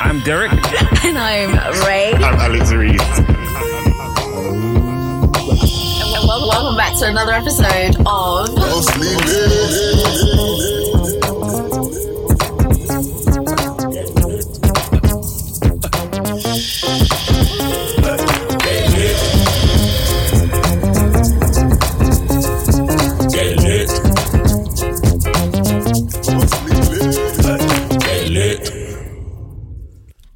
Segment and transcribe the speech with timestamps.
[0.00, 0.50] I'm Derek.
[1.04, 1.50] And I'm
[1.86, 2.12] Ray.
[2.14, 3.00] I'm Alex Reed.
[6.12, 8.48] And wel- welcome back to another episode of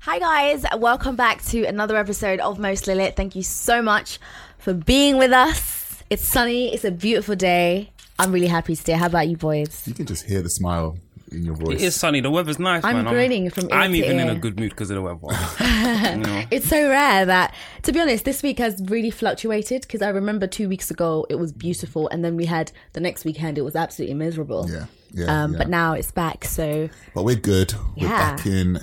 [0.05, 3.16] Hi guys, welcome back to another episode of Mostly Lit.
[3.16, 4.19] Thank you so much
[4.58, 6.02] for being with us.
[6.10, 7.91] It's sunny, it's a beautiful day.
[8.19, 8.92] I'm really happy today.
[8.92, 9.82] How about you boys?
[9.86, 10.98] You can just hear the smile
[11.32, 11.80] in your voice.
[11.80, 12.20] It is sunny.
[12.20, 13.12] The weather's nice, I'm man.
[13.12, 15.19] grinning from ear I'm to even in a good mood because of the weather.
[16.10, 16.42] you know?
[16.50, 20.47] It's so rare that, to be honest, this week has really fluctuated because I remember
[20.47, 23.75] two weeks ago it was beautiful, and then we had the next weekend it was
[23.75, 24.69] absolutely miserable.
[24.70, 25.58] Yeah, yeah, Um, yeah.
[25.58, 27.72] But now it's back, so But we're good.
[27.97, 28.36] We're Yeah.
[28.36, 28.81] back in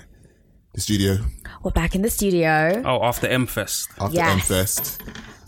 [0.74, 1.18] the studio
[1.64, 2.82] we're back in the studio.
[2.86, 3.90] Oh, after M Fest.
[4.00, 4.32] after Yes.
[4.32, 5.02] M Fest.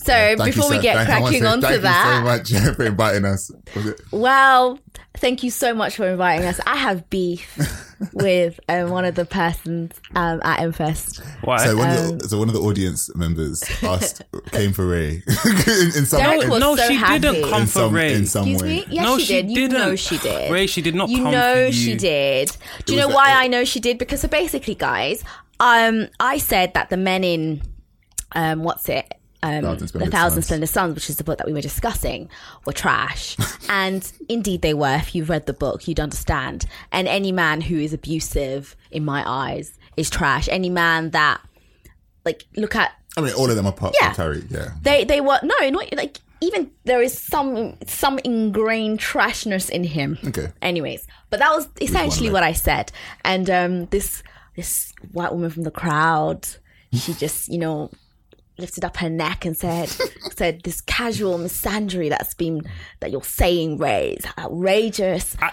[0.03, 2.23] So Thank you before we so- get thank- I wanna cracking say on to that,
[2.25, 3.51] thank you so much for inviting us.
[4.11, 4.79] Well,
[5.17, 6.59] thank you so much for inviting us.
[6.67, 7.57] I have beef
[8.13, 11.23] with um, one of the persons um, at MFest.
[11.45, 11.65] Why?
[11.65, 14.21] So one, Um, of the, so one of the audience members asked,
[14.51, 17.19] came for Ray in, in some Derek in, was no, so she happy.
[17.19, 18.13] didn't come for some, Ray.
[18.13, 18.67] in some Excuse way.
[18.81, 18.85] me?
[18.89, 19.49] Yes, No, she, she did.
[19.51, 19.73] You didn't.
[19.77, 20.51] know she did.
[20.51, 21.97] Ray, she did not You come know for she you.
[21.97, 22.57] did.
[22.85, 23.97] Do you know why it- I know she did?
[23.97, 25.23] Because so basically, guys,
[25.61, 27.61] um, I said that the men in
[28.35, 29.13] um, what's it?
[29.43, 30.45] Um, Thousand the Thousand Suns.
[30.45, 32.29] Splendid Suns, which is the book that we were discussing,
[32.65, 33.35] were trash.
[33.69, 34.95] and indeed they were.
[34.95, 36.65] If you've read the book, you'd understand.
[36.91, 40.47] And any man who is abusive, in my eyes, is trash.
[40.49, 41.41] Any man that,
[42.25, 44.11] like, look at I mean, all of them are part Yeah.
[44.11, 44.43] of Carrie.
[44.49, 44.69] Yeah.
[44.81, 50.17] they they were no not like even there is some some ingrained trashness in him
[50.25, 50.47] Okay.
[50.61, 52.91] anyways but that was essentially what i said
[53.23, 54.23] and um this
[54.57, 56.45] this white woman from the crowd
[56.91, 57.89] she just you know
[58.57, 59.89] lifted up her neck and said
[60.35, 62.61] said this casual misandry that's been
[62.99, 65.51] that you're saying ray is outrageous I-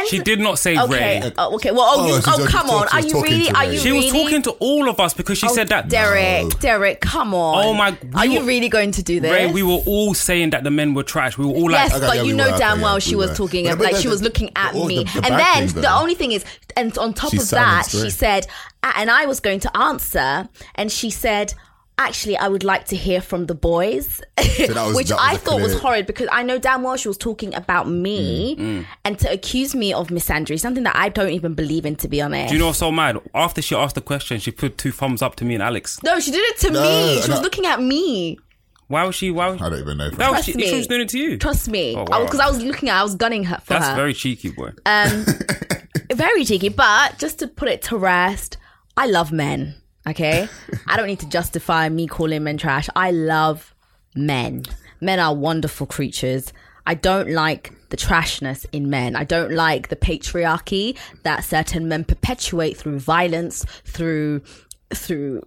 [0.00, 1.32] and she did not say okay Ray.
[1.38, 2.06] oh, okay well oh, Oh,
[2.38, 4.98] you, oh come on are you really are you She was talking to all of
[5.00, 5.88] us because she oh, said that.
[5.88, 7.64] Derek, Derek, come on.
[7.64, 9.30] Oh my- we Are you were- really going to do this?
[9.30, 11.38] Ray, we were all saying that the men were trash.
[11.38, 12.98] We were all like, Yes, Okay, but yeah, you we know damn okay, well yeah,
[13.00, 13.36] she we was were.
[13.36, 15.56] talking But- like but she the- was looking at the- me, the- the and then
[15.68, 16.44] things, the only thing is,
[16.76, 18.46] and on top of that, she said,
[18.82, 21.54] and I was going to answer, and she said.
[21.96, 25.32] Actually, I would like to hear from the boys, that was- which I was I
[25.34, 28.86] a thought was horrid because I know damn well she was talking about me, Mm,
[29.04, 32.20] and to accuse me of misandry, something that I don't even believe in, to be
[32.20, 32.48] honest.
[32.48, 33.20] Do you know what's so mad?
[33.32, 36.02] After she asked the question, she put two thumbs up to me and Alex.
[36.02, 37.20] no, she did it to No, me.
[37.22, 37.34] She no.
[37.34, 38.38] was looking at me.
[38.88, 39.30] Why was she?
[39.30, 39.50] Why?
[39.50, 40.10] Was, I don't even know.
[40.10, 40.66] that was Trust she, me.
[40.66, 41.38] she was doing it to you.
[41.38, 42.46] Trust me, Oh, because wow.
[42.46, 43.94] I was looking at, I was gunning her for That's her.
[43.94, 44.72] very cheeky, boy.
[44.84, 45.24] Um,
[46.12, 48.56] very cheeky, but just to put it to rest,
[48.96, 49.76] I love men.
[50.06, 50.48] Okay,
[50.86, 52.88] I don't need to justify me calling men trash.
[52.94, 53.74] I love
[54.14, 54.64] men.
[55.00, 56.52] Men are wonderful creatures.
[56.86, 59.16] I don't like the trashness in men.
[59.16, 64.42] I don't like the patriarchy that certain men perpetuate through violence, through
[64.92, 65.42] through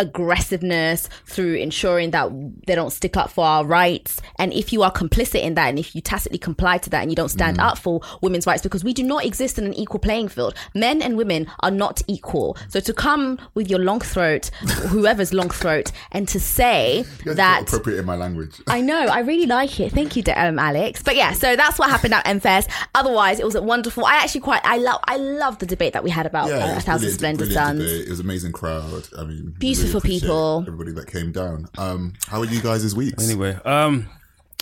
[0.00, 2.30] aggressiveness through ensuring that
[2.66, 5.78] they don't stick up for our rights and if you are complicit in that and
[5.78, 7.62] if you tacitly comply to that and you don't stand Mm.
[7.70, 11.02] up for women's rights because we do not exist in an equal playing field men
[11.02, 14.46] and women are not equal so to come with your long throat
[14.88, 18.54] whoever's long throat and to say that appropriate in my language.
[18.68, 19.06] I know.
[19.06, 19.92] I really like it.
[19.92, 21.02] Thank you, um, Alex.
[21.02, 22.68] But yeah, so that's what happened at MFest.
[22.94, 24.04] Otherwise, it was a wonderful.
[24.04, 24.60] I actually quite.
[24.64, 25.00] I love.
[25.04, 27.80] I love the debate that we had about Yeah, uh, A Thousand Splendid brilliant Suns.
[27.80, 28.06] debate.
[28.06, 29.08] It was an amazing crowd.
[29.18, 30.64] I mean, Beautiful for people.
[30.66, 31.66] Everybody that came down.
[31.78, 33.14] Um, how are you guys this week?
[33.20, 34.08] Anyway, um,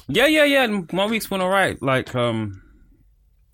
[0.09, 0.67] yeah, yeah, yeah.
[0.93, 1.81] My week's been alright.
[1.83, 2.63] Like, um,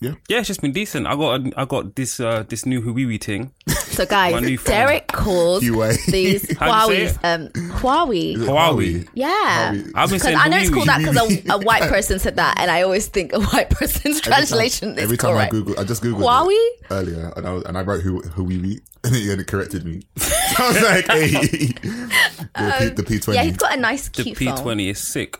[0.00, 0.14] Yeah.
[0.28, 1.06] yeah, it's just been decent.
[1.06, 3.52] I got, I got this, uh, this new Huawei thing.
[3.94, 4.72] So guys, My new phone.
[4.74, 5.96] Derek calls Huawei.
[6.06, 7.48] How these do you Huawei, say um,
[7.78, 8.36] Huawei.
[8.36, 9.08] Huawei.
[9.14, 9.90] Yeah, Huawei.
[9.94, 12.36] I've been because saying I know it's called that because a, a white person said
[12.36, 15.52] that, and I always think a white person's Every time- translation is Every time correct.
[15.52, 16.50] I Google, I just Googled Huawei?
[16.52, 19.46] it earlier, and I was, and I wrote who who we meet, and it, it
[19.46, 20.02] corrected me.
[20.58, 23.36] I was like, hey, the P twenty.
[23.38, 24.56] yeah, he's got a nice, The cute P phone.
[24.56, 25.36] twenty is sick.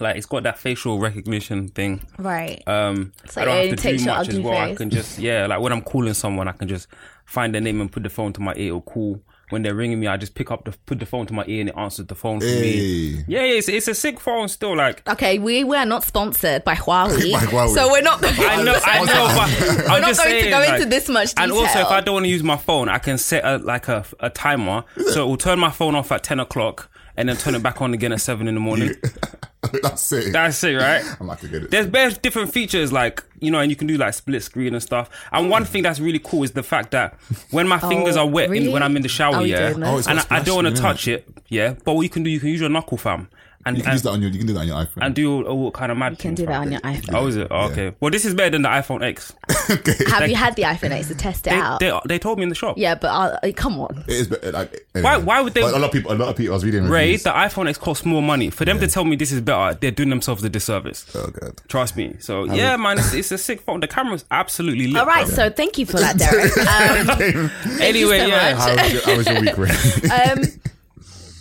[0.00, 2.06] Like, it's got that facial recognition thing.
[2.18, 2.62] Right.
[2.66, 4.58] Um, like I don't it have to takes do your much as ugly well.
[4.58, 6.88] I can just yeah, like when I'm calling someone, I can just
[7.24, 9.20] find their name and put the phone to my ear or call.
[9.50, 11.60] When they're ringing me, I just pick up the put the phone to my ear
[11.60, 13.22] and it answers the phone for me.
[13.28, 14.74] Yeah, yeah, it's, it's a sick phone still.
[14.76, 17.72] Like Okay, we were not sponsored by Huawei, By Huawei.
[17.72, 18.24] so we're not.
[18.24, 21.28] I know, I know, but I'm not just going to go like- into this much
[21.28, 21.44] Detail.
[21.44, 21.86] And also, if.
[21.86, 24.82] I don't want to use my phone, I can set a, like a, a timer,
[25.12, 27.80] so it will turn my phone off at ten o'clock and then turn it back
[27.80, 28.94] on again at seven in the morning.
[29.82, 30.32] That's it.
[30.32, 31.04] That's it, right?
[31.20, 31.70] I'm about to get it.
[31.70, 34.82] There's various different features, like you know, and you can do like split screen and
[34.82, 35.10] stuff.
[35.32, 37.14] And one thing that's really cool is the fact that
[37.50, 39.74] when my fingers are wet in, Oh, when I'm in the shower, Oh, yeah.
[39.76, 41.74] Oh, and I, I don't want to touch it, yeah.
[41.84, 43.28] But what you can do, you can use your knuckle, fam,
[43.66, 44.30] and you can and, use that on your.
[44.30, 44.98] You can do that on your iPhone.
[45.04, 46.12] and do all, all kind of mad.
[46.12, 46.62] You can things, do that fam.
[46.62, 47.14] on your iPhone.
[47.14, 47.48] Oh, is it?
[47.50, 47.94] Oh, okay.
[48.00, 49.34] Well, this is better than the iPhone X.
[49.70, 49.92] okay.
[50.08, 51.80] Have you had the iPhone X to test it They, out?
[51.80, 52.78] they, they told me in the shop.
[52.78, 54.04] yeah, but uh, come on.
[54.08, 54.52] It is better.
[54.52, 56.12] Like, Why- why would they- But a lot of people.
[56.12, 56.52] A lot of people.
[56.52, 56.84] I was reading.
[56.88, 57.24] Ray, reviews.
[57.24, 58.50] the iPhone X costs more money.
[58.50, 61.04] For them to tell me this is better, they're doing themselves a disservice.
[61.14, 61.60] Oh god.
[61.68, 62.14] Trust me.
[62.20, 63.80] So yeah, man, it's, it's a sick phone.
[63.80, 65.00] The camera's absolutely lit.
[65.00, 65.34] All right, bro.
[65.34, 66.56] so thank you for that, Derek.
[66.56, 68.54] Um, anyway, so yeah.
[68.54, 70.10] How was your, how was your week, Ray?
[70.32, 70.42] um,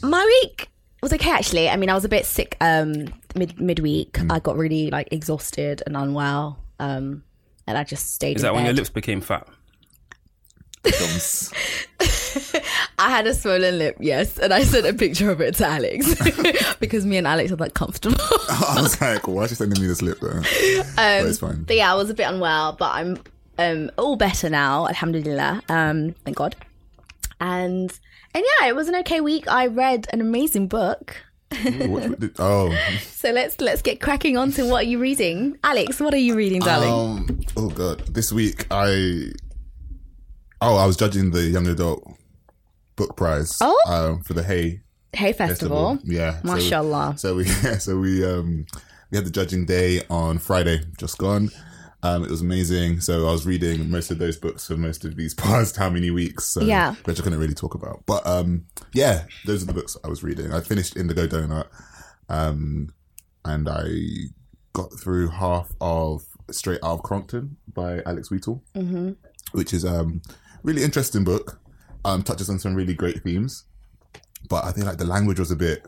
[0.09, 0.69] my week
[1.01, 1.69] was okay actually.
[1.69, 4.13] I mean, I was a bit sick um, mid midweek.
[4.13, 4.31] Mm.
[4.31, 7.23] I got really like exhausted and unwell, um,
[7.67, 8.37] and I just stayed.
[8.37, 9.47] Is in that when your lips became fat?
[10.83, 11.51] Thumbs.
[12.99, 16.15] I had a swollen lip, yes, and I sent a picture of it to Alex
[16.79, 18.17] because me and Alex are like comfortable.
[18.49, 20.19] I was like, why is she sending me this lip?
[20.21, 20.29] Though?
[20.29, 20.43] Um,
[20.95, 21.63] but it's fine.
[21.63, 23.19] But yeah, I was a bit unwell, but I'm
[23.57, 25.61] um, all better now, alhamdulillah.
[25.69, 26.55] Um, thank God.
[27.41, 27.97] And
[28.35, 29.47] and yeah, it was an okay week.
[29.47, 31.15] I read an amazing book.
[31.63, 31.89] What-
[32.19, 32.75] what- oh,
[33.09, 35.99] So let's let's get cracking on to what are you reading, Alex?
[35.99, 36.91] What are you reading, darling?
[36.91, 38.01] um, oh god.
[38.13, 39.31] This week I.
[40.61, 42.03] Oh, I was judging the young adult
[42.95, 43.57] book prize.
[43.61, 43.77] Oh.
[43.87, 44.81] um, for the Hay
[45.13, 45.97] Hay festival.
[46.03, 47.13] Yeah, so- Mashallah.
[47.17, 48.65] So we, yeah, so we, um,
[49.11, 51.49] we had the judging day on Friday, just gone.
[52.05, 53.01] Um, it was amazing.
[53.01, 56.11] So I was reading most of those books for most of these past how many
[56.11, 56.45] weeks.
[56.45, 56.93] So, Yeah.
[57.05, 58.03] which I couldn't really talk about.
[58.05, 60.53] But um, yeah, those are the books I was reading.
[60.53, 61.65] I finished Indigo Donut,
[62.29, 62.93] um,
[63.43, 63.85] and I
[64.73, 69.13] got through half of Straight Out of Crongton by Alex Wheatle, mm-hmm.
[69.53, 70.21] which is um
[70.61, 71.59] really interesting book.
[72.03, 73.63] Um, touches on some really great themes,
[74.47, 75.83] but I think like the language was a bit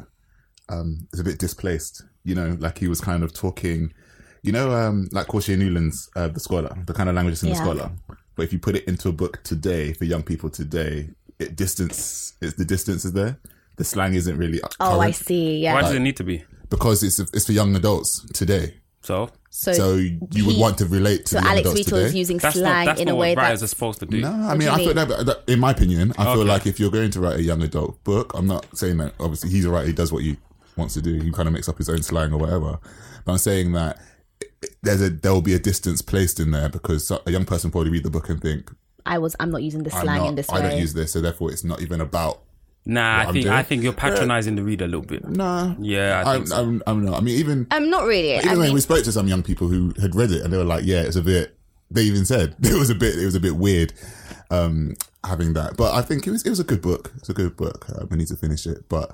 [0.70, 2.04] um is a bit displaced.
[2.24, 3.94] You know, like he was kind of talking,
[4.44, 7.50] you know, um like Courttia Newland's uh, The Scholar, the kind of language that's in
[7.50, 7.56] Yeah.
[7.56, 7.92] The Scholar.
[8.36, 12.34] But if you put it into a book today for young people today, it distance
[12.42, 13.38] it's the distance is there.
[13.78, 15.64] The slang isn't really Oh, I current see.
[15.64, 15.82] Why Yeah.
[15.82, 16.44] does it need to be?
[16.70, 18.76] because it's it's for young adults today.
[19.02, 21.96] So So, So you would want to relate to so the young Alex adults Wheatle
[21.96, 22.06] today.
[22.06, 24.22] is using that's slang not in a way what writers are supposed to do.
[24.22, 24.96] No, I mean, I feel mean?
[25.08, 27.62] that, that- in my opinion, I feel like if you're going to write a young
[27.64, 30.38] adult book, I'm not saying that obviously he's a writer, he does what he
[30.76, 32.78] wants to do, he kind of makes up his own slang or whatever.
[33.26, 33.98] But I'm saying that
[34.84, 37.92] there's a there will be a distance placed in there because a young person probably
[37.92, 38.72] read the book and think
[39.06, 39.36] I was.
[39.40, 40.70] I'm not using the slang not, in this I way.
[40.70, 42.42] don't use this, so therefore it's not even about.
[42.86, 43.56] Nah, What I I'm think doing?
[43.56, 45.28] I think you're patronizing the reader a little bit.
[45.28, 46.56] Nah, Yeah, I I'm, think so.
[46.62, 47.18] I'm, I'm not.
[47.18, 48.38] I mean, even um, not really.
[48.40, 50.58] I when mean, we spoke to some young people who had read it and they
[50.58, 51.58] were like, yeah, it's a bit.
[51.92, 53.18] They even said it was a bit.
[53.18, 53.94] It was a bit weird
[54.52, 54.96] um,
[55.26, 56.46] having that, but I think it was.
[56.46, 57.12] It was a good book.
[57.18, 57.86] It's a good book.
[57.90, 59.12] Uh, we need to finish it, but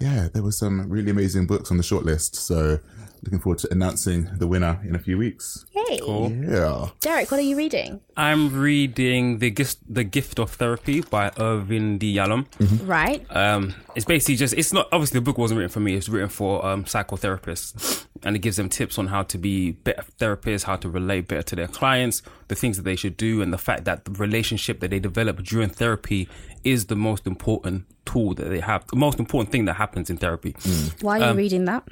[0.00, 2.34] yeah, there were some really amazing books on the shortlist.
[2.36, 2.80] So
[3.24, 5.64] looking forward to announcing the winner in a few weeks.
[5.70, 6.88] hey, Yeah.
[7.00, 8.00] Derek, what are you reading?
[8.16, 12.14] I'm reading the gift the gift of therapy by Irvin D.
[12.16, 12.46] Yalom.
[12.86, 13.24] Right.
[13.34, 15.94] Um, it's basically just it's not obviously the book wasn't written for me.
[15.94, 20.04] It's written for um, psychotherapists, and it gives them tips on how to be better
[20.18, 23.52] therapists, how to relate better to their clients, the things that they should do, and
[23.52, 26.28] the fact that the relationship that they develop during therapy
[26.64, 30.16] is the most important tool that they have, the most important thing that happens in
[30.16, 30.54] therapy.
[31.00, 31.84] Why are you reading that?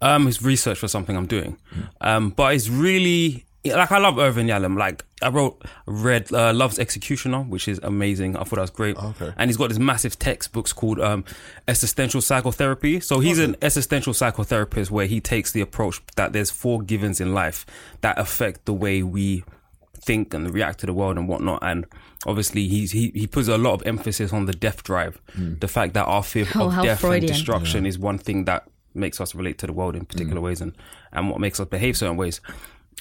[0.00, 1.56] Um, it's research for something I'm doing.
[2.00, 4.78] Um, but it's really like I love Irvin Yalom.
[4.78, 8.36] Like I wrote, read uh, Love's Executioner, which is amazing.
[8.36, 8.96] I thought that was great.
[8.96, 9.32] Okay.
[9.36, 11.24] And he's got this massive textbooks called um,
[11.66, 13.00] Existential Psychotherapy.
[13.00, 17.34] So he's an existential psychotherapist where he takes the approach that there's four givens in
[17.34, 17.66] life
[18.00, 19.42] that affect the way we
[19.96, 21.58] think and react to the world and whatnot.
[21.62, 21.84] And
[22.24, 25.94] obviously, he's he he puts a lot of emphasis on the death drive, the fact
[25.94, 27.24] that our fear Oh, of death Freudian.
[27.24, 30.60] and destruction is one thing that makes us relate to the world in particular ways
[30.60, 30.72] and
[31.12, 32.40] and what makes us behave certain ways.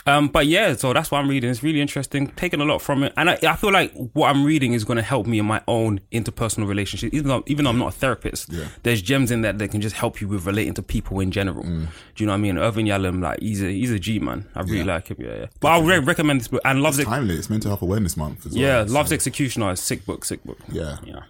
[0.05, 1.49] Um, but yeah, so that's what I'm reading.
[1.49, 4.45] It's really interesting, taking a lot from it, and I, I feel like what I'm
[4.45, 7.13] reading is going to help me in my own interpersonal relationship.
[7.15, 8.51] Even though, even though I'm not a therapist,
[8.83, 11.63] there's gems in that that can just help you with relating to people in general.
[11.63, 11.87] Do
[12.17, 12.57] you know what I mean?
[12.59, 14.47] Irvin Yalom, like he's a he's a G man.
[14.55, 15.17] I really like him.
[15.19, 15.45] Yeah, yeah.
[15.59, 17.05] But I would re- recommend this book and loves it.
[17.05, 17.35] Timely.
[17.35, 18.61] It's Mental Health Awareness Month as well.
[18.61, 19.75] Yeah, so- loves Executioner.
[19.75, 20.59] Sick book, sick book.
[20.71, 20.97] Yeah.
[21.03, 21.21] yeah.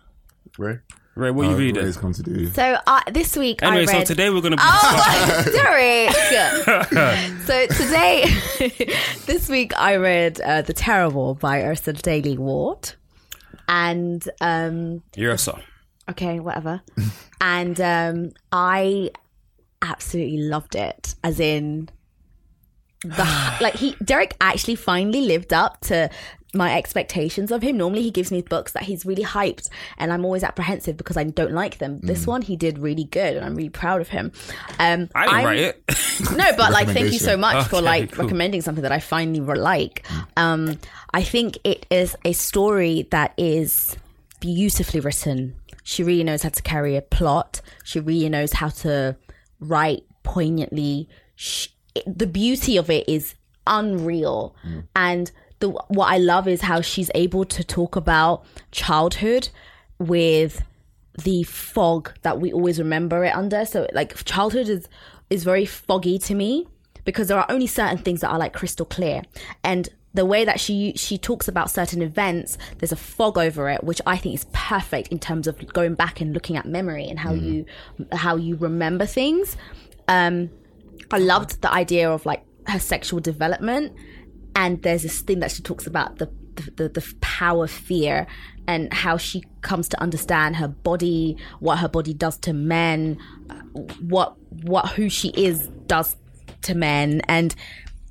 [0.58, 0.80] Ray?
[1.18, 1.84] Ray, what are you Uh, reading?
[1.84, 2.48] Ray's come to do.
[2.52, 6.12] So uh, this week Anyway, I so today we're gonna be Oh, Derek.
[7.46, 8.26] so today,
[9.26, 12.94] this week I read uh, The Terrible by Yrsa Daley-Ward,
[13.68, 15.54] and um, Yes, sir.
[16.10, 16.82] okay, whatever.
[17.42, 19.10] and um, I
[19.82, 21.16] absolutely loved it.
[21.24, 21.90] As in,
[23.04, 26.10] the like he Derek actually finally lived up to
[26.54, 27.78] my expectations of him.
[27.78, 31.24] Normally, he gives me books that he's really hyped, and I'm always apprehensive because I
[31.26, 32.00] don't like them.
[32.02, 34.32] This one he did really good, and I'm really proud of him.
[34.80, 35.84] Um, I didn't I'm- write it.
[36.36, 37.40] no, but like, thank you so Recommendation.
[37.42, 38.26] much for like cool.
[38.26, 40.06] recommending something that I finally re- like.
[40.38, 40.80] Um,
[41.14, 43.96] I think it is a story that is
[44.40, 45.56] beautifully written.
[45.84, 47.62] She really knows how to carry a plot.
[47.84, 49.16] She really knows how to
[49.60, 51.10] write poignantly.
[51.36, 53.36] Sh it, the beauty of it is
[53.66, 54.56] unreal,
[54.96, 59.50] and the what I love is how she's able to talk about childhood
[60.00, 60.64] with
[61.24, 63.66] the fog that we always remember it under.
[63.66, 64.88] So like childhood is
[65.30, 66.68] is very foggy to me
[67.04, 69.24] because there are only certain things that are like crystal clear.
[69.64, 73.84] And the way that she she talks about certain events, there's a fog over it,
[73.84, 77.20] which I think is perfect in terms of going back and looking at memory and
[77.20, 77.66] how you
[78.12, 79.58] how you remember things.
[80.08, 80.50] Um
[81.12, 83.94] I loved the idea of like her sexual development,
[84.58, 86.30] and there's this thing that she talks about the
[86.76, 88.26] the, the, power of fear
[88.68, 93.20] and how she comes to understand her body, what her body does to men,
[94.00, 96.16] what what who she is does
[96.64, 97.54] to men, and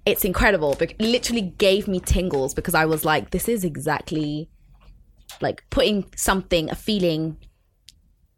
[0.07, 0.77] it's incredible.
[0.81, 4.49] It literally gave me tingles because I was like, this is exactly
[5.41, 7.37] like putting something, a feeling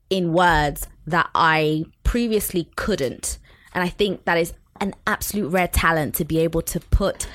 [0.09, 3.39] in words that I previously couldn't.
[3.75, 7.29] And I think that is an absolute rare talent to be able to put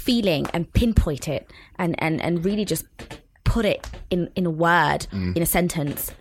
[0.00, 2.84] feeling and pinpoint it and, and, and really just
[3.44, 6.12] put it in, in a word, in a sentence.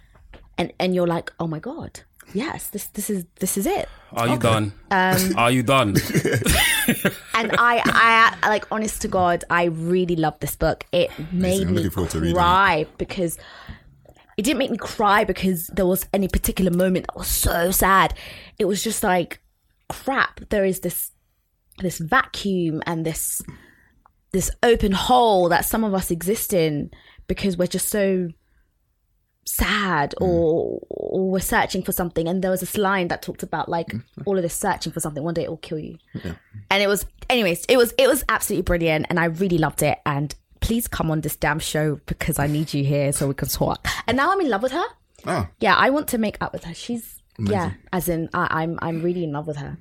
[0.58, 2.02] And, and you're like, oh my God,
[2.34, 3.88] yes, this, this is, this is it.
[4.14, 4.74] Are you done?
[4.92, 5.90] Um, Are you done?
[7.34, 10.86] and I, I, I, like, honest to God, I really loved this book.
[10.92, 12.40] It made me looking forward to reading it.
[12.40, 13.38] cry because
[14.38, 18.14] it didn't make me cry because there was any particular moment that was so sad.
[18.58, 19.40] It was just like,
[19.90, 20.40] crap.
[20.50, 21.12] There is this,
[21.80, 23.42] this vacuum and this,
[24.32, 26.92] this open hole that some of us exist in
[27.28, 28.30] because we're just so
[29.46, 30.24] sad hmm.
[30.24, 32.28] or, or we're searching for something.
[32.28, 34.22] And there was this line that talked about like mm-hmm.
[34.26, 35.98] all of this searching for something one day it will kill you.
[36.70, 39.08] And it was anyways it was it was absolutely brilliant.
[39.10, 40.00] And i really loved it.
[40.06, 43.48] And please come on this damn show because i need you here so we can
[43.48, 43.88] talk.
[44.08, 44.86] And now i'm in love with her.
[45.26, 46.74] Oh, yeah i want to make up with her.
[46.74, 49.78] She's yeah as in I, i'm i'm really in love with her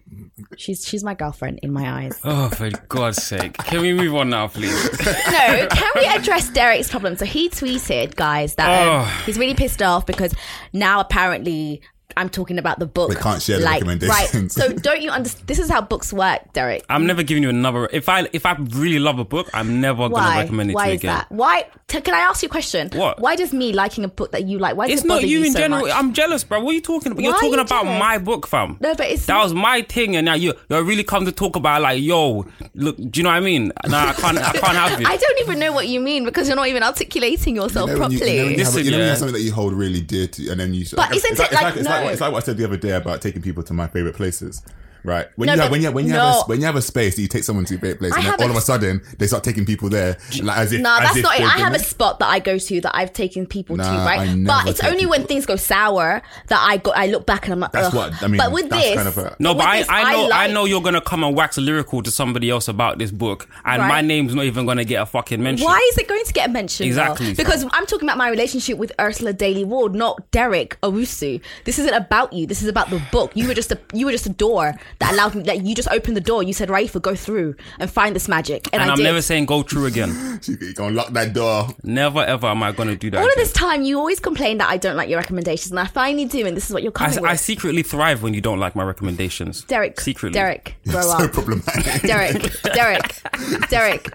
[0.56, 3.56] she's she's my girlfriend in my eyes oh, for God's sake!
[3.58, 4.90] Can we move on now, please?
[5.06, 7.16] no, can we address Derek's problem?
[7.16, 9.22] So he tweeted, guys, that um, Oh.
[9.26, 10.34] he's really pissed off because
[10.72, 11.82] now apparently
[12.16, 13.10] I'm talking about the book.
[13.10, 14.50] We can't share the like, Right.
[14.50, 15.46] So don't you understand?
[15.46, 16.84] This is how books work, Derek.
[16.88, 17.88] I'm never giving you another.
[17.92, 20.88] If I if I really love a book, I'm never gonna recommend it Why to
[20.90, 21.14] you is again.
[21.16, 21.30] that?
[21.30, 21.66] Why?
[21.86, 22.90] T- can I ask you a question?
[22.94, 23.20] What?
[23.20, 24.76] Why does me liking a book that you like?
[24.76, 25.82] Why does It's it not bother you in so general.
[25.82, 25.92] much?
[25.94, 26.60] I'm jealous, bro.
[26.60, 27.22] What are you talking about?
[27.22, 27.98] You're talking you about jealous?
[28.00, 28.78] my book, fam.
[28.80, 31.56] No, but it's- that was my thing, and now you you really come to talk
[31.56, 32.96] about like, yo, look.
[32.96, 33.70] Do you know what I mean?
[33.86, 34.38] Nah, I can't.
[34.38, 35.06] I can't have it.
[35.06, 38.02] I don't even know what you mean because you're not even articulating yourself You know
[38.02, 38.36] when you, properly.
[38.36, 39.08] you know you have, Listen, you know when you yeah.
[39.10, 40.84] have something that you hold really dear to, and then you.
[40.96, 42.64] But it's, isn't it's it like, like- it's, like, it's like what I said the
[42.64, 44.62] other day about taking people to my favorite places.
[45.04, 46.18] Right when No, you have but when you have, when you no.
[46.20, 48.12] have a, when you have a space that you take someone to a favorite place,
[48.12, 50.72] I and then all a- of a sudden they start taking people there, like as
[50.72, 51.42] if No, as that's if not it.
[51.44, 54.16] I have a spot that I go to that I've taken people to, Nah, I
[54.16, 54.44] right?
[54.46, 56.90] But it's take only when things go sour that I go.
[56.92, 57.94] I look back and I'm like, That's Ugh.
[57.94, 60.12] what- I mean, But with that's this, kind of a- No, but I, this, I
[60.12, 63.10] know I, like- know you're gonna come and wax lyrical to somebody else about this
[63.10, 63.88] book, and Right.
[63.88, 65.64] my name's not even gonna get a fucking mention.
[65.64, 66.86] Why is it going to get mentioned?
[66.86, 67.02] though?
[67.02, 67.34] Exactly.
[67.34, 71.40] Because I'm talking about my relationship with Yrsa Daley-Ward, not Derek Owusu.
[71.64, 72.46] This isn't about you.
[72.46, 73.30] This is about the book.
[73.34, 75.42] You were just a you were just a door that allowed me.
[75.44, 76.42] That you just opened the door.
[76.42, 79.04] You said, "Raifa, go through and find this magic." And, And I I'm did.
[79.04, 80.40] never saying go through again.
[80.42, 81.68] She gonna lock that door.
[81.82, 83.18] never ever am I gonna do that.
[83.20, 85.86] all of this time, you always complain that I don't like your recommendations, and I
[85.86, 87.30] finally do, and this is what you're I, coming with.
[87.30, 89.62] I secretly thrive when you don't like my recommendations.
[89.64, 90.34] Derek, secretly.
[90.38, 91.32] Derek, grow so up.
[91.32, 92.02] problematic.
[92.02, 93.22] Derek, Derek,
[93.68, 94.12] Derek.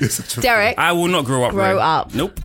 [0.00, 0.78] You're such a Derek.
[0.78, 1.52] I will not grow up.
[1.52, 1.80] Grow Ray.
[1.80, 2.14] up.
[2.14, 2.40] Nope.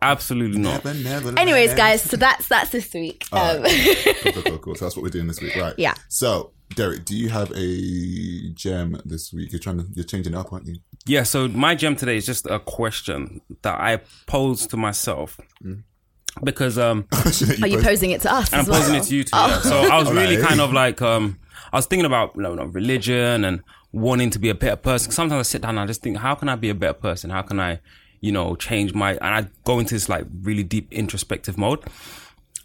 [0.00, 0.84] Absolutely not.
[0.84, 3.26] Never, never Anyways, guys, so that's that's this week.
[3.32, 3.62] Um,
[4.22, 4.74] Cool, cool, cool, cool.
[4.76, 5.74] So that's what we're doing this week, right?
[5.76, 5.94] Yeah.
[6.08, 9.52] So, Derek, do you have a gem this week?
[9.52, 10.76] You're trying to, you're changing it up, aren't you?
[11.06, 15.40] Yeah, so my gem today is just a question that I posed to myself
[16.44, 17.06] because um
[17.62, 18.52] are you posing it to us?
[18.52, 18.80] I'm as well?
[18.80, 19.36] posing it to you too.
[19.36, 19.60] yeah.
[19.60, 20.48] So I was really Alright.
[20.48, 21.38] kind of like um
[21.72, 24.76] I was thinking about you know, you know, religion and wanting to be a better
[24.76, 25.10] person.
[25.12, 27.30] Sometimes I sit down and I just think, how can I be a better person?
[27.30, 27.80] How can I,
[28.20, 31.82] you know, change my and I go into this like really deep introspective mode.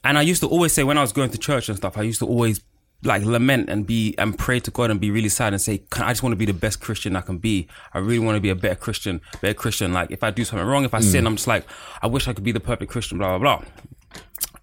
[0.03, 2.01] And I used to always say when I was going to church and stuff, I
[2.01, 2.59] used to always
[3.03, 6.03] like lament and be and pray to God and be really sad and say, "Can-
[6.03, 7.67] I just want to be the best Christian I can be.
[7.93, 9.93] I really want to be a better Christian, better Christian.
[9.93, 11.27] Like if I do something wrong, if I sin, mm.
[11.27, 11.65] I'm just like,
[12.01, 13.67] I wish I could be the perfect Christian, blah, blah, blah.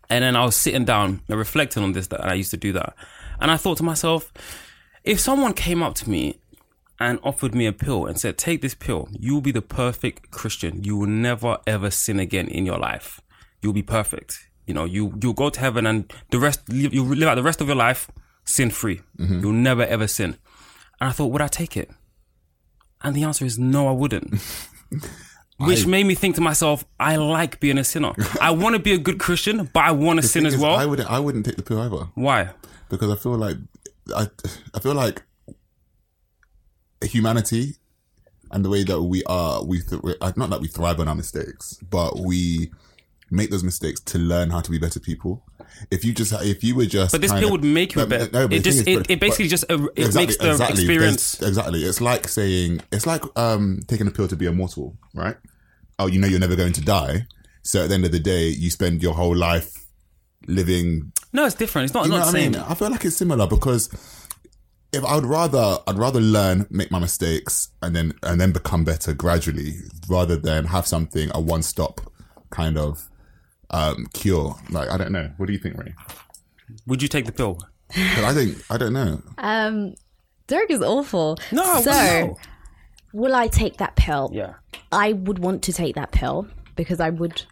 [0.08, 2.72] And then I was sitting down and reflecting on this that I used to do
[2.72, 2.94] that.
[3.40, 4.32] And I thought to myself,
[5.04, 6.40] if someone came up to me
[6.98, 10.30] and offered me a pill and said, Take this pill, you will be the perfect
[10.30, 10.84] Christian.
[10.84, 13.20] You will never ever sin again in your life.
[13.62, 14.48] You'll be perfect.
[14.66, 17.60] You know, you you'll go to heaven and the rest you'll live out the rest
[17.60, 18.08] of your life
[18.50, 19.00] sin free.
[19.18, 19.40] Mm-hmm.
[19.40, 20.36] You'll never ever sin.
[21.00, 21.90] And I thought, would I take it?
[23.02, 24.34] And the answer is no, I wouldn't.
[25.58, 28.12] Which made me think to myself, I like being a sinner.
[28.40, 30.74] I want to be a good Christian, but I want to sin as is, well.
[30.74, 32.50] I wouldn't, I wouldn't take the pill either Why?
[32.88, 33.56] because I feel like,
[34.16, 34.26] I,
[34.74, 35.22] I feel like
[37.02, 37.76] humanity
[38.50, 40.02] and the way that we are, we, th-
[40.36, 42.70] not that we thrive on our mistakes, but we
[43.30, 45.44] make those mistakes to learn how to be better people.
[45.90, 48.30] If you just, if you were just, But this kind pill would make you better.
[48.32, 50.50] no, it just is, it, but- it basically but- just uh, it Exactly, makes the
[50.50, 50.82] exactly.
[50.84, 51.32] experience.
[51.32, 51.84] There's- exactly.
[51.84, 55.36] It's like saying it's like um taking a pill to be immortal, right?
[55.98, 57.26] Oh, you know you're never going to die.
[57.62, 59.72] So at the end of the day, you spend your whole life
[60.46, 61.12] living.
[61.32, 61.84] No, it's different.
[61.86, 62.56] It's not You know not I mean?
[62.56, 63.88] I feel like it's similar because
[64.92, 69.12] if I'd rather I'd rather learn, make my mistakes, and then and then become better
[69.12, 69.76] gradually,
[70.08, 72.00] rather than have something a one stop
[72.50, 73.08] kind of
[73.70, 74.56] um cure.
[74.70, 75.30] Like I don't know.
[75.36, 75.94] What do you think, Ray?
[76.86, 77.58] Would you take the pill?
[77.92, 79.20] 'Cause I think I don't know.
[79.38, 79.94] Um,
[80.46, 81.38] Derek is awful.
[81.52, 81.80] No.
[81.82, 82.38] So, wouldn't
[83.12, 84.30] will I take that pill?
[84.32, 84.54] Yeah.
[84.92, 87.42] I would want to take that pill because I would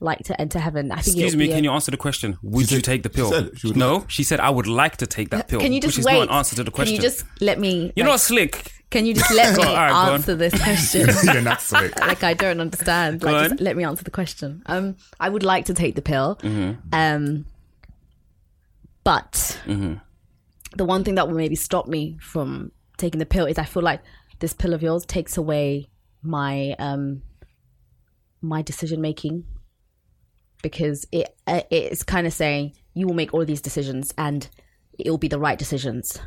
[0.00, 0.92] like to enter heaven.
[0.92, 1.46] I think Excuse me.
[1.46, 2.38] be a- Can you answer the question?
[2.42, 3.30] Would you said- take the she pill?
[3.32, 4.04] said she would no.
[4.08, 5.60] She said I would like to take that pill.
[5.60, 6.14] Can you just which is wait?
[6.18, 6.96] not an answer to the question.
[6.96, 7.92] Can you just let me?
[7.96, 8.72] You're like, not slick.
[8.90, 11.08] Can you just let me alright, answer this question?
[11.24, 11.98] You're not slick.
[12.00, 13.20] like I don't understand.
[13.20, 14.62] Go Like, let me answer the question.
[14.66, 16.38] Um, I would like to take the pill.
[16.42, 16.80] Mm-hmm.
[16.92, 17.44] Um,
[19.04, 19.94] but Mm-hmm.
[20.76, 23.82] the one thing that will maybe stop me from taking the pill is I feel
[23.82, 24.00] like
[24.40, 25.88] this pill of yours takes away
[26.22, 27.22] my um
[28.42, 29.44] my decision making
[30.62, 34.48] because it uh, it's kind of saying you will make all these decisions and
[34.98, 36.18] it will be the right decisions.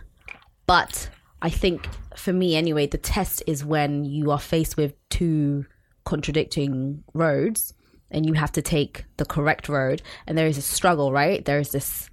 [0.65, 1.09] But
[1.41, 5.65] I think for me anyway, the test is when you are faced with two
[6.03, 7.73] contradicting roads
[8.09, 11.43] and you have to take the correct road and there is a struggle, right?
[11.43, 12.09] There is this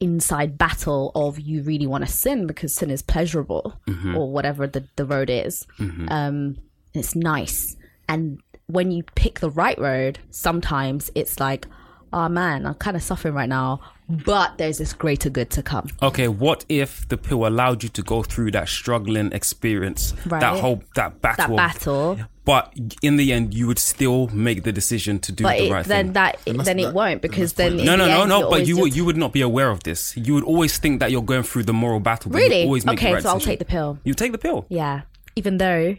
[0.00, 4.16] inside battle of you really want to sin because sin is pleasurable mm-hmm.
[4.16, 5.66] or whatever the, the road is.
[5.78, 6.06] Mm-hmm.
[6.08, 6.56] Um,
[6.94, 7.76] it's nice.
[8.08, 11.66] And when you pick the right road, sometimes it's like,
[12.12, 15.88] oh man, I'm kind of suffering right now, but there's this greater good to come.
[16.02, 20.40] Okay, what if the pill allowed you to go through that struggling experience, Right.
[20.40, 24.72] that whole that battle, That battle, but in the end, you would still make the
[24.72, 26.12] decision to do but the it, right then thing.
[26.14, 28.50] that that's- then it won't because then that's no, no, the no, end, no.
[28.50, 30.16] But you would just- you would not be aware of this.
[30.16, 32.30] You would always think that you're going through the moral battle.
[32.30, 33.14] But really always make the okay.
[33.14, 33.50] right so I'll decision.
[33.50, 33.98] take the pill.
[34.04, 34.64] You take the pill.
[34.70, 35.02] Yeah,
[35.36, 35.96] even though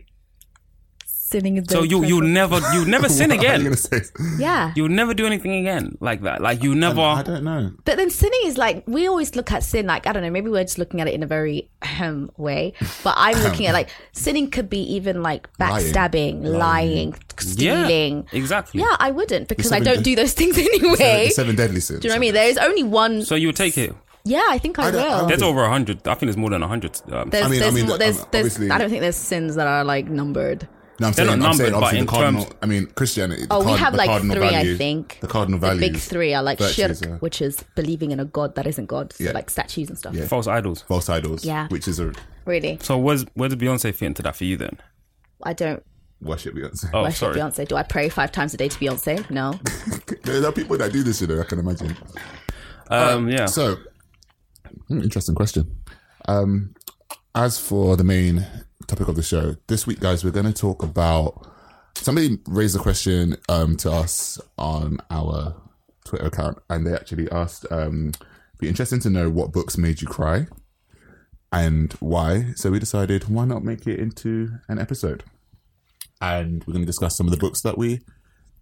[1.29, 3.77] sinning is So you you never you never sin What are you again.
[4.39, 4.73] yeah.
[4.75, 6.41] You never do anything again like that.
[6.41, 7.01] Like you never.
[7.01, 7.71] I don't know.
[7.85, 10.49] But then sinning is like we always look at sin like I don't know maybe
[10.49, 11.69] we're just looking at it in a very
[12.01, 15.85] um, way, but I'm looking at like sinning could be even like Lying.
[15.93, 18.27] backstabbing, lying, stealing.
[18.31, 18.81] Yeah, exactly.
[18.81, 21.27] Yeah, I wouldn't because I don't de- do those things anyway.
[21.27, 21.99] the seven deadly sins.
[22.01, 22.33] Do you know what I mean?
[22.33, 23.23] There is only one.
[23.23, 23.93] So you would take it.
[24.25, 25.27] Yeah, I think I, I will.
[25.27, 26.05] There's over a hundred.
[26.07, 26.99] I think there's more than a hundred.
[27.11, 29.83] Um, There's, I mean- I mean, there's, there's, I don't think there's sins that are
[29.83, 30.67] like numbered.
[30.99, 32.43] No, I'm They're saying, not I'm saying numbered, but obviously in the cardinal.
[32.43, 33.41] terms- I mean, Christianity.
[33.45, 35.17] the Oh, we have the like cardinal three, I think.
[35.21, 35.79] The cardinal values.
[35.81, 38.67] The big three are like virtues, shirk, uh, which is believing in a god that
[38.67, 39.31] isn't God, so Yeah.
[39.31, 40.13] like statues and stuff.
[40.13, 40.25] Yeah.
[40.27, 40.81] false idols.
[40.87, 41.45] false idols.
[41.45, 41.67] Yeah.
[41.69, 42.11] Which is a
[42.45, 44.77] Really, So where's where does Beyonce fit into that for you then?
[45.43, 45.83] I don't
[46.21, 46.89] worship Beyonce.
[46.93, 47.35] Oh, worship sorry.
[47.37, 47.67] Beyonce.
[47.67, 49.29] Do I pray five times a day to Beyonce?
[49.29, 49.59] No.
[50.23, 51.39] there are people that do this, you know.
[51.39, 51.95] I can imagine.
[52.89, 53.45] Um, yeah.
[53.45, 53.77] So,
[54.87, 55.75] hmm, interesting question.
[56.27, 56.73] Um,
[57.35, 58.45] as for the main
[58.89, 61.47] topic of the show, this week, guys, we're going to talk about.
[61.95, 65.55] Somebody raised a question um, to us on our
[66.05, 68.13] Twitter account, and they actually asked, um,
[68.57, 70.47] "Be interesting to know what books made you cry
[71.51, 75.23] and why." So we decided, why not make it into an episode?
[76.21, 78.01] and we're going to discuss some of the books that we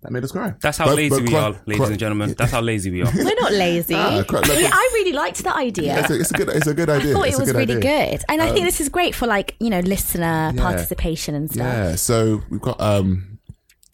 [0.01, 0.53] that made us cry.
[0.61, 2.35] That's how But- lazy but we cry- are, ladies cry- and gentlemen.
[2.37, 3.11] That's how lazy we are.
[3.15, 3.95] We're not lazy.
[3.95, 5.99] Ah, quite- like- I really liked the idea.
[5.99, 6.49] It's a, it's a good.
[6.49, 7.11] It's a good idea.
[7.11, 7.91] I thought It's it a was good really idea.
[8.05, 11.49] Um, good, and I think this is great for like you know listener participation and
[11.49, 11.65] stuff.
[11.65, 11.95] Yeah.
[11.95, 13.39] So we've got um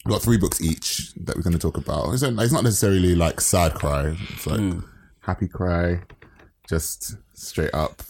[0.04, 2.12] we've got three books each that we're going to talk about.
[2.12, 4.14] It's, it's not necessarily like sad cry.
[4.34, 4.80] It's like Hmm.
[5.20, 6.02] happy cry,
[6.68, 8.02] just straight up.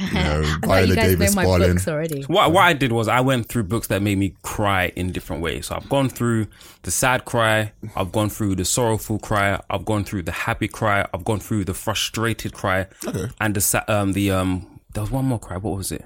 [0.00, 1.72] You know, I thought Viola you guys Davis know my falling.
[1.72, 2.22] books already.
[2.22, 5.42] What what I did was I went through books that made me cry in different
[5.42, 5.66] ways.
[5.66, 6.46] So I've gone through
[6.82, 11.06] the sad cry, I've gone through the sorrowful cry, I've gone through the happy cry,
[11.12, 13.26] I've gone through the frustrated cry, Okay.
[13.40, 15.56] and the um the um there was one more cry.
[15.58, 16.04] What was it?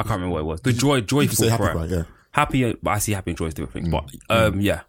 [0.00, 0.60] I can't remember what it was.
[0.60, 1.72] The joy You can joyful say happy cry.
[1.72, 1.84] cry.
[1.86, 2.02] Yeah.
[2.30, 3.88] Happy, but I see happy and joy is different things.
[3.88, 4.82] But um yeah,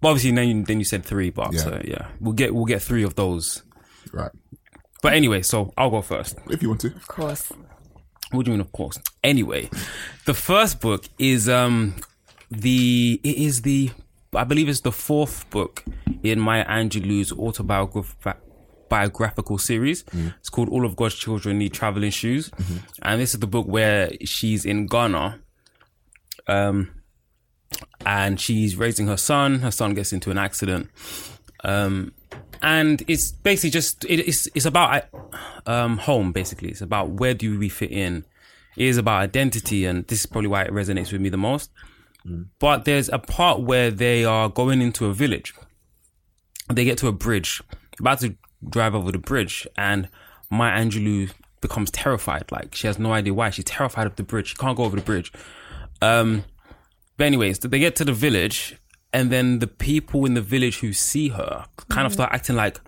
[0.00, 1.68] but obviously then you, then you said three, but Yeah.
[1.68, 1.80] yeah.
[1.84, 3.62] yeah, we'll get we'll get three of those.
[4.12, 4.30] Right.
[5.02, 6.38] But anyway, so I'll go first.
[6.48, 6.88] If you want to.
[6.88, 7.52] Of course.
[8.30, 8.98] What do you mean, of course?
[9.22, 9.68] Anyway,
[10.24, 11.94] the first book is um
[12.50, 13.90] the it is the
[14.34, 15.84] I believe it's the fourth book
[16.22, 18.40] in Maya Angelou's autobiographical
[18.88, 20.04] biographical series.
[20.38, 22.50] It's called All of God's Children Need Traveling Shoes,
[23.00, 25.40] and this is the book where she's in Ghana,
[26.46, 26.90] um,
[28.04, 29.60] and she's raising her son.
[29.60, 30.90] Her son gets into an accident,
[31.64, 32.12] um,
[32.62, 35.04] and it's basically just it, it's it's about
[35.66, 36.32] um, home.
[36.32, 38.24] Basically, it's about where do we fit in.
[38.76, 41.70] It is about identity, and this is probably why it resonates with me the most.
[42.60, 45.52] But there's a part where they are going into a village.
[46.72, 47.60] They get to a bridge,
[47.98, 50.08] about to drive over the bridge, and
[50.48, 52.50] Maya Angelou becomes terrified.
[52.52, 53.50] Like she has no idea why.
[53.50, 54.50] She's terrified of the bridge.
[54.50, 55.32] She can't go over the bridge.
[56.00, 56.44] Um,
[57.16, 58.76] but anyways, they get to the village,
[59.12, 62.14] and then the people in the village who see her kind of mm-hmm.
[62.14, 62.80] start acting like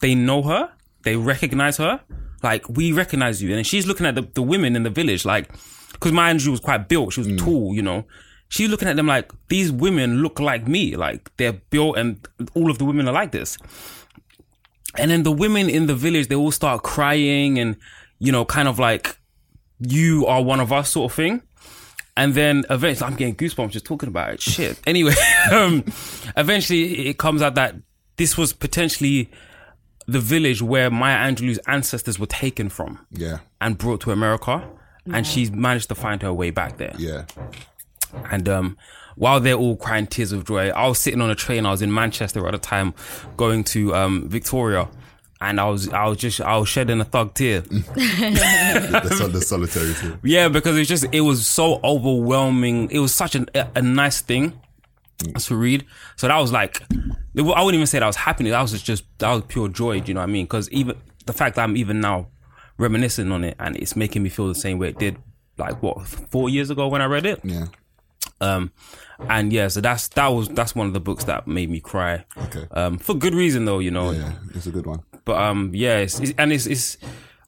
[0.00, 0.70] they know her,
[1.02, 2.00] they recognize her.
[2.42, 5.50] Like we recognize you, and she's looking at the, the women in the village, like
[5.92, 7.12] because Maya Angelou was quite built.
[7.12, 7.38] She was mm.
[7.38, 8.04] tall, you know.
[8.48, 12.70] She's looking at them like these women look like me, like they're built, and all
[12.70, 13.58] of the women are like this.
[14.96, 17.76] And then the women in the village, they all start crying and,
[18.18, 19.18] you know, kind of like,
[19.80, 21.42] you are one of us sort of thing.
[22.18, 24.40] And then eventually, I'm getting goosebumps just talking about it.
[24.42, 24.78] Shit.
[24.86, 25.14] Anyway,
[25.52, 25.84] um,
[26.36, 27.76] eventually it comes out that
[28.16, 29.30] this was potentially
[30.06, 33.38] the village where Maya Angelou's ancestors were taken from Yeah.
[33.60, 34.68] and brought to America.
[35.10, 36.94] And she's managed to find her way back there.
[36.98, 37.24] Yeah.
[38.30, 38.76] And um,
[39.16, 41.64] while they're all crying tears of joy, I was sitting on a train.
[41.66, 42.92] I was in Manchester at the time,
[43.36, 44.88] going to um, Victoria,
[45.40, 47.62] and I was I was just I was shedding a thug tear.
[47.70, 50.18] The, the solitary too.
[50.22, 52.90] yeah, because it was just it was so overwhelming.
[52.90, 54.60] It was such an, a, a nice thing
[55.38, 55.84] to read.
[56.16, 57.02] So that was like I
[57.36, 58.52] wouldn't even say that was happiness.
[58.52, 60.00] That was just that was pure joy.
[60.00, 60.44] Do you know what I mean?
[60.46, 60.96] Because even
[61.26, 62.28] the fact that I'm even now
[62.78, 65.16] reminiscing on it and it's making me feel the same way it did
[65.56, 67.40] like what four years ago when I read it.
[67.44, 67.66] Yeah.
[68.40, 68.72] Um,
[69.28, 72.24] and yeah, so that's that was that's one of the books that made me cry.
[72.36, 72.66] Okay.
[72.70, 74.12] Um, for good reason though, you know.
[74.12, 74.32] Yeah.
[74.54, 75.02] It's a good one.
[75.28, 76.96] But um, yeah, it's, it's, and it's it's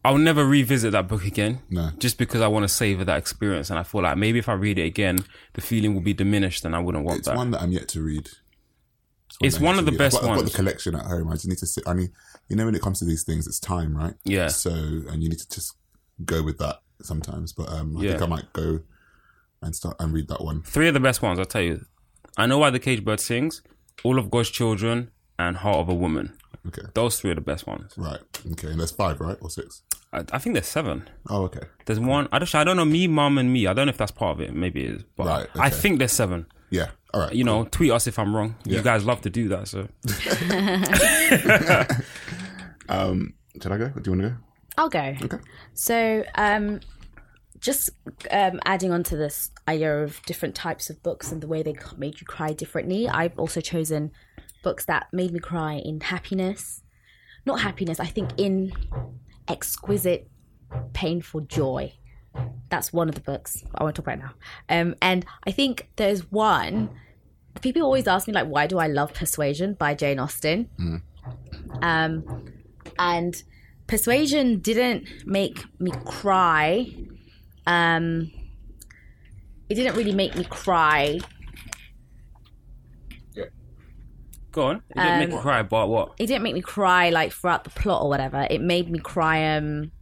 [0.05, 1.61] I'll never revisit that book again.
[1.71, 1.93] No.
[1.99, 4.53] Just because I want to savor that experience, and I feel like maybe if I
[4.53, 7.33] read it again, the feeling will be diminished, and I wouldn't want It's that.
[7.33, 8.29] It's one that I'm yet to read.
[9.40, 9.95] It's one of the read.
[9.95, 11.31] I've best got, I've got the collection at home.
[11.31, 11.85] I just need to sit.
[11.87, 12.11] I need,
[12.51, 14.12] you know, when it comes to these things, it's time, right?
[14.25, 14.49] Yeah.
[14.49, 15.73] So, and you need to just
[16.27, 17.55] go with that sometimes.
[17.55, 18.11] But um, I Yeah.
[18.11, 18.81] think I might go
[19.62, 20.61] and start and read that one.
[20.64, 21.87] Three of the best ones, I'll tell you.
[22.37, 23.62] I know why the cage bird sings,
[24.05, 26.37] all of God's children, and heart of a woman.
[26.68, 26.83] Okay.
[26.94, 27.94] Those three are the best ones.
[27.96, 28.20] Right.
[28.53, 28.68] Okay.
[28.68, 29.83] And there's five, right, or six?
[30.12, 31.09] I, I think there's seven.
[31.29, 31.66] Oh, okay.
[31.87, 32.29] There's one.
[32.33, 32.55] I don't.
[32.55, 32.85] I don't know.
[32.85, 33.66] Me, mom, and me.
[33.66, 34.55] I don't know if that's part of it.
[34.55, 35.03] Maybe it is.
[35.16, 36.46] But Right, I think there's seven.
[36.70, 36.88] Yeah.
[37.14, 37.33] All right.
[37.33, 38.57] You know, tweet us if I'm wrong.
[38.64, 38.79] Yeah.
[38.79, 39.68] You guys love to do that.
[39.68, 39.88] So
[42.88, 43.85] Um, should I go?
[43.87, 44.37] Or do you want to go?
[44.79, 45.14] I'll go.
[45.23, 45.38] Okay.
[45.75, 46.81] So, um,
[47.61, 47.90] just
[48.31, 51.75] um, adding on to this idea of different types of books and the way they
[51.75, 54.12] c- made you cry differently, I've also chosen
[54.62, 56.83] books that made me cry in happiness.
[57.46, 58.73] Not happiness, I think in
[59.49, 60.29] exquisite,
[60.92, 61.94] painful joy.
[62.68, 64.35] That's one of the books I want to talk about now.
[64.68, 66.90] Um, and I think there's one.
[67.61, 70.68] People always ask me like, why do I love Persuasion by Jane Austen?
[71.83, 72.53] Um,
[72.99, 73.42] and
[73.87, 76.87] Persuasion didn't make me cry.
[77.66, 78.31] Um,
[79.68, 81.18] it didn't really make me cry.
[84.52, 84.82] Go on.
[84.90, 86.12] It didn't make you cry, but what?
[86.18, 88.46] It didn't make me cry like throughout the plot or whatever.
[88.50, 89.92] It made me cry um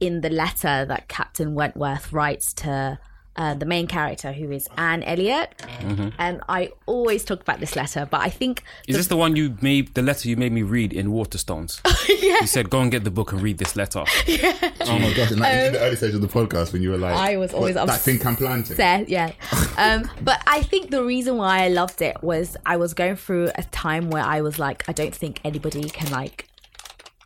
[0.00, 2.98] in the letter that Captain Wentworth writes to
[3.36, 5.54] uh, the main character, who is Anne Elliot.
[5.80, 6.08] Mm-hmm.
[6.18, 9.56] And I always talk about this letter, but I think Is this the one you
[9.60, 11.80] made, the letter you made me read in Waterstones?
[12.22, 12.38] yeah.
[12.40, 14.04] You said, go and get the book and read this letter.
[14.26, 14.56] yeah.
[14.82, 15.32] Oh my gosh!
[15.32, 17.52] In, that, in the early stage of the podcast, when you were like, I was
[17.52, 19.08] always what, that obs- thing can plant it.
[19.08, 19.32] Yeah.
[19.78, 23.50] Um, but I think the reason why I loved it was I was going through
[23.56, 26.48] a time where I was like, I don't think anybody can like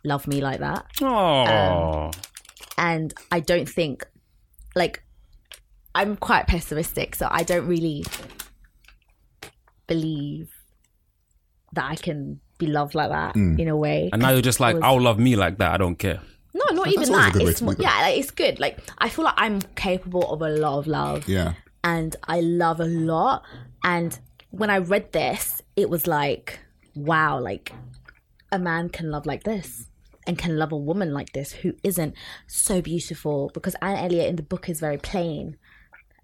[0.03, 0.85] love me like that.
[1.01, 2.11] Oh.
[2.77, 4.05] and I don't think
[4.75, 5.01] like
[5.93, 8.05] I'm quite pessimistic, so I don't really
[9.87, 10.49] believe
[11.73, 14.09] that I can be loved like that in a way.
[14.13, 15.71] and now you're just like, was- I'll oh, love me like that.
[15.73, 16.21] I don't care.
[16.53, 17.35] no, not That's even that.
[17.35, 18.59] It's more, be, yeah, like, it's good.
[18.59, 21.53] Like I feel like I'm capable of a lot of love, Yeah.
[21.83, 23.43] and I love a lot.
[23.83, 24.17] And
[24.51, 26.59] when I read this, it was like,
[26.95, 27.73] wow, like
[28.51, 29.87] a man can love like this
[30.27, 32.13] and can love a woman like this who isn't
[32.47, 35.57] so beautiful because Anne Elliot in the book is very plain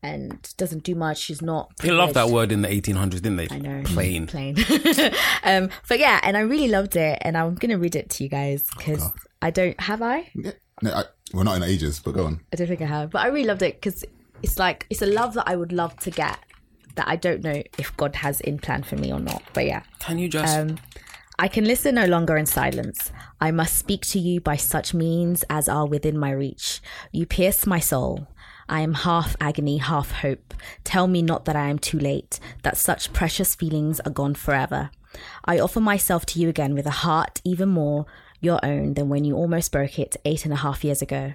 [0.03, 1.17] and doesn't do much.
[1.17, 1.71] She's not.
[1.77, 3.47] They loved that word in the 1800s, didn't they?
[3.49, 3.81] I know.
[3.83, 4.27] Plain.
[4.27, 4.57] Plain.
[5.43, 8.29] um, but yeah, and I really loved it, and I'm gonna read it to you
[8.29, 9.03] guys because
[9.41, 10.29] I don't have I.
[10.35, 10.51] yeah.
[10.81, 12.41] No, I, well, not in ages, but go on.
[12.53, 14.05] I don't think I have, but I really loved it because
[14.43, 16.37] it's like it's a love that I would love to get
[16.95, 19.41] that I don't know if God has in plan for me or not.
[19.53, 19.83] But yeah.
[19.99, 20.55] Can you just.
[20.55, 20.77] Um,
[21.39, 23.11] I can listen no longer in silence.
[23.39, 26.81] I must speak to you by such means as are within my reach.
[27.11, 28.27] You pierce my soul.
[28.69, 30.53] I am half agony, half hope.
[30.83, 34.91] Tell me not that I am too late, that such precious feelings are gone forever.
[35.45, 38.05] I offer myself to you again with a heart even more
[38.39, 41.33] your own than when you almost broke it eight and a half years ago.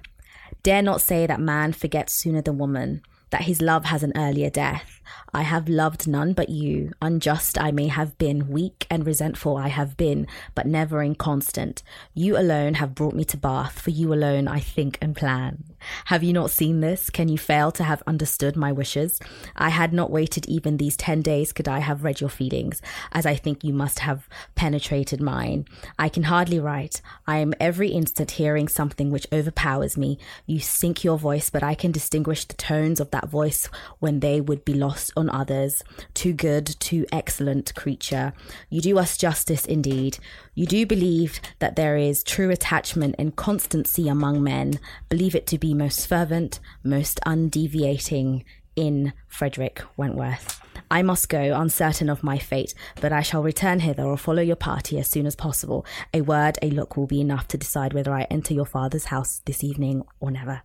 [0.63, 4.51] Dare not say that man forgets sooner than woman, that his love has an earlier
[4.51, 5.01] death.
[5.35, 6.93] I have loved none but you.
[7.01, 11.83] Unjust I may have been, weak and resentful I have been, but never inconstant.
[12.15, 15.65] You alone have brought me to Bath, for you alone I think and plan.
[16.07, 17.11] Have you not seen this?
[17.11, 19.21] Can you fail to have understood my wishes?
[19.57, 23.27] I had not waited even these ten days could I have read your feelings, as
[23.27, 25.67] I think you must have penetrated mine.
[25.99, 27.01] I can hardly write.
[27.27, 30.19] I am every instant hearing something which overpowers me.
[30.47, 33.69] You sink your voice, but I can distinguish the tones of that voice
[33.99, 35.83] when they would be lost on others.
[36.15, 38.33] Too good, too excellent creature.
[38.71, 40.19] You do us justice indeed.
[40.55, 44.79] You do believe that there is true attachment and constancy among men.
[45.09, 48.45] Believe it to be most fervent, most undeviating
[48.77, 50.61] in Frederick Wentworth.
[50.91, 54.57] I must go, uncertain of my fate, but I shall return hither or follow your
[54.57, 55.87] party as soon as possible.
[56.13, 59.41] A word, a look will be enough to decide whether I enter your father's house
[59.47, 60.63] this evening or never.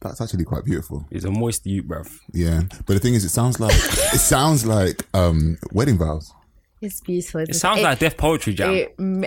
[0.00, 1.06] That's actually quite beautiful.
[1.10, 2.18] It's a moist you, bruv.
[2.32, 6.32] Yeah, but the thing is, it sounds like it sounds like um wedding vows.
[6.80, 7.40] It's beautiful.
[7.40, 8.74] It sounds like Def Poetry Jam.
[8.74, 9.26] It, ma-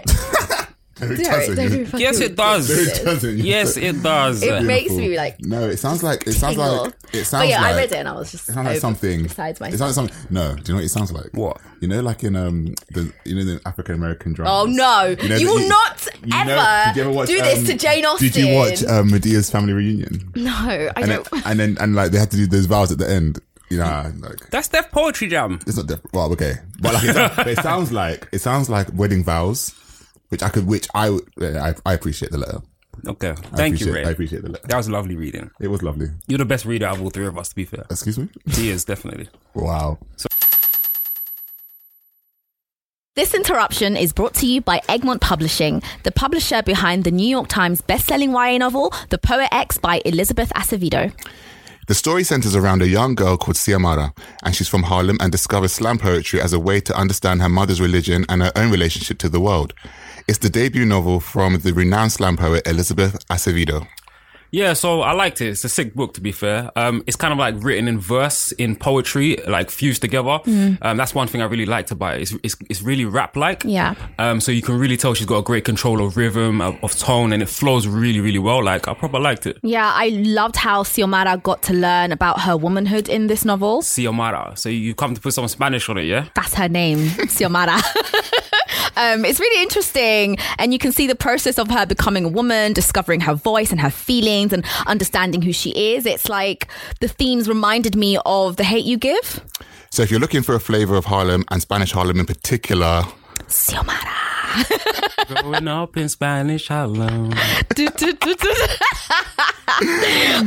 [1.00, 1.56] No, it don't- doesn't.
[1.92, 2.70] don't yes, it does.
[2.70, 3.38] No, it doesn't.
[3.38, 4.44] yes, it does.
[4.44, 6.84] It makes me like No, it sounds like it sounds tingle.
[6.84, 8.68] like it sounds but yeah, like I read it and I was just It sounds
[8.68, 9.24] like something.
[9.24, 10.16] besides It sounds like something.
[10.30, 11.30] No, do you know what it sounds like?
[11.34, 11.58] What?
[11.80, 14.52] You know, like in um the you know the African American drama.
[14.52, 15.16] Oh no!
[15.22, 17.66] You, know, will the- not you know- ever did you ever watch, do this um,
[17.66, 18.28] to Jane Austen.
[18.28, 20.32] Did you watch um, Madea's family reunion?
[20.36, 21.46] no, I And then, don't.
[21.48, 23.40] and then and like they had to do those vows at the end.
[23.70, 25.60] You know, like That's Def Poetry Jam.
[25.66, 26.12] it's not different.
[26.14, 29.74] Well, okay, but like it, sounds- but it sounds like it sounds like wedding vows,
[30.32, 32.60] which I could, which I would- I, I appreciate the letter.
[33.08, 33.30] Okay.
[33.32, 34.06] I Thank you, appreciate- Ray.
[34.06, 34.68] I appreciate the letter.
[34.68, 35.50] That was lovely reading.
[35.60, 36.08] It was lovely.
[36.28, 37.86] You're the best reader out of all three of us, to be fair.
[37.90, 38.30] Excuse me.
[38.52, 39.30] He is, definitely.
[39.54, 39.98] Wow.
[43.16, 47.50] This interruption is brought to you by Egmont Publishing, the publisher behind the New York
[47.50, 51.12] Times bestselling YA novel, The Poet X by Elizabeth Acevedo.
[51.88, 55.74] The story centers around a young girl called Xiomara, and she's from Harlem and discovers
[55.74, 59.30] slam poetry as a way to understand her mother's religion and her own relationship to
[59.30, 59.74] the world.
[60.28, 63.88] It's the debut novel from the renowned slam poet Elizabeth Acevedo.
[64.52, 65.48] Yeah, so I liked it.
[65.48, 66.72] It's a sick book, to be fair.
[66.76, 70.40] Um, it's kind of like written in verse, in poetry, like fused together.
[70.82, 72.24] Um, that's one thing I really liked about it.
[72.24, 73.64] It's, it's, it's really rap like.
[73.64, 73.96] Yeah.
[74.20, 76.98] Um, so you can really tell she's got a great control of rhythm, of, of
[76.98, 78.62] tone, and it flows really, really well.
[78.62, 79.58] Like, I probably liked it.
[79.64, 83.82] Yeah, I loved how Xiomara got to learn about her womanhood in this novel.
[83.82, 84.58] Xiomara.
[84.58, 86.28] So you come to put some Spanish on it, yeah?
[86.36, 87.82] That's her name, Xiomara.
[88.96, 92.74] um, it's really interesting, and you can see the process of her becoming a woman,
[92.74, 96.06] discovering her voice and her feelings, and understanding who she is.
[96.06, 96.68] It's like
[97.00, 99.42] the themes reminded me of The Hate You Give.
[99.90, 103.04] So if you're looking for a flavor of Harlem and Spanish Harlem in particular,
[103.48, 104.32] Xiomara.
[105.28, 107.34] Growing up in Spanish Harlem.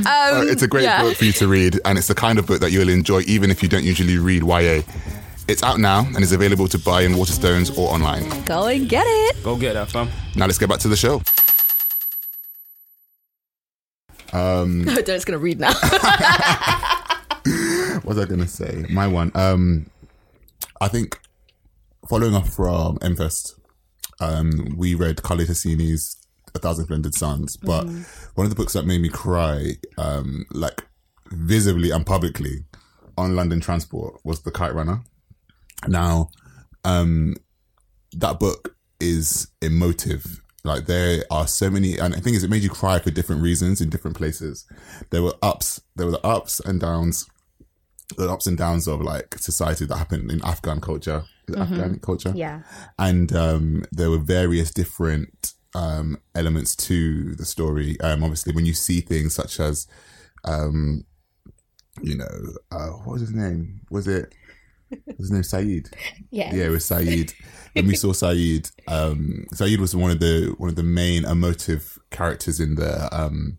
[0.06, 1.02] uh, it's a great yeah.
[1.02, 3.50] book for you to read, and it's the kind of book that you'll enjoy even
[3.50, 4.82] if you don't usually read YA.
[5.46, 8.28] It's out now and is available to buy in Waterstones or online.
[8.44, 9.42] Go and get it.
[9.44, 10.08] Go get that, fam.
[10.34, 11.20] Now let's get back to the show.
[14.32, 15.72] Um, Derek's gonna read now.
[17.44, 18.86] what was I going to say?
[18.88, 19.30] My one.
[19.34, 19.90] Um,
[20.80, 21.20] I think
[22.08, 23.60] following up from Mfest,
[24.20, 26.16] um, we read Khaled Hosseini's
[26.54, 27.86] A Thousand Splendid Suns, but
[28.34, 30.84] one of the books that made me cry, um, like
[31.30, 32.64] visibly and publicly
[33.16, 35.02] on London Transport was The Kite Runner.
[35.86, 36.30] Now,
[36.84, 37.36] um,
[38.12, 40.40] that book is emotive.
[40.64, 43.42] Like there are so many, and the thing is, it made you cry for different
[43.42, 44.66] reasons in different places.
[45.10, 47.28] There were ups, there were the ups and downs,
[48.16, 52.62] the ups and downs of like society that happened in Afghan culture, Afghan culture, yeah.
[52.98, 58.00] and um, there were various different um, elements to the story.
[58.00, 59.86] Um, obviously, when you see things such as,
[60.44, 61.04] um,
[62.00, 63.82] you know, uh, what was his name?
[63.90, 64.34] Was it?
[65.18, 65.90] His name Saeed?
[66.30, 66.54] Yeah.
[66.54, 67.32] Yeah, it was Saeed.
[67.74, 71.98] When we saw Saeed, um, Saeed was one of the one of the main emotive
[72.10, 73.58] characters in the um,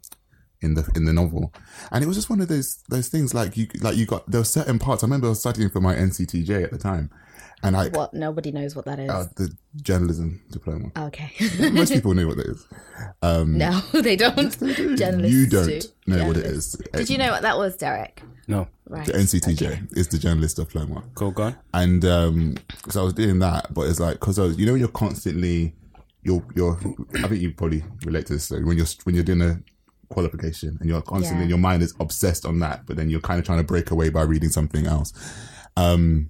[0.62, 1.54] in the in the novel,
[1.92, 4.42] and it was just one of those those things like you like you got there
[4.42, 5.04] were certain parts.
[5.04, 7.12] I remember I was studying for my NCTJ at the time,
[7.68, 8.14] and I What?
[8.14, 9.10] Nobody knows what that is.
[9.10, 9.50] uh, the
[9.82, 10.92] journalism diploma.
[10.98, 11.32] okay.
[11.72, 12.66] Most people know what that is.
[13.24, 14.52] no, they don't.
[14.98, 15.82] Journalists you don't do.
[16.08, 16.74] know what it is.
[16.94, 18.22] Did you know what that was, Derek?
[18.48, 19.06] No, Right.
[19.08, 21.04] The NCTJ is the journalist diploma.
[21.16, 21.56] go go on.
[21.74, 22.56] and um
[22.90, 25.74] so I was doing that, but it's like because I was, you know, you're constantly,
[26.22, 26.78] you're you're.
[27.24, 29.60] I think you probably relate to this so when you're when you're doing a
[30.10, 31.50] qualification and you're constantly Yeah.
[31.50, 34.10] your mind is obsessed on that, but then you're kind of trying to break away
[34.10, 35.12] by reading something else.
[35.76, 36.30] Um,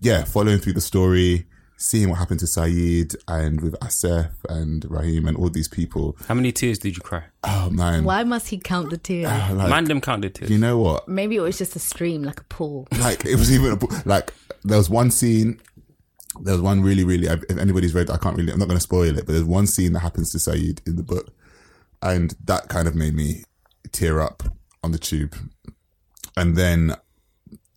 [0.00, 5.26] yeah, following through the story, seeing what happened to Saeed and with Asif and Rahim
[5.26, 6.16] and all these people.
[6.28, 7.24] How many tears did you cry?
[7.42, 9.28] Oh man, Why must he count the tears?
[9.30, 10.50] Ah, like, Man, them counted tears.
[10.50, 11.08] you know what?
[11.08, 12.86] Maybe it was just a stream, like a pool.
[13.00, 13.90] like it was even a, pool.
[14.04, 14.32] like
[14.64, 15.60] there was one scene
[16.40, 18.82] there was one really really if anybody's read i can't really i'm not going to
[18.82, 21.28] spoil it but there's one scene that happens to saeed in the book
[22.02, 23.44] and that kind of made me
[23.92, 24.42] tear up
[24.82, 25.36] on the tube
[26.36, 26.96] and then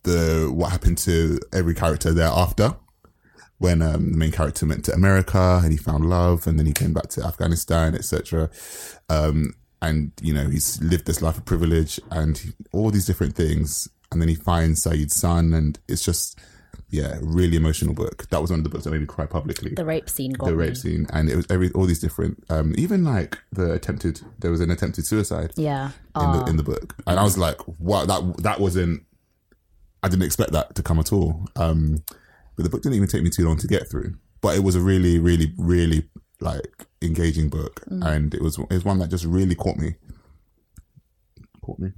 [0.04, 2.76] the what happened to every character thereafter
[3.58, 6.72] when um, the main character went to America and he found love, and then he
[6.72, 8.48] came back to Afghanistan, etc.
[9.08, 13.34] Um, and you know he's lived this life of privilege and he- all these different
[13.34, 16.38] things, and then he finds Saeed's son, and it's just
[16.90, 18.26] yeah, really emotional book.
[18.30, 19.74] That was one of the books that made me cry publicly.
[19.74, 20.52] The rape scene The me.
[20.52, 24.20] rape scene, and it was every all these different, um, even like the attempted.
[24.38, 25.90] There was an attempted suicide Yeah.
[26.20, 29.02] in the in the book, and I was like, "Wow, that that wasn't."
[30.02, 31.46] I didn't expect that to come at all.
[31.56, 32.04] Um,
[32.56, 34.14] but the book didn't even take me too long to get through.
[34.40, 36.08] But it was a really, really, really
[36.40, 39.96] like engaging book, and it was it was one that just really caught me.
[41.62, 41.92] Caught me.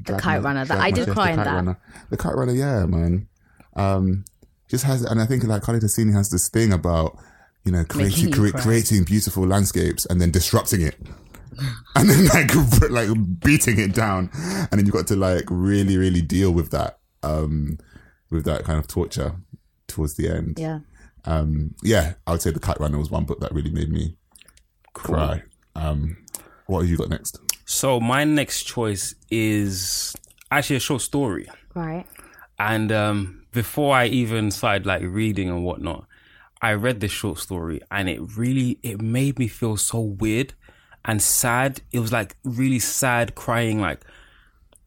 [0.00, 1.46] Dragged Kite Runner, that- I did cry in that.
[1.54, 1.78] Runner.
[2.10, 3.28] The kite runner, yeah, man.
[3.76, 4.24] Um,
[4.68, 7.16] just has, and I think like Khaled Hosseini has this thing about
[7.64, 10.96] you know creating cre- creating beautiful landscapes and then disrupting it
[11.96, 12.50] and then like
[12.90, 13.08] like
[13.40, 17.78] beating it down and then you've got to like really really deal with that um
[18.30, 19.32] with that kind of torture
[19.88, 20.80] towards the end Yeah.
[21.24, 24.16] um yeah i would say the kite runner was one book that really made me
[24.92, 25.42] cry
[25.74, 26.16] um
[26.66, 30.14] what have you got next So my next choice is
[30.50, 31.48] actually a short story.
[31.74, 32.06] Right.
[32.58, 36.04] And um, before I even started like reading and whatnot,
[36.62, 40.52] I read this short story and it really it made me feel so weird
[41.06, 41.80] and sad.
[41.90, 43.80] It was like really sad, crying.
[43.80, 44.00] Like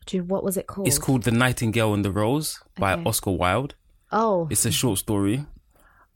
[0.07, 0.87] Dude, what was it called?
[0.87, 3.03] it's called "The Nightingale and the Rose" by Okay.
[3.05, 3.75] Oscar Wilde.
[4.11, 5.45] Oh, It's a short story,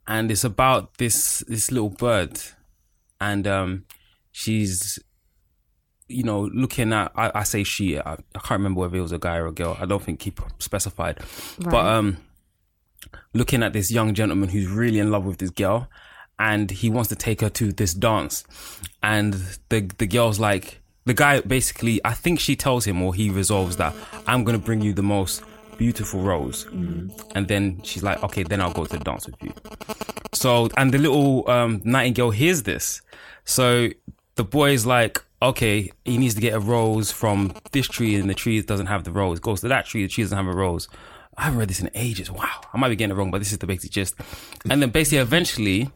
[0.07, 2.39] and it's about this this little bird,
[3.19, 3.85] and um,
[4.31, 4.97] she's,
[6.07, 7.11] you know, looking at.
[7.15, 7.99] I, I say she.
[7.99, 9.77] I, I can't remember whether it was a guy or a girl.
[9.79, 11.19] I don't think he specified,
[11.59, 12.17] but um,
[13.33, 15.89] looking at this young gentleman who's really in love with this girl,
[16.39, 18.45] and he wants to take her to this dance,
[19.03, 19.33] and
[19.69, 20.77] the the girl's like.
[21.05, 23.95] The guy basically, I think she tells him, or he resolves that
[24.27, 25.43] I'm gonna bring you the most
[25.77, 29.51] beautiful rose, and then she's like, okay, then I'll go to the dance with you.
[30.33, 33.01] So, and the little um, nightingale hears this.
[33.45, 33.89] So
[34.35, 38.35] the boy's like, okay, he needs to get a rose from this tree, and the
[38.35, 39.39] tree doesn't have the rose.
[39.39, 40.87] Goes to that tree, the tree doesn't have a rose.
[41.37, 42.29] I haven't read this in ages.
[42.29, 44.13] Wow, I might be getting it wrong, but this is the basic gist.
[44.69, 45.89] And then basically, eventually,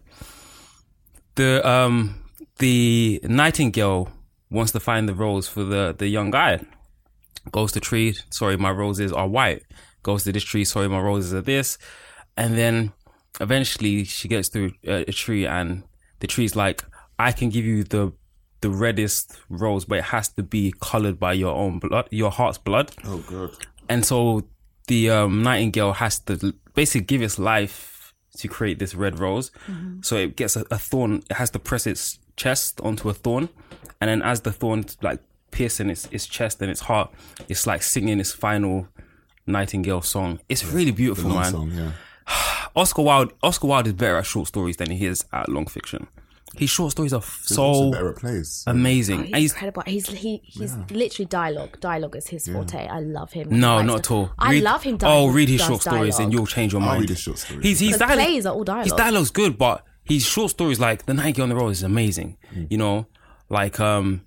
[1.35, 2.23] the um
[2.57, 4.09] the nightingale
[4.49, 6.61] wants to find the rose for the the young guy.
[7.51, 9.63] Goes to tree sorry my roses are white.
[10.03, 11.77] Goes to this tree sorry my roses are this.
[12.37, 12.93] And then
[13.39, 15.83] eventually she gets through a, a tree and
[16.19, 16.83] the tree's like
[17.19, 18.11] i can give you the
[18.61, 22.57] the reddest rose but it has to be colored by your own blood your heart's
[22.57, 22.91] blood.
[23.03, 23.51] Oh god.
[23.89, 24.47] And so
[24.87, 29.51] the um, nightingale has to basically give its life to create this red rose.
[30.01, 31.23] So it gets a, a thorn.
[31.29, 33.49] It has to press its chest onto a thorn,
[34.01, 35.19] and then as the thorn like
[35.51, 37.11] piercing its its chest and its heart.
[37.47, 38.87] It's like singing its final
[39.47, 40.39] Nightingale song.
[40.49, 41.51] It's really beautiful, man.
[41.51, 41.91] song, yeah.
[42.75, 46.07] Oscar Wilde Oscar Wilde is better at short stories than he is at long fiction.
[46.57, 48.63] His short stories are Also so better at plays.
[48.65, 49.19] amazing.
[49.19, 49.83] Oh, he's he's- incredible.
[49.85, 51.79] He's he he's literally dialogue.
[51.81, 52.87] Dialogue is his forte.
[52.87, 53.47] I love him.
[53.59, 54.31] no, He not at the- all.
[54.39, 54.97] I Read- love him.
[55.03, 57.01] Oh, read his does short stories and you'll change your I'll mind.
[57.01, 57.63] read his short stories.
[57.63, 58.85] He's he's Because dialogue, plays are all dialogue.
[58.85, 62.37] His dialogue's good, but his short stories like The Nightingale on the Road is amazing.
[62.53, 62.67] Mm.
[62.71, 63.05] You know,
[63.49, 64.21] like um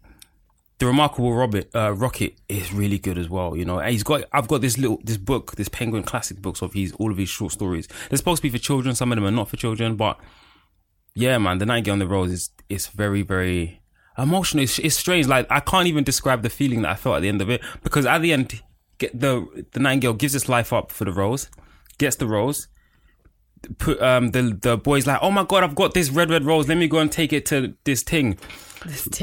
[0.79, 3.57] the remarkable Robert uh, Rocket is really good as well.
[3.57, 6.63] You know, and he's got I've got this little this book, this Penguin classic books
[6.63, 7.89] of his all of his short stories.
[8.09, 8.95] They're supposed to be for children.
[8.95, 10.19] Some of them are not for children, but
[11.15, 13.83] yeah, man, The Nightingale on the Rose is is very very
[14.17, 14.63] emotional.
[14.65, 15.27] It's, it's strange.
[15.27, 17.61] Like I can't even describe the feeling that I felt at the end of it
[17.83, 18.63] because at the end,
[18.99, 21.51] the the Nightingale gives his life up for the rose,
[21.99, 22.69] gets the rose.
[23.79, 26.69] Put um the the boy's like, oh my god, I've got this red red rose.
[26.69, 28.39] Let me go and take it to this thing.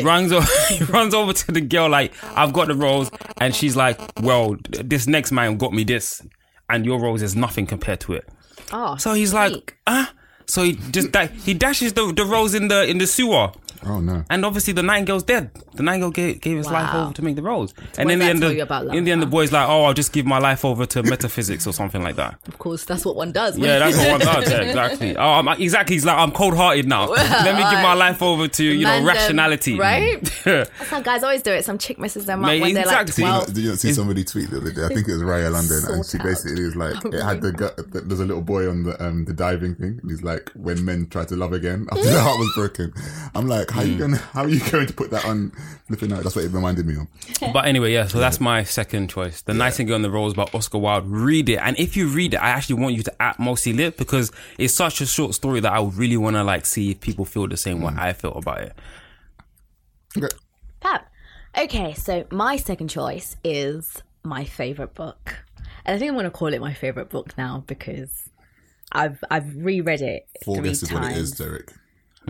[0.04, 3.10] Runs over, he runs over to the girl like, I've got the rose,
[3.40, 6.22] and she's like, well, this next man got me this,
[6.70, 8.28] and your rose is nothing compared to it.
[8.74, 9.74] Oh, So he's like, sweet.
[9.88, 10.14] ah.
[10.48, 13.52] So he just da- he dashes the, the rose in the in the sewer,
[13.86, 14.24] Oh no.
[14.30, 15.52] and obviously the nightingale's dead.
[15.74, 18.26] The nightingale gave, gave his life over to make the rose, what and in the
[18.26, 20.26] end, the, you about love, in the end, the boy's like, oh, I'll just give
[20.26, 22.40] my life over to metaphysics or something like that.
[22.48, 23.58] of course, that's what one does.
[23.58, 24.50] Yeah, that's what one does.
[24.56, 25.18] Yeah, exactly.
[25.18, 25.96] Oh, I'm, exactly.
[25.96, 27.08] He's like, I'm cold hearted now.
[27.10, 30.22] Let me give my life over to you know Man, um, rationality, right?
[30.46, 31.66] That's how guys always do it.
[31.66, 33.24] Some chick messes them up Mate, when they're like exactly.
[33.24, 33.54] Did you, 12.
[33.54, 34.86] did you not see somebody tweet the other day?
[34.86, 36.26] I think it was Raya London, and she Sort out.
[36.28, 37.80] basically was like, it had the gut.
[37.92, 41.08] There's a little boy on the um the diving thing, and he's like, when men
[41.08, 42.94] try to love again after the heart was broken.
[43.34, 43.92] I'm like, how Hmm.
[43.92, 45.52] you gonna, how are you going to put that on
[45.88, 46.24] flipping out?
[46.24, 47.08] That's what it reminded me of.
[47.54, 49.42] But anyway, yeah, so that's my second choice.
[49.42, 51.08] The Nightingale on the Rose by Oscar Wilde.
[51.08, 51.58] Read it.
[51.58, 54.74] And if you read it, I actually want you to act Mostly Lit because it's
[54.74, 57.58] such a short story that I really want to like see if people feel the
[57.58, 58.74] same way I felt about it.
[60.18, 60.28] Okay.
[60.82, 61.02] Fab.
[61.58, 65.36] Okay, so my second choice is my favorite book,
[65.86, 68.30] and I think I'm going to call it my favorite book now because
[68.92, 71.02] I've I've reread it Four three guesses times.
[71.02, 71.72] what it is, Derek.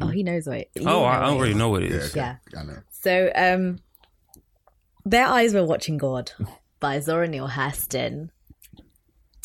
[0.01, 0.57] Oh, he knows what.
[0.57, 2.15] It, Oh, know I, I what it already know what it is.
[2.15, 2.39] Yeah, okay.
[2.53, 2.59] Yeah.
[2.59, 2.77] I know.
[2.89, 3.79] So, um,
[5.05, 6.31] their eyes were watching God
[6.79, 8.29] by Zora Neale Hurston.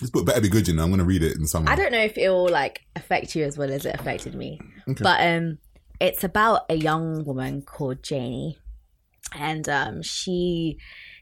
[0.00, 0.84] This book better be good, you know.
[0.84, 1.70] I'm gonna read it in summer.
[1.70, 4.58] I don't know if it will like affect you as well as it affected me,
[4.88, 5.02] okay.
[5.02, 5.58] but um,
[6.00, 8.58] it's about a young woman called Janie,
[9.34, 10.78] and um, she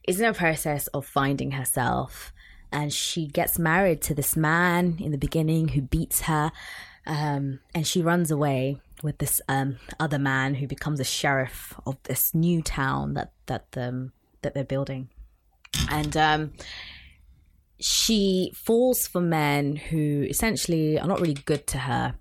[0.07, 2.33] is in a process of finding herself,
[2.71, 6.53] and she gets married to this man in the beginning who beats her,
[7.05, 11.97] um, and she runs away with this um other man who becomes a sheriff of
[12.05, 15.09] this new town that that um that they're building,
[15.91, 16.53] and um
[17.81, 22.15] she falls for men who essentially are not really good to her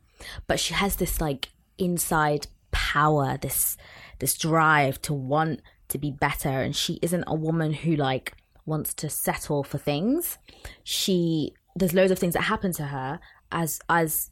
[0.45, 1.49] but she has this like
[1.79, 3.75] inside power this
[4.19, 6.49] this drive to want to be better.
[6.49, 8.33] And she isn't a woman who like
[8.65, 10.37] wants to settle for things.
[10.83, 13.19] She there's loads of things that happen to her
[13.51, 14.31] as as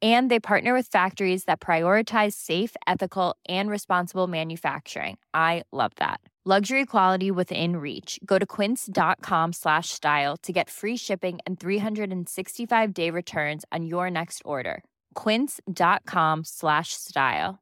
[0.00, 5.18] And they partner with factories that prioritize safe, ethical, and responsible manufacturing.
[5.34, 6.20] I love that.
[6.44, 8.18] Luxury quality within reach.
[8.24, 14.08] Go to quince.com slash style to get free shipping and 365 day returns on your
[14.08, 14.82] next order.
[15.14, 17.58] Quince.com slash style.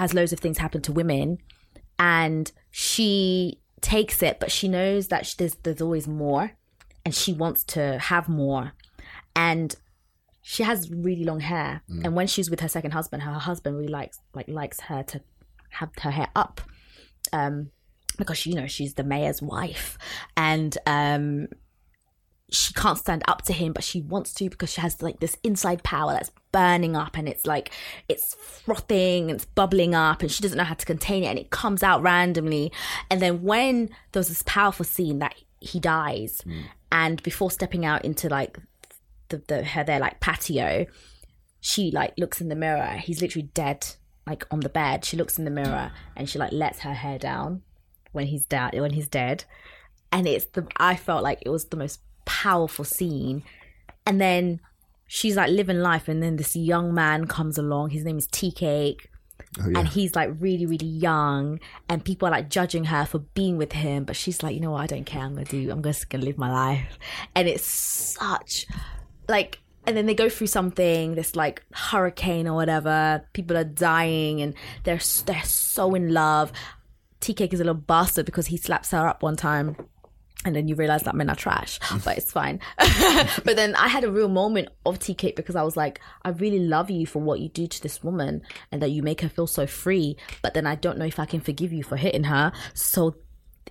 [0.00, 1.38] as loads of things happen to women
[1.98, 6.52] and she takes it but she knows that sh there's there's always more
[7.08, 8.74] and she wants to have more,
[9.34, 9.74] and
[10.42, 11.82] she has really long hair.
[12.04, 15.20] And when she's with her second husband, her husband really likes like likes her to
[15.70, 16.60] have her hair up,
[17.32, 17.70] um,
[18.16, 19.98] because you know she's the mayor's wife,
[20.36, 21.48] and um,
[22.50, 25.36] she can't stand up to him, but she wants to because she has like this
[25.42, 27.70] inside power that's burning up and it's like
[28.08, 31.38] it's frothing and it's bubbling up and she doesn't know how to contain it and
[31.38, 32.72] it comes out randomly.
[33.10, 36.40] And then when there's this powerful scene that he dies
[36.90, 38.58] and before stepping out into like
[39.28, 40.86] the, the her their like patio,
[41.60, 42.96] she like looks in the mirror.
[43.02, 43.86] He's literally dead,
[44.26, 45.04] like on the bed.
[45.04, 47.62] She looks in the mirror and she like lets her hair down
[48.12, 48.78] when he's dead.
[48.78, 49.44] When he's dead,
[50.12, 53.42] and it's the I felt like it was the most powerful scene.
[54.06, 54.60] And then
[55.06, 57.90] she's like living life, and then this young man comes along.
[57.90, 59.10] His name is Tea Cake.
[59.60, 59.78] Oh, yeah.
[59.78, 63.72] And he's like really, really young, and people are like judging her for being with
[63.72, 64.04] him.
[64.04, 64.82] But she's like, you know what?
[64.82, 65.22] I don't care.
[65.22, 65.70] I'm gonna do.
[65.70, 66.98] I'm just gonna live my life.
[67.34, 68.66] And it's such
[69.28, 74.42] like and then they go through something this like hurricane or whatever people are dying
[74.42, 74.54] and
[74.84, 76.52] they're they're so in love.
[77.20, 79.76] Tea cake is a little bastard because he slaps her up one time
[80.44, 82.60] and then you realize that men are trash but it's fine.
[83.44, 86.30] But then i had a real moment of tea cake because i was like i
[86.30, 89.28] really love you for what you do to this woman and that you make her
[89.28, 92.24] feel so free but then i don't know if i can forgive you for hitting
[92.24, 92.52] her.
[92.74, 93.16] So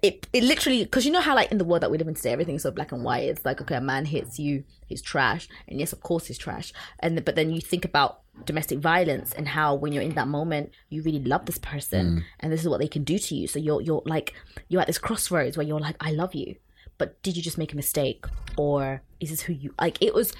[0.01, 2.13] it it literally because you know how like in the world that we live in
[2.13, 3.23] today everything's so black and white.
[3.29, 5.47] It's like okay a man hits you he's trash.
[5.67, 6.73] And yes of course he's trash.
[6.99, 10.71] And but then you think about domestic violence and how when you're in that moment
[10.89, 12.23] you really love this person mm.
[12.39, 13.47] and this is what they can do to you.
[13.47, 14.33] So you're you're like
[14.69, 16.55] you're at this crossroads where you're like i love you.
[16.97, 18.25] But did you just make a mistake?
[18.57, 20.33] Or is this who you like it was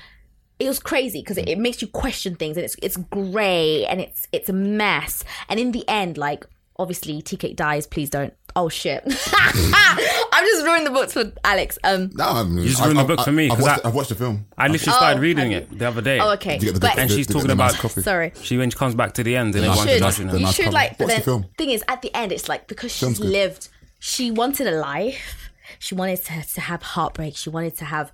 [0.59, 4.01] it was crazy because it, it makes you question things and it's it's gray and
[4.01, 5.23] it's it's a mess.
[5.49, 6.45] And in the end like
[6.79, 8.33] obviously Tea Cake dies please don't.
[8.55, 9.03] Oh shit.
[9.05, 11.77] I'm just ruining the books for alex.
[11.83, 13.63] Um No, I mean, You just I've- ruined the I've- book for me, I've 'cause
[13.65, 14.45] watched, I- I've watched the film.
[14.57, 16.19] I literally Oh, started reading have it the other day.
[16.19, 16.53] oh okay.
[16.57, 18.01] Did you get the but good- And she's talking about nice copy?
[18.01, 18.33] sorry.
[18.41, 20.33] she when she comes back to the end and you everyone's should, judging her.
[20.33, 21.45] the you should like but What's then the film?
[21.57, 23.69] thing is at the end it's like because she's lived
[23.99, 25.49] she wanted a life.
[25.79, 27.35] She wanted to, to have heartbreak.
[27.35, 28.11] She wanted to have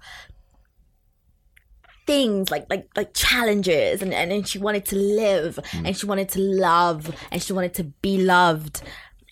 [2.06, 5.86] things like like like challenges and and then she wanted to live Hmm.
[5.86, 8.82] and she wanted to love and she wanted to be loved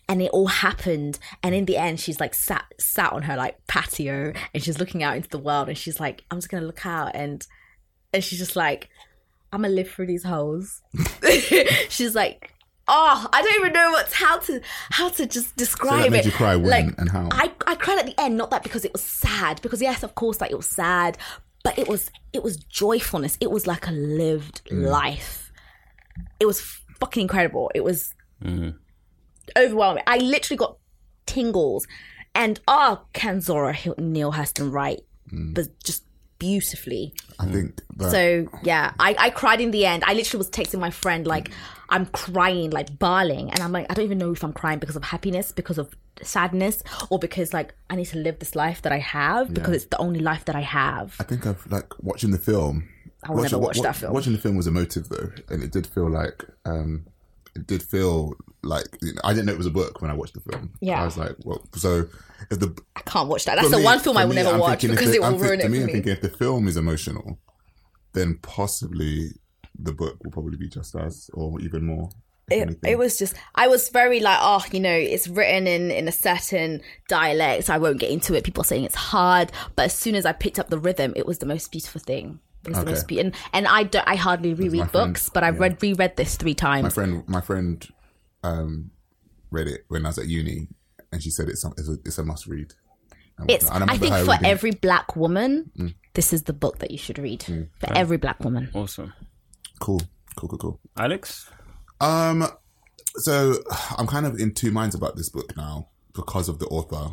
[0.07, 3.55] and it all happened and in the end she's like sat sat on her like
[3.67, 6.85] patio and she's looking out into the world and she's like i'm just gonna look
[6.85, 7.47] out and
[8.13, 8.89] and she's just like
[9.53, 10.81] i'm gonna live through these holes
[11.89, 12.53] she's like
[12.87, 14.59] oh i don't even know what's how to
[14.89, 17.29] how to just describe made it you cry when like and how?
[17.31, 20.15] i i cried at the end not that because it was sad because yes of
[20.15, 21.17] course like it was sad
[21.63, 23.37] but it was it was joyfulness.
[23.41, 24.89] It was like a lived Mm.
[24.89, 25.51] life.
[26.39, 26.61] It was
[26.99, 27.71] fucking incredible.
[27.75, 28.13] It was
[29.57, 30.03] overwhelming.
[30.07, 30.77] I literally got
[31.25, 31.87] tingles.
[32.33, 35.01] And ah can zora Hill- Neale Hurston write
[35.31, 35.53] Mm.
[35.53, 36.03] but just
[36.41, 40.03] beautifully I think that so yeah, I, I cried in the end.
[40.05, 41.49] I literally was texting my friend like
[41.89, 44.95] I'm crying, like bawling, and I'm like I don't even know if I'm crying because
[44.95, 48.91] of happiness, because of sadness, or because like I need to live this life that
[48.91, 51.15] I have because it's the only life that I have.
[51.19, 52.87] I think I've like watching the film.
[53.23, 54.13] I will never wa- watch wa- that film.
[54.13, 57.05] Watching the film was emotive though, and it did feel like um,
[57.55, 58.33] it did feel
[58.63, 60.73] like you know, I didn't know it was a book when I watched the film.
[60.79, 61.01] Yeah.
[61.01, 62.07] I was like, well, so
[62.49, 63.55] if the I can't watch that.
[63.55, 65.27] That's the me- one film I will me, never I'm watch because the- it will
[65.27, 65.81] I'm ruin to it me.
[65.83, 67.39] I'm thinking if the film is emotional,
[68.13, 69.31] then possibly
[69.77, 72.09] the book will probably be just as, or even more.
[72.49, 76.07] it, it was just I was very like oh you know it's written in in
[76.09, 79.85] a certain dialect so I won't get into it people are saying it's hard but
[79.85, 82.69] as soon as I picked up the rhythm it was the most beautiful thing it
[82.69, 85.43] was the most beautiful and, and I don't I hardly reread my friend, books but
[85.45, 85.61] I've yeah.
[85.61, 87.23] read reread this three times my friend.
[87.27, 87.87] My friend
[88.43, 88.91] um,
[89.49, 90.67] read it when I was at uni,
[91.11, 92.73] and she said it's some, it's a, it's a must read.
[93.47, 93.65] It's.
[93.65, 93.81] whatnot.
[93.81, 94.49] And I think for reading it.
[94.49, 95.95] every black woman, Mm.
[96.13, 97.43] this is the book that you should read.
[97.43, 98.69] For every black woman.
[98.73, 99.13] Awesome.
[99.79, 100.01] cool,
[100.35, 100.79] cool, cool, cool.
[100.97, 101.49] Alex?
[101.99, 102.45] Um,
[103.15, 103.55] so
[103.97, 107.11] I'm kind of in two minds about this book now because of the author.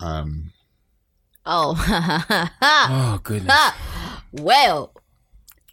[0.00, 0.52] Um,
[1.46, 1.74] Oh,
[2.62, 3.54] Oh, goodness.
[4.32, 4.92] well.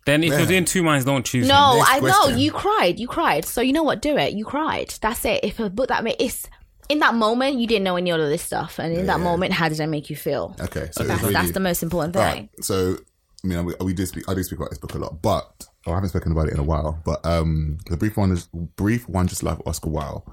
[0.05, 0.39] then if Yeah.
[0.39, 1.77] you're doing two minds, don't choose No, him.
[1.79, 2.99] Next I know you cried.
[2.99, 3.45] You cried.
[3.45, 4.01] So you know what?
[4.01, 4.33] Do it.
[4.33, 4.93] You cried.
[5.01, 5.41] That's it.
[5.43, 6.47] If a book that made it's
[6.91, 9.23] in that moment, you didn't know any of this stuff, and in that Yeah.
[9.23, 10.55] moment, how did I make you feel?
[10.59, 12.23] okay, so That's, really, that's the most important thing.
[12.23, 12.97] right, so
[13.43, 14.27] I mean, we, we do speak.
[14.29, 16.53] I do speak about this book a lot, but oh, I haven't spoken about it
[16.53, 17.01] in a while.
[17.05, 19.27] But um, the brief one is brief one.
[19.27, 20.23] Just love Oscar Wao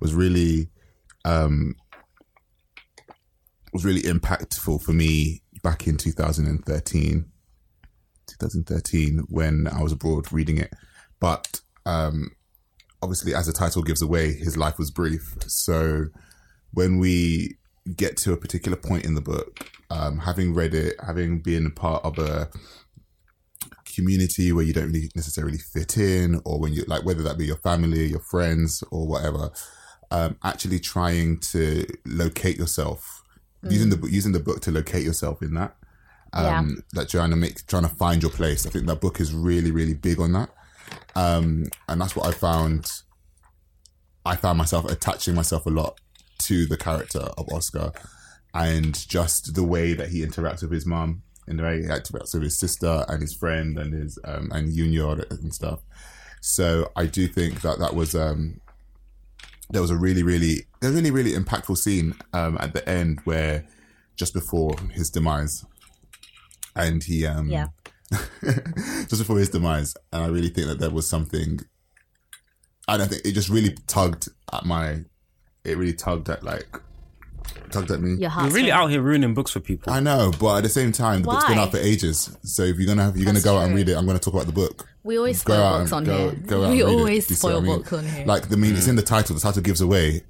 [0.00, 0.70] was really
[1.24, 1.74] um
[3.72, 7.26] was really impactful for me back in 2013
[8.28, 10.72] 2013 when I was abroad reading it
[11.20, 12.30] but um
[13.02, 16.06] obviously as the title gives away his life was brief so
[16.72, 17.56] when we
[17.96, 22.04] get to a particular point in the book, um, having read it, having been part
[22.04, 22.50] of a
[23.84, 27.46] community where you don't really necessarily fit in, or when you like whether that be
[27.46, 29.50] your family, your friends, or whatever,
[30.10, 33.22] um, actually trying to locate yourself
[33.70, 35.74] using the book- using the book to locate yourself in that.
[36.32, 38.66] Um, like trying to make trying to find your place.
[38.66, 40.50] I think that book is really really big on that,
[41.14, 42.90] um, and that's what I found.
[44.24, 45.98] I found myself attaching myself a lot
[46.40, 47.92] to the character of Oscar,
[48.54, 52.34] and just the way that he interacts with his mom and the way he interacts
[52.34, 55.80] with his sister and his friend and his um, and Junior and stuff.
[56.40, 58.60] So I do think that that was um,
[59.70, 63.66] there was a really really a really really impactful scene um, at the end where
[64.16, 65.64] just before his demise,
[66.76, 67.68] and he um, Yeah.
[69.08, 71.60] Just before his demise, and I really think that there was something.
[72.86, 75.04] I don't think it just really tugged at my.
[75.64, 76.66] It really tugged at like,
[77.70, 78.14] tugged at me.
[78.20, 79.92] Your You're really out here ruining books for people.
[79.92, 82.34] I know, but at the same time, the book's been out for ages.
[82.42, 83.76] So if you're gonna have, you're gonna That's go out and true.
[83.78, 84.88] read it, I'm gonna talk about the book.
[85.02, 86.40] We always Go spoil out books and on go- here.
[86.46, 86.98] go out we and read it.
[86.98, 87.76] always Do you see what spoil I mean?
[87.78, 88.26] books on here.
[88.26, 89.34] Like, I mean, it's in the title.
[89.34, 90.22] The title gives away.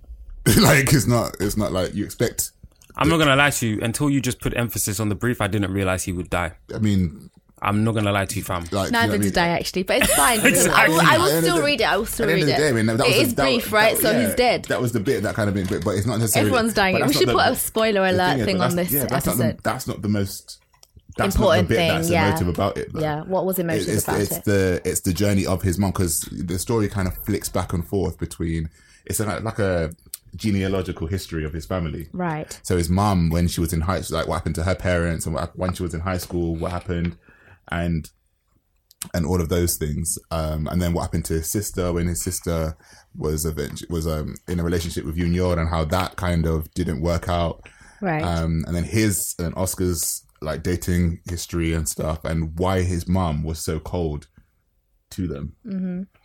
[0.60, 1.36] like, it's not.
[1.40, 2.50] It's not like you expect.
[2.96, 3.78] I'm not gonna lie to you.
[3.82, 6.52] Until you just put emphasis on the brief, I didn't realize he would die.
[6.74, 7.30] I mean,
[7.61, 8.62] I'm not gonna lie to you, fam.
[8.70, 9.20] like, you know Neither I mean?
[9.22, 10.40] did I actually, but it's fine.
[10.42, 11.84] because I will, I will the end of still the- read it.
[11.92, 12.74] I will still At the read end of the day, I it.
[12.74, 13.96] mean, that was it the- is that- brief, that- right?
[13.98, 14.64] so yeah, he's dead.
[14.66, 16.50] That was the bit that kind of been, but but it's not necessarily.
[16.50, 17.06] Everyone's dying.
[17.06, 19.36] We should not put a spoiler the alert is, thing on this yeah, that's not,
[19.36, 19.62] the, episode.
[19.64, 20.61] that's not the most.
[21.16, 22.28] That's Important not the bit thing, that's yeah.
[22.28, 22.92] emotive about it.
[22.92, 23.00] though.
[23.00, 24.44] Yeah, what was emotive it's, about it's it?
[24.44, 27.84] the it's the journey of his mom because the story kind of flicks back and
[27.84, 28.70] forth between
[29.04, 29.90] it's like, like a
[30.36, 32.09] genealogical history of his family.
[32.12, 32.61] Right.
[32.62, 35.34] So his mom, when she was in high, like what happened to her parents, and
[35.34, 37.16] what, when she was in high school, what happened,
[37.70, 38.10] and
[39.14, 42.20] and all of those things, um, and then what happened to his sister when his
[42.20, 42.76] sister
[43.16, 47.00] was event- was um, in a relationship with Junior, and how that kind of didn't
[47.00, 47.64] work out,
[48.00, 48.22] Right.
[48.22, 53.44] um, and then his and Oscar's like dating history and stuff, and why his mom
[53.44, 54.26] was so cold
[55.10, 55.54] to them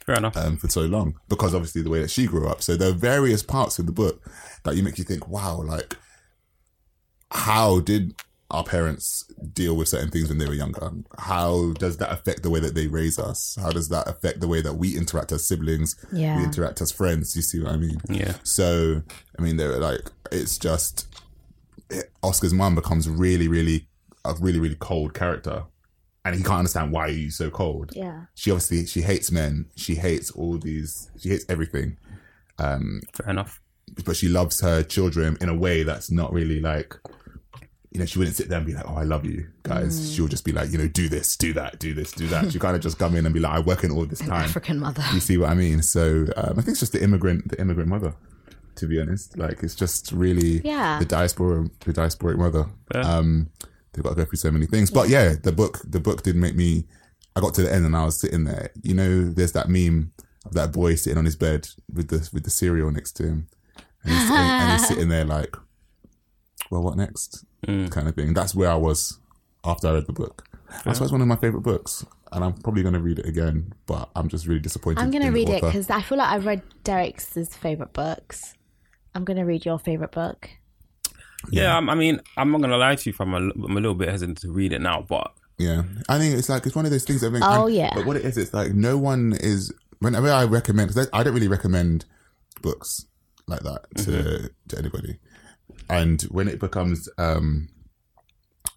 [0.05, 0.35] Fair enough.
[0.35, 2.61] um, for so long because obviously the way that she grew up.
[2.61, 4.21] So there are various parts in the book
[4.65, 5.95] that you make you think, wow, like
[7.31, 8.13] how did
[8.53, 10.91] our parents deal with certain things when they were younger?
[11.17, 13.57] How does that affect the way that they raise us?
[13.59, 15.95] How does that affect the way that we interact as siblings?
[16.13, 16.37] Yeah.
[16.37, 17.35] We interact as friends.
[17.35, 17.97] You see what I mean?
[18.09, 18.35] Yeah.
[18.43, 19.01] So,
[19.37, 21.07] I mean, they're like, it's just
[22.21, 23.87] Oscar's mum becomes really, really,
[24.23, 25.63] a really, really cold character.
[26.25, 28.21] And he can't understand why he's so cold yeah.
[28.33, 31.97] she obviously she hates men she hates all these she hates everything
[32.59, 33.59] um Fair enough.
[34.05, 36.95] but she loves her children in a way that's not really like
[37.93, 40.11] you know she wouldn't sit there and be like oh i love you guys.
[40.13, 42.51] She'll just be like you know do this do that do this do that.
[42.51, 44.31] She kind of just come in and be like i work in all this time.
[44.31, 45.03] African mother.
[45.13, 45.81] you see what i mean?
[45.83, 48.15] So um, i think it's just the immigrant the immigrant mother
[48.75, 49.37] to be honest.
[49.37, 50.97] Like it's just really Yeah.
[50.99, 52.65] the diaspora the diasporic mother.
[52.93, 53.01] Yeah.
[53.01, 53.49] um
[53.93, 54.89] they've got to go through so many things.
[54.89, 56.87] But yeah the book the book did make me
[57.35, 58.71] i got to the end and i was sitting there.
[58.81, 60.11] You know there's that meme
[60.45, 63.47] of that boy sitting on his bed with the with the cereal next to him.
[64.03, 65.55] And he's, and, and he's sitting there like
[66.71, 67.45] well what next
[67.89, 69.19] kind of thing that's where i was
[69.63, 70.45] after i read the book
[70.85, 73.25] that's why it's one of my favorite books and i'm probably going to read it
[73.25, 76.45] again but i'm just really disappointed I'm gonna read it because I feel like I've
[76.45, 77.25] read Derek's
[77.57, 78.53] favorite books.
[79.15, 80.49] I'm gonna read your favorite book.
[81.51, 83.13] Yeah, I'm- I mean, I'm not gonna lie to you.
[83.13, 86.49] From I'm a little bit hesitant to read it now, but Yeah, I think it's
[86.49, 87.21] like it's one of those things.
[87.21, 87.91] That make, Oh, and- yeah.
[87.93, 89.71] But what it is, it's like no one is.
[89.99, 92.05] Whenever I recommend, because I don't really recommend
[92.61, 93.05] books
[93.47, 94.45] like that to Mm-hmm.
[94.69, 95.19] to anybody,
[95.89, 97.69] and when it becomes um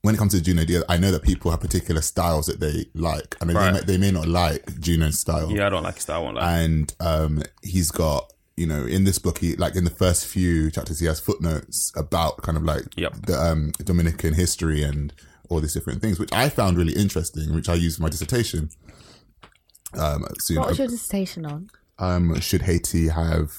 [0.02, 2.86] when it comes to Junot Díaz, I know that people have particular styles that they
[2.94, 3.72] like, and they, Right.
[3.74, 5.50] may, they may not like Junot's style.
[5.50, 6.20] yeah, I don't like his style.
[6.20, 6.58] I won't lie.
[6.60, 10.70] and um, he's got you know in this book he like in the first few
[10.70, 13.26] chapters he has footnotes about kind of like Yep.
[13.26, 15.12] the um, Dominican history and
[15.48, 18.70] all these different things, which I found really interesting, which I used for my dissertation.
[19.94, 21.70] Um, soon, What was your dissertation on?
[21.98, 23.50] um, should Haiti have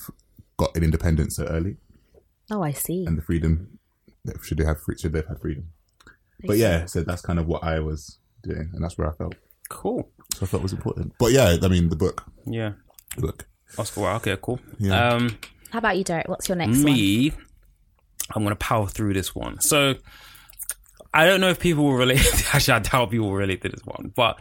[0.58, 1.78] got an independence so early
[2.52, 3.06] Oh, I see.
[3.06, 3.80] and the freedom?
[4.44, 5.70] Should they have free, should they have had freedom?
[6.46, 9.36] But yeah, so that's kind of what I was doing, and that's where I felt.
[9.70, 10.10] cool.
[10.36, 11.14] So I felt it was important.
[11.20, 12.74] But yeah, I mean the book, Yeah,
[13.16, 13.48] the book.
[13.78, 14.16] Oscar Wao.
[14.18, 14.60] Okay, cool.
[14.80, 15.10] Yeah.
[15.14, 15.38] Um,
[15.72, 16.28] How about you, Derek?
[16.28, 16.86] What's your next one?
[16.86, 17.32] me,
[18.36, 19.60] I'm gonna power through this one.
[19.62, 19.96] So
[21.14, 22.20] I don't know if people will relate.
[22.54, 24.12] Actually, I doubt people will relate to this one.
[24.16, 24.40] But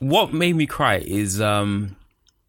[0.00, 1.96] what made me cry is um,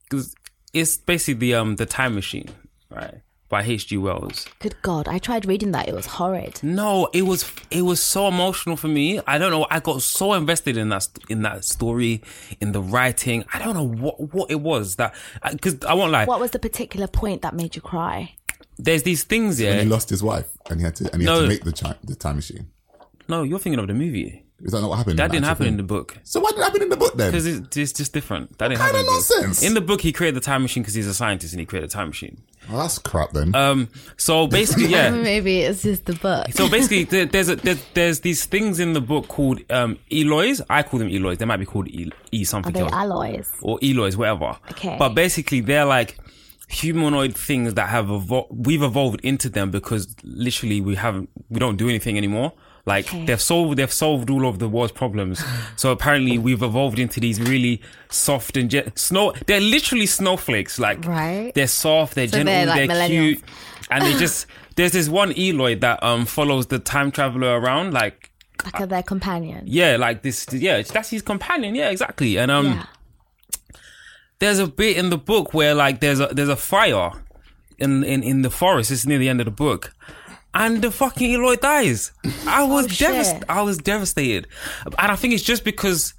[0.03, 0.35] because
[0.73, 2.49] it's basically the um the time machine,
[2.89, 3.21] right?
[3.53, 3.97] By H.G.
[3.97, 4.47] Wells.
[4.57, 5.87] Good God, I tried reading that.
[5.87, 6.59] It was horrid.
[6.63, 9.19] No, it was it was so emotional for me.
[9.27, 9.67] I don't know.
[9.69, 12.23] I got so invested in that in that story,
[12.59, 13.45] in the writing.
[13.53, 15.13] I don't know what what it was that
[15.51, 16.25] because I, won't lie.
[16.25, 18.33] What was the particular point that made you cry?
[18.79, 21.27] there's these things, Yeah, When he lost his wife and he had to and he
[21.27, 22.71] had to make the chi- the time machine.
[23.27, 24.42] No, you're thinking of the movie.
[24.63, 25.19] Is that not what happened?
[25.19, 27.31] That didn't actual happen in the book So what did happen in the book then?
[27.31, 28.57] because it's, it's just different.
[28.59, 29.01] That didn't kind happen.
[29.01, 29.41] of in the book.
[29.43, 29.63] nonsense?
[29.63, 31.89] In the book, he created the time machine because he's a scientist and he created
[31.89, 32.41] a time machine.
[32.71, 33.53] oh, that's crap then.
[33.55, 35.09] Um, so basically, yeah.
[35.33, 36.47] Maybe it's just the book.
[36.51, 40.61] So basically, there, there's a, there, there's these things in the book called um, Eloys.
[40.69, 41.39] I call them Eloys.
[41.39, 42.91] They might be called E, e something else.
[42.93, 43.51] alloys?
[43.61, 44.57] or Eloys, whatever.
[44.71, 44.95] Okay.
[44.97, 46.17] But basically, they're like
[46.69, 48.65] humanoid things that have evolved.
[48.65, 52.53] We've evolved into them because literally we haven't, we don't do anything anymore.
[52.85, 55.41] Like they've solved, they've solved all of the world's problems.
[55.77, 59.33] so apparently, we've evolved into these really soft and snow.
[59.47, 60.79] They're literally snowflakes.
[60.79, 61.53] Like Right.
[61.55, 63.41] they're soft, they're So gentle, they're they're, cute,
[63.89, 64.47] and they just.
[64.75, 68.31] There's this one Eloy that um follows the time traveler around, like
[68.73, 69.63] Like their companion.
[69.67, 70.47] yeah, like this.
[70.51, 71.75] Yeah, that's his companion.
[71.75, 72.37] Yeah, exactly.
[72.37, 72.85] And um, Yeah.
[74.39, 77.11] there's a bit in the book where like there's a there's a fire
[77.77, 78.91] in in in the forest.
[78.91, 79.93] It's near the end of the book.
[80.55, 82.11] And the fucking Eloy dies.
[82.47, 83.45] I was Oh, devastated.
[83.49, 84.47] I was devastated,
[84.99, 86.13] and I think it's just because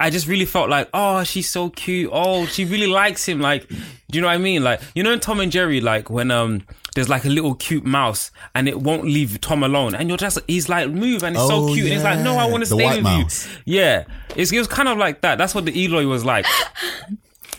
[0.00, 2.10] I just really felt like, oh, she's so cute.
[2.12, 3.40] Oh, she really likes him.
[3.40, 3.76] Like, do
[4.12, 4.64] you know what I mean?
[4.64, 7.84] Like, you know, in Tom and Jerry, like when um, there's like a little cute
[7.84, 11.46] mouse and it won't leave Tom alone, and you're just, he's like, move, and it's
[11.46, 13.46] so Oh, cute, and he's like, no, I want to stay white with mouse.
[13.64, 13.76] you.
[13.80, 14.04] Yeah,
[14.34, 15.38] it's, it was kind of like that.
[15.38, 16.46] That's what the Eloy was like.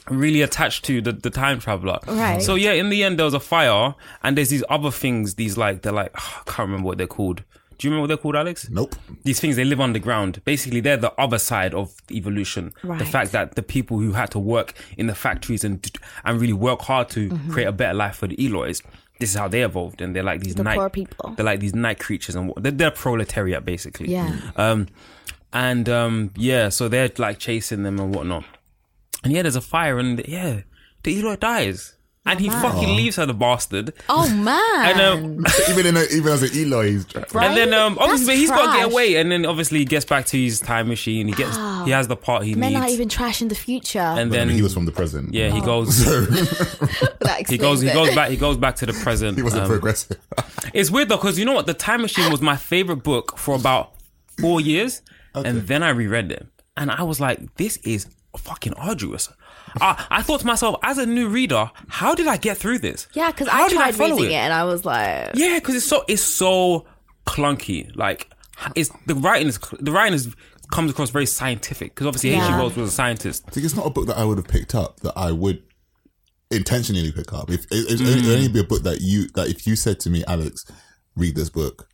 [0.09, 1.99] really attached to the, the time traveler.
[2.07, 2.41] Right.
[2.41, 5.57] So yeah, in the end there was a fire and there's these other things, these
[5.57, 7.43] like they're like I can't remember what they're called.
[7.79, 8.69] Do you remember what they're called, Alex?
[8.69, 8.95] nope.
[9.23, 10.41] These things they live underground.
[10.45, 12.71] Basically, they're the other side of evolution.
[12.83, 12.99] Right.
[12.99, 15.85] The fact that the people who had to work in the factories and
[16.23, 18.81] and really work hard to create a better life for the Eloys.
[19.19, 21.31] This is how they evolved, and they're like these The night poor people.
[21.35, 24.11] They're like these night creatures, and what- they're, they're proletariat basically.
[24.11, 24.37] Yeah.
[24.55, 24.87] Um,
[25.51, 28.43] and um, yeah, so they're like chasing them and whatnot.
[29.23, 30.61] And yeah, there's a fire, and yeah,
[31.03, 31.95] the Eloy dies,
[32.25, 33.93] and he fucking leaves her, the bastard.
[34.09, 34.85] Oh man.
[34.85, 37.33] And um, even in a, even as an Eloy, he's trapped.
[37.33, 37.47] Right?
[37.47, 40.05] and then um, obviously That's he's got to get away, and then obviously he gets
[40.05, 41.27] back to his time machine.
[41.27, 41.55] He gets
[41.85, 43.99] he has the part he Men needs, are even trash in the future.
[43.99, 45.33] and But I then mean, he was from the present.
[45.33, 46.03] yeah, he goes.
[46.05, 47.81] that He goes.
[47.81, 48.29] He goes back.
[48.29, 49.37] He goes back to the present.
[49.37, 50.17] he wasn't Um, progressive.
[50.73, 51.65] It's weird though, because you know what?
[51.65, 53.93] The Time Machine was my favorite book for about
[54.39, 55.01] four years,
[55.33, 56.45] and then I reread it,
[56.77, 58.07] and I was like, "This is
[58.37, 59.29] fucking arduous."
[59.81, 63.07] I, I thought to myself, as a new reader, how did I get through this?
[63.13, 64.35] Yeah, because I tried follow reading it?
[64.35, 66.85] and I was like, Yeah, because it's so it's so
[67.25, 67.95] clunky.
[67.95, 68.29] Like,
[68.75, 70.33] it's the writing is the writing is
[70.71, 72.39] comes across very scientific because obviously H.G.
[72.45, 72.57] Yeah.
[72.57, 73.43] Wells was a scientist.
[73.47, 75.61] I think it's not a book that I would have picked up that I would
[76.51, 77.49] intentionally pick up.
[77.49, 78.17] If it, it, Mm.
[78.17, 80.65] it'd only be a book that you that if you said to me, Alex,
[81.15, 81.87] read this book,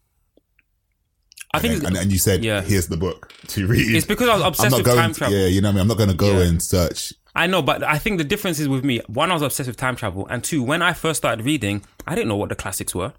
[1.54, 2.62] I think and, and, and you said, Yeah.
[2.62, 3.95] here's the book to read.
[3.95, 4.97] it's because I was I'm obsessed not with going.
[4.97, 5.38] time to- travel.
[5.38, 5.82] Yeah, you know what I mean.
[5.82, 6.47] I'm not going to go Yeah.
[6.47, 7.14] and search.
[7.36, 9.02] I know, but I think the difference is with me.
[9.08, 12.16] One, I was obsessed with time travel, and two, when I first started reading, I
[12.16, 13.14] didn't know what the classics were.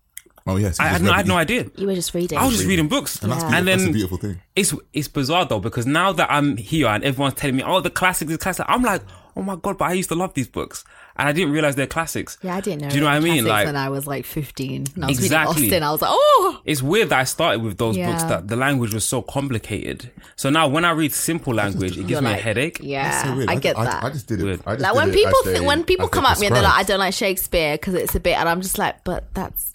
[0.46, 1.66] Oh yes, I had no, I had no idea.
[1.76, 2.36] you were just reading.
[2.38, 3.64] I was just reading books, And that's, and beautiful.
[3.66, 4.40] that's a then beautiful thing.
[4.56, 7.90] it's it's bizarre though because now that I'm here and everyone's telling me, oh, the
[7.90, 9.02] classics, the classics, I'm like,
[9.36, 10.82] oh my god, but I used to love these books,
[11.20, 12.38] and I didn't realize they're classics.
[12.42, 12.88] yeah, I didn't know.
[12.88, 13.44] Do you know what I mean?
[13.44, 15.62] Like, when I was like 15, and I was Exactly.
[15.64, 18.10] reading Austen, I was like, oh, it's weird that I started with those Yeah.
[18.10, 20.10] books that the language was so complicated.
[20.36, 22.78] So now when I read simple language, it gives you're me like, a headache.
[22.82, 23.50] Yeah, So weird.
[23.50, 24.04] I get I, that.
[24.04, 24.44] I, just did it.
[24.44, 24.60] Weird.
[24.66, 26.46] I just like did when people as think, when people as they come at me
[26.46, 29.04] and they're like, I don't like Shakespeare because it's a bit, and I'm just like,
[29.04, 29.72] but that's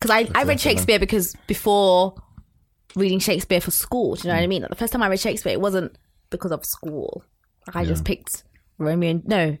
[0.00, 2.14] because I, I read Shakespeare because before
[2.96, 4.40] reading Shakespeare for school, do you know Mm.
[4.40, 4.62] what I mean?
[4.62, 5.96] Like the first time I read Shakespeare, it wasn't
[6.30, 7.22] because of school.
[7.66, 8.44] Like I just picked
[8.78, 9.58] Romeo and no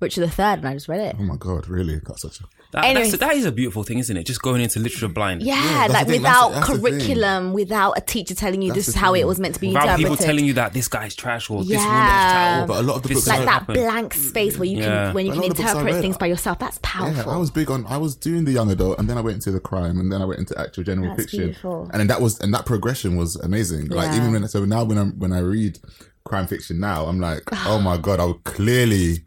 [0.00, 1.16] Richard III, and I just read it.
[1.18, 2.00] Oh my god, really?
[2.06, 2.44] That's such a.
[2.72, 3.10] That, Anyways.
[3.10, 4.24] that's, that is a beautiful thing, isn't it?
[4.24, 5.42] Just going into literature blind.
[5.42, 5.56] Yeah,
[5.88, 8.88] that's like thing, without that's the- that's curriculum, without a teacher telling you That's this
[8.90, 9.22] is how thing.
[9.22, 10.10] it was meant to be Without interpreted.
[10.12, 12.30] people telling you that this guy's trash or this woman's Yeah.
[12.30, 12.62] trash.
[12.62, 13.74] Oh, but a lot of the books like that happened.
[13.76, 15.06] blank space where you Yeah.
[15.06, 16.58] can when you A can lot of the books I interpret things by yourself.
[16.60, 17.24] That's powerful.
[17.32, 17.84] Yeah, I was big on.
[17.86, 20.22] I was doing the young adult, and then I went into the crime, and then
[20.22, 21.90] I went into actual general That's fiction, beautiful.
[21.92, 23.88] and then that was and that progression was amazing.
[23.88, 24.18] Like Yeah.
[24.18, 25.80] even when so now when I when I read
[26.24, 29.24] crime fiction now, I'm like, oh my god, I would clearly.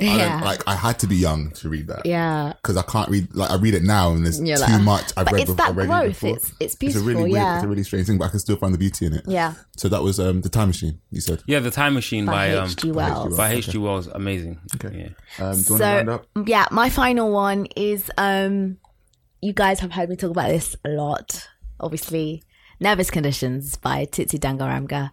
[0.00, 2.06] I yeah, like I had to be young to read that.
[2.06, 2.52] yeah.
[2.62, 5.12] Because I can't read like I read it now and there's You're too like- much
[5.16, 5.66] I've But read it's before.
[5.66, 6.06] that read growth.
[6.20, 6.30] before.
[6.36, 8.56] It's- it's a beautiful, really weird, it's a really strange thing, but I can still
[8.56, 9.24] find the beauty in it.
[9.26, 9.54] Yeah.
[9.76, 11.00] So that was um the time machine.
[11.10, 11.42] You said.
[11.48, 12.92] Yeah, the Time Machine By by, um, H.G.
[12.92, 13.36] Wells.
[13.36, 13.76] by H.G.
[13.78, 14.60] Wells, amazing.
[14.76, 15.14] Okay.
[15.38, 15.44] Yeah.
[15.44, 16.26] Um, do you want to up?
[16.46, 18.76] yeah, my final one is um
[19.40, 21.48] you guys have heard me talk about this a lot.
[21.80, 22.44] Obviously,
[22.80, 25.10] Nervous Conditions by Tsitsi Dangarembga.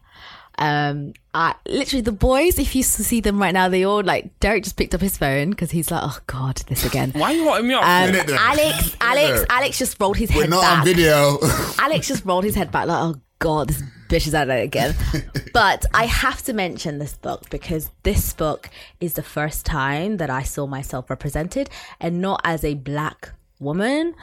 [0.58, 2.60] Um, I literally the boys.
[2.60, 5.50] If you see them right now, they all like Derek just picked up his phone
[5.50, 7.84] because he's like, "Oh God, this again." Why are you hotting me up?
[7.84, 9.46] Um, Alex, Alex.
[9.50, 10.38] Alex just rolled his head.
[10.38, 10.80] We're head not back.
[10.80, 11.38] on video.
[11.80, 14.96] Alex just rolled his head back like, "Oh God, this bitch is at it again.
[15.54, 20.30] but I have to mention this book because this book is the first time that
[20.30, 24.16] I saw myself represented and not as a black woman,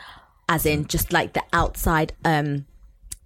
[0.49, 2.67] as in just like the outside um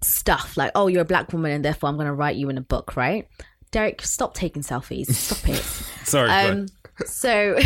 [0.01, 2.61] stuff, like, oh, you're a black woman and therefore I'm gonna write you in a
[2.61, 3.27] book, right?
[3.71, 5.07] Derek, stop taking selfies.
[5.13, 5.55] Stop it.
[6.07, 6.29] Sorry.
[6.29, 6.67] Um,
[7.05, 7.55] so,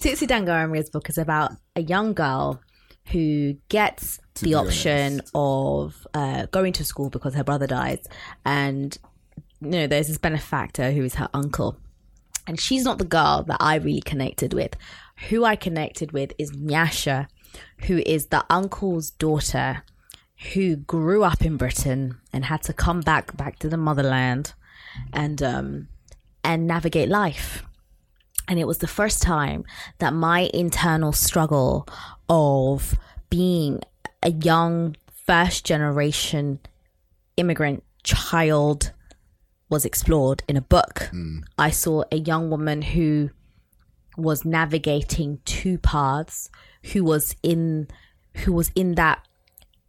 [0.00, 2.60] Tsitsi Dangarembga's book is about a young girl
[3.06, 5.30] who gets To the option honest.
[5.34, 8.04] of uh, going to school because her brother dies,
[8.44, 8.96] and
[9.60, 11.76] you know there's this benefactor who is her uncle,
[12.46, 14.76] and she's not the girl that I really connected with.
[15.28, 17.26] Who I connected with is Nyasha,
[17.86, 19.82] who is the uncle's daughter,
[20.52, 24.54] who grew up in Britain and had to come back back to the motherland,
[25.12, 25.88] and um,
[26.42, 27.64] and navigate life.
[28.48, 29.64] And it was the first time
[29.98, 31.86] that my internal struggle
[32.28, 32.96] of
[33.28, 33.80] being
[34.22, 36.58] a young first generation
[37.36, 38.92] immigrant child
[39.68, 41.10] was explored in a book.
[41.58, 43.30] I saw a young woman who
[44.16, 46.50] was navigating two paths,
[46.92, 47.86] who was in
[48.44, 49.24] who was in that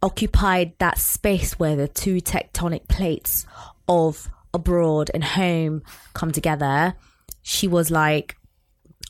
[0.02, 3.46] occupied that space where the two tectonic plates
[3.88, 5.82] of abroad and home
[6.14, 6.94] come together.
[7.42, 8.36] She was like,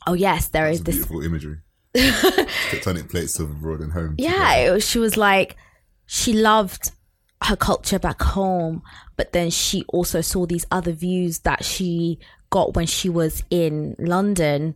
[0.06, 1.58] "Oh yes, there It's is this beautiful imagery.
[1.94, 4.14] Tectonic plates of abroad and home.
[4.18, 5.56] yeah, it was, she was like,
[6.06, 6.90] she loved
[7.44, 8.82] her culture back home,
[9.16, 12.18] but then she also saw these other views that she
[12.50, 14.74] got when she was in London,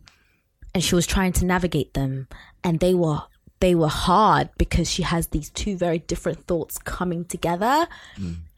[0.75, 2.27] and she was trying to navigate them,
[2.63, 3.21] and they were
[3.59, 7.87] they were hard because she has these two very different thoughts coming together,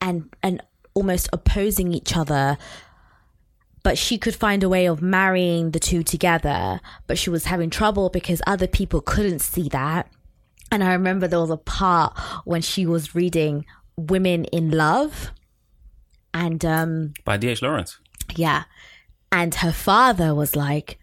[0.02, 0.62] and and
[0.94, 2.58] almost opposing each other.
[3.82, 7.70] But she could find a way of marrying the two together but she was having
[7.70, 10.12] trouble because other people couldn't see that.
[10.72, 13.66] And i remember there was a part when she was reading
[13.98, 15.32] women in love
[16.34, 17.62] and um By D.H.
[17.62, 18.00] Lawrence.
[18.36, 18.64] yeah.
[19.32, 21.00] And her father was like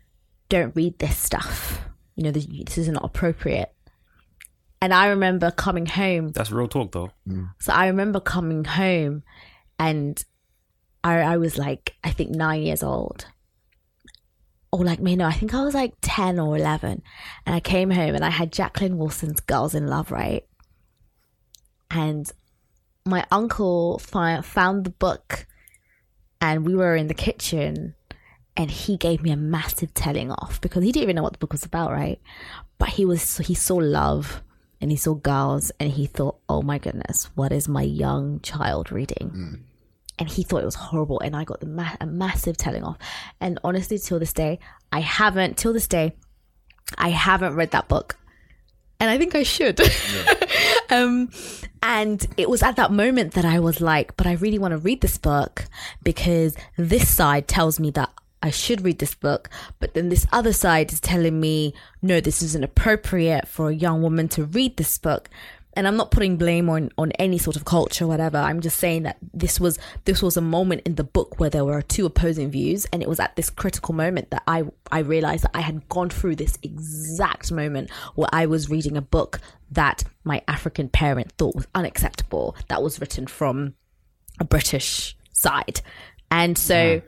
[0.49, 1.81] don't read this stuff.
[2.15, 3.73] You know this, this is not appropriate
[4.81, 7.11] and i remember coming home That's real talk, though.
[7.29, 7.53] Mm.
[7.59, 9.23] so I remember coming home
[9.79, 10.23] and
[11.05, 13.27] I, I was like, I think nine years old.
[14.73, 17.01] Or like, me, no, I think I was like 10 or 11.
[17.47, 20.45] And I came home and I had Jacqueline Wilson's Girls in Love, right?
[21.91, 22.29] And
[23.05, 25.47] my uncle fi- found the book
[26.41, 27.95] and we were in the kitchen
[28.57, 31.39] and he gave me a massive telling off because he didn't even know what the
[31.39, 32.21] book was about, right?
[32.79, 34.43] But he was he saw love
[34.87, 38.93] and he saw girls and he thought, "Oh my goodness, what is my young child
[38.93, 39.33] reading?"
[40.17, 42.97] And he thought it was horrible, and I got the ma- a massive telling off.
[43.41, 44.61] And honestly, till this day,
[44.93, 45.57] I haven't.
[45.59, 46.15] Till this day,
[46.97, 48.17] I haven't read that book,
[49.01, 49.81] and I think I should.
[50.91, 51.31] um,
[51.83, 54.79] and it was at that moment that I was like, but I really want to
[54.79, 55.65] read this book
[56.05, 58.13] because this side tells me that
[58.43, 62.43] I should read this book, but then this other side is telling me, no, this
[62.43, 65.29] isn't appropriate for a young woman to read this book.
[65.75, 68.39] And I'm not putting blame on, on any sort of culture, whatever.
[68.39, 71.67] I'm just saying that this was this was a moment in the book where there
[71.67, 75.45] were two opposing views, and it was at this critical moment that I I realized
[75.45, 79.39] that I had gone through this exact moment where I was reading a book
[79.71, 83.75] that my African parent thought was unacceptable, that was written from
[84.41, 85.83] a British side,
[86.31, 87.03] and so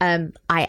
[0.00, 0.66] um, I,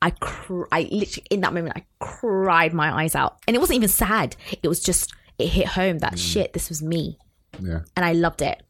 [0.00, 3.76] I, cr- I literally in that moment I cried my eyes out, and it wasn't
[3.76, 4.36] even sad.
[4.62, 6.52] It was just it hit home that shit.
[6.52, 7.18] This was me,
[7.60, 7.80] Yeah.
[7.96, 8.62] and I loved it.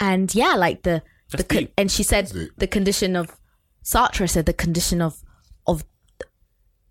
[0.00, 3.36] And yeah, like the the con- and she said the condition of
[3.84, 5.22] Sartre said the condition of
[5.66, 5.84] of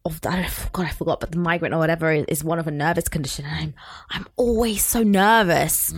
[0.04, 2.72] of I God I forgot, but the migrant or whatever is, is one of a
[2.72, 3.46] nervous condition.
[3.46, 3.74] And I'm
[4.10, 5.94] I'm always so nervous,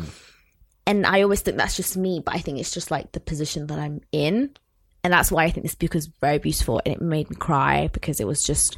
[0.85, 3.67] and I always think that's just me, but I think it's just like the position
[3.67, 4.51] that I'm in,
[5.04, 7.89] and that's why I think this book is very beautiful, and it made me cry
[7.91, 8.78] because it was just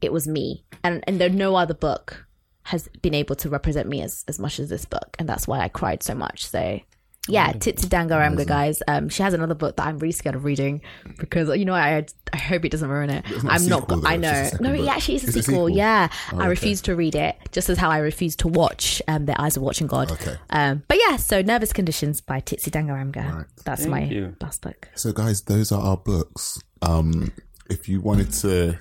[0.00, 2.26] it was me, and and there no other book
[2.64, 5.60] has been able to represent me as as much as this book, and that's why
[5.60, 6.46] I cried so much.
[6.46, 6.80] So.
[7.28, 8.82] Yeah, Tsitsi Dangarembga, guys.
[8.88, 10.80] Um, she has another book that I'm really scared of reading
[11.18, 13.24] because you know I I hope it doesn't ruin it.
[13.28, 13.80] It's not a I'm not.
[13.82, 14.30] sequel, I know.
[14.30, 15.42] it's just a No, second it actually is a sequel.
[15.42, 15.68] sequel?
[15.70, 16.48] Yeah, Oh, I okay.
[16.48, 19.62] refuse to read it, just as how I refuse to watch um, The Eyes of
[19.62, 20.10] Watching God.
[20.12, 20.36] Okay.
[20.50, 23.32] Um, but yeah, so Nervous Conditions by Tsitsi Dangarembga.
[23.34, 23.46] Right.
[23.64, 24.36] That's Thank my you.
[24.40, 24.88] last book.
[24.94, 26.58] So, guys, those are our books.
[26.82, 27.32] Um,
[27.70, 28.78] if you wanted to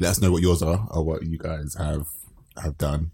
[0.00, 2.06] let us know what yours are or what you guys have
[2.62, 3.10] have done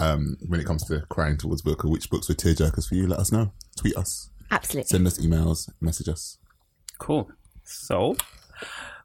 [0.00, 3.06] um, when it comes to crying towards book or which books were tearjerkers for you,
[3.06, 3.52] let us know.
[3.76, 4.88] Tweet us, Absolutely.
[4.88, 6.38] send us emails, message us.
[6.98, 7.30] Cool.
[7.64, 8.16] So,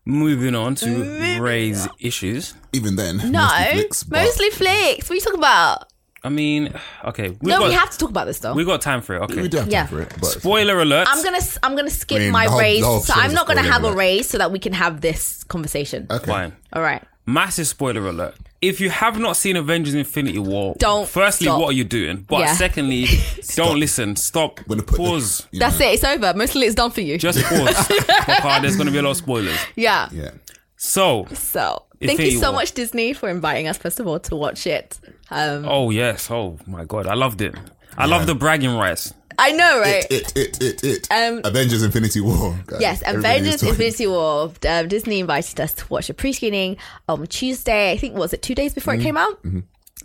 [0.06, 2.54] moving on to raise issues.
[2.74, 5.10] Even then, no, mostly flicks, but mostly flicks.
[5.10, 5.86] What are you talking about?
[6.24, 6.72] I mean,
[7.06, 7.30] okay.
[7.30, 8.54] We've no, got, we have to talk about this though.
[8.54, 9.22] we got time for it.
[9.24, 9.42] Okay.
[9.42, 9.88] We do have time Yeah.
[9.88, 10.14] for it.
[10.20, 11.08] But Spoiler alert.
[11.10, 13.14] I'm gonna s- I'm gonna skip I mean, my the whole- the race, whole so
[13.16, 16.06] I'm not gonna spoiler have a raise so that we can have this conversation.
[16.12, 16.28] Okay.
[16.32, 16.54] Fine.
[16.74, 17.04] All right.
[17.26, 18.36] Massive spoiler alert.
[18.62, 21.60] If you have not seen Avengers Infinity War, Don't Firstly, stop.
[21.60, 22.26] what are you doing?
[22.28, 22.54] But Yeah.
[22.54, 23.08] secondly,
[23.56, 24.16] don't listen.
[24.16, 24.60] Stop.
[24.60, 25.48] I'm gonna put the- Pause.
[25.54, 25.94] That's know, it.
[25.96, 26.34] It's over.
[26.36, 27.18] Mostly it's done for you.
[27.18, 27.88] Just pause.
[27.88, 29.58] because there's going to be a lot of spoilers.
[29.76, 30.10] yeah.
[30.12, 30.32] Yeah.
[30.78, 32.60] So, So thank Infinity you so War.
[32.62, 35.00] much, Disney, for inviting us first of all to watch it.
[35.32, 36.30] Um, oh yes.
[36.30, 37.56] Oh my god, I loved it.
[37.98, 39.14] I love the bragging rights.
[39.44, 40.06] I know, right?
[40.10, 41.08] It, it, it, it, it.
[41.12, 42.58] Um, Avengers Infinity War.
[42.68, 42.80] guys.
[42.82, 43.64] Yes, Everybody Avengers.
[43.64, 44.52] Infinity War.
[44.68, 46.78] Um, Disney invited us to watch a pre-screening
[47.10, 47.92] on Tuesday.
[47.92, 49.02] I think was it two days before Mm-hmm.
[49.02, 49.44] it came out,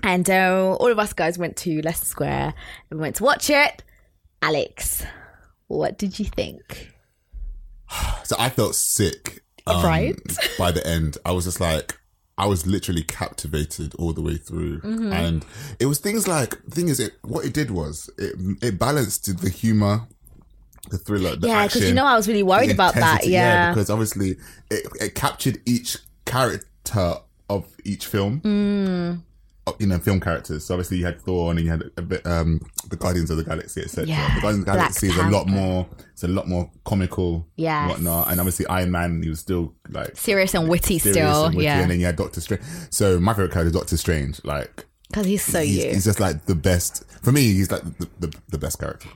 [0.03, 2.55] and uh, all of us guys went to Leicester Square
[2.91, 3.83] and went to watch it.
[4.43, 5.05] Alex,
[5.67, 6.93] what did you think?
[8.25, 9.43] So I felt sick.
[9.67, 10.17] um, Right.
[10.59, 11.99] By the end, I was just like,
[12.39, 15.13] I was literally captivated all the way through, Mm-hmm.
[15.13, 15.45] and
[15.81, 16.63] it was things like.
[16.65, 20.03] The thing is, it what it did was it it balanced the humor,
[20.91, 23.01] the thriller, the Yeah, because you know I was really worried about that.
[23.25, 24.37] intensity, Yeah, because obviously
[24.71, 27.15] it, it captured each character
[27.49, 28.41] of each film.
[28.43, 29.23] Mm.
[29.67, 30.65] Uh, You know, film characters.
[30.65, 33.45] So obviously you had Thor, and you had a bit, um, the Guardians of the
[33.45, 34.07] Galaxy, etc.
[34.07, 35.87] Yeah, The Guardians of the Black Galaxy is a lot more.
[36.13, 38.31] It's a lot more comical, yeah, whatnot.
[38.31, 41.47] And obviously Iron Man, he was still like serious and witty serious still.
[41.47, 42.63] and witty, yeah, and then you had Doctor Strange.
[42.91, 44.41] So my favorite character is Doctor Strange.
[44.45, 45.91] Like because he's so he's, you.
[45.93, 47.43] he's just like the best for me.
[47.53, 49.09] He's like the, the, the best character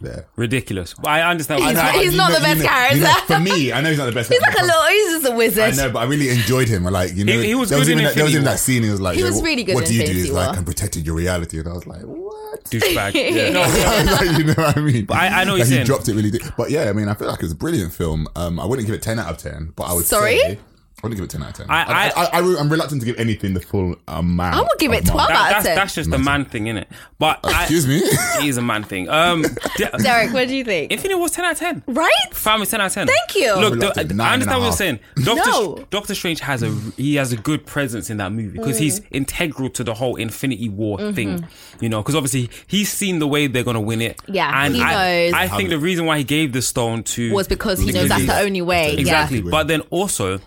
[0.00, 0.26] there.
[0.36, 0.94] Ridiculous.
[0.94, 1.62] But I understand.
[1.62, 2.96] He's- I, he's you not know- the best you know- character.
[2.96, 4.28] you know, for me, I know he's not the best.
[4.32, 4.76] He's like a character.
[4.78, 4.90] little.
[4.90, 5.64] He's just a I wizard.
[5.64, 6.84] I know, but I really enjoyed him.
[6.84, 8.34] Like you know, He- he was there was good in even that, there was Infinity
[8.34, 8.82] even that scene.
[8.82, 10.12] He was like, He was really good What in do you do?
[10.12, 10.56] He's like, War.
[10.58, 12.64] I'm protecting your reality, and I was like, what?
[12.64, 13.14] douchebag.
[13.34, 13.50] Yeah.
[13.50, 13.60] No,
[14.12, 15.06] Like, you know what I mean?
[15.10, 15.86] I- I know what Like, you're he saying.
[15.86, 16.30] dropped it really.
[16.30, 16.42] Deep.
[16.56, 18.26] But yeah, I mean, I feel like it's a brilliant film.
[18.36, 20.38] Um, I wouldn't give it ten out of ten, but I would Sorry?
[20.38, 20.58] say.
[21.04, 21.70] I wouldn't give it ten out of ten.
[21.70, 24.56] I- I, I, I, I, am reluctant to give anything the full amount.
[24.56, 25.30] I would give it 12 mark.
[25.30, 25.74] out of that's, 10.
[25.76, 26.88] that's just a man thing, isn't it?
[27.18, 27.98] But I, Excuse me.
[28.02, 29.08] it is a man thing.
[29.10, 29.44] Um,
[29.98, 30.90] Derek, what do you think?
[30.92, 31.82] Infinity War's ten out of ten.
[31.86, 32.10] right?
[32.32, 33.06] Fam is ten out of ten.
[33.06, 33.54] Thank you.
[33.56, 34.98] Look, Reluctant, I understand what you're saying.
[35.22, 35.84] Doctor No.
[35.90, 39.06] Doctor Strange has a he has a good presence in that movie because he's Mm.
[39.10, 41.14] integral to the whole Infinity War Mm-hmm.
[41.14, 41.46] thing.
[41.80, 44.20] You know, because obviously he's seen the way they're gonna win it.
[44.26, 45.32] Yeah, and he I, knows.
[45.34, 48.26] I think the reason why he gave the stone to Was because he knows that's
[48.26, 48.96] the only way.
[48.96, 49.40] Exactly.
[49.42, 50.38] But then also,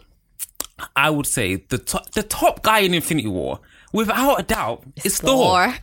[0.95, 3.59] I would say the top, the top guy in Infinity War,
[3.93, 5.71] without a doubt, is Thor.
[5.71, 5.75] Thor.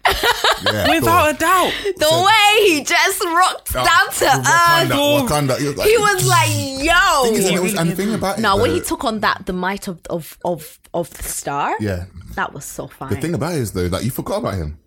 [0.73, 1.73] Yeah, Without a doubt.
[1.97, 4.91] The way he just rocked down to earth.
[4.91, 5.59] Wakanda, Wakanda.
[5.59, 7.25] He was like, He was like, yo.
[7.25, 9.21] Thing is, and was- and the thing about it, Now, when though- he took on
[9.21, 12.05] that, the might of of of of the star, yeah.
[12.37, 13.11] that was so fine.
[13.11, 14.79] The thing about it is though, like you forgot about him.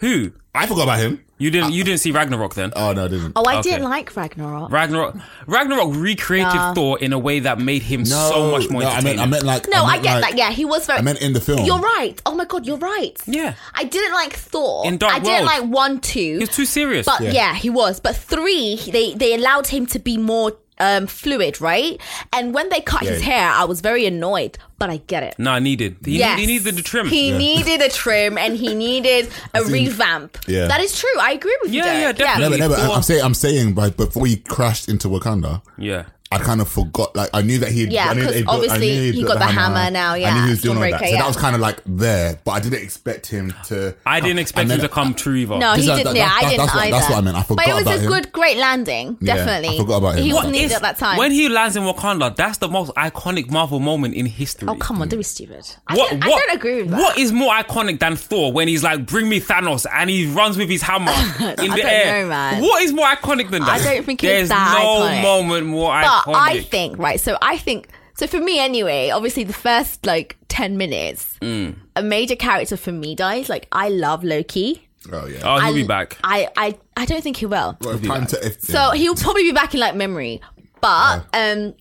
[0.00, 0.32] Who?
[0.58, 1.24] I forgot about him.
[1.40, 1.72] You didn't.
[1.72, 2.72] You didn't see Ragnarok then.
[2.74, 3.32] Oh no, I didn't.
[3.36, 3.70] oh, I Okay.
[3.70, 4.72] didn't like Ragnarok.
[4.72, 5.14] Ragnarok.
[5.46, 9.16] Ragnarok recreated Thor in a way that made him so much more no, I entertaining.
[9.18, 9.68] meant, I meant like.
[9.68, 10.36] no, I, meant get like- that.
[10.38, 10.98] Yeah, he was very.
[10.98, 11.64] I meant in the film.
[11.64, 12.20] You're right.
[12.26, 13.16] Oh my god, you're right.
[13.26, 13.54] Yeah.
[13.74, 14.84] I didn't like Thor.
[14.84, 15.64] In Dark I didn't World.
[15.64, 16.18] like one, two.
[16.20, 17.06] He was too serious.
[17.06, 17.30] But yeah.
[17.30, 17.54] Yeah.
[17.54, 18.00] he was.
[18.00, 22.00] But three, they they allowed him to be more um fluid, right?
[22.32, 24.58] And when they cut his hair, I was very annoyed.
[24.78, 25.34] But I get it.
[25.38, 25.96] no, I needed.
[26.04, 26.38] He, Yes.
[26.38, 27.06] need, he needed a trim.
[27.08, 30.38] He needed a trim and he needed a revamp.
[30.46, 30.68] Yeah.
[30.68, 31.10] That is true.
[31.20, 31.80] I agree with you.
[31.82, 32.16] Yeah, yeah, Derek.
[32.18, 32.58] definitely.
[32.60, 36.04] No, but, no, but I'm saying, I'm saying, but before he crashed into Wakanda, yeah.
[36.30, 37.16] I kind of forgot.
[37.16, 39.38] Like I knew that he, Yeah, I knew 'cause that I obviously knew he built
[39.38, 41.00] got the hammer now, I yeah, knew he was doing all that.
[41.00, 41.16] So yeah.
[41.18, 43.94] that was kind of like there, but I didn't expect him to.
[44.04, 45.56] I didn't expect and him to come true either.
[45.58, 46.04] No, he didn't.
[46.04, 46.96] that- yeah, that- I didn't that's what- either.
[46.96, 47.36] that's what I meant.
[47.36, 48.08] I But it forgot was about a him.
[48.10, 49.16] good, great landing.
[49.20, 49.78] Yeah, I definitely.
[49.78, 50.24] forgot about him.
[50.24, 51.16] He What was needed at that time.
[51.16, 54.68] When he lands in Wakanda, that's the most iconic Marvel moment in history.
[54.68, 55.64] oh come on, don't be stupid.
[55.86, 56.98] I, What, don't, what, I don't agree with that.
[57.00, 60.58] What is more iconic than Thor when he's like, "Bring me Thanos" and he runs
[60.58, 61.10] with his hammer
[61.62, 62.60] in the air?
[62.60, 63.80] What is more iconic than that?
[63.80, 65.92] I don't think it's There's no moment more
[66.26, 66.36] But iconic.
[66.36, 67.20] I think right.
[67.20, 69.10] So I think so for me anyway.
[69.10, 71.76] Obviously, the first like ten minutes, Mm.
[71.96, 73.48] a major character for me dies.
[73.48, 74.88] Like I love Loki.
[75.12, 75.40] Oh yeah.
[75.44, 76.18] oh, he'll I, be back.
[76.24, 77.76] I, I I don't think he will.
[77.80, 78.46] Well, time to.
[78.46, 80.40] If, So he'll probably be back in like memory.
[80.80, 81.74] But um,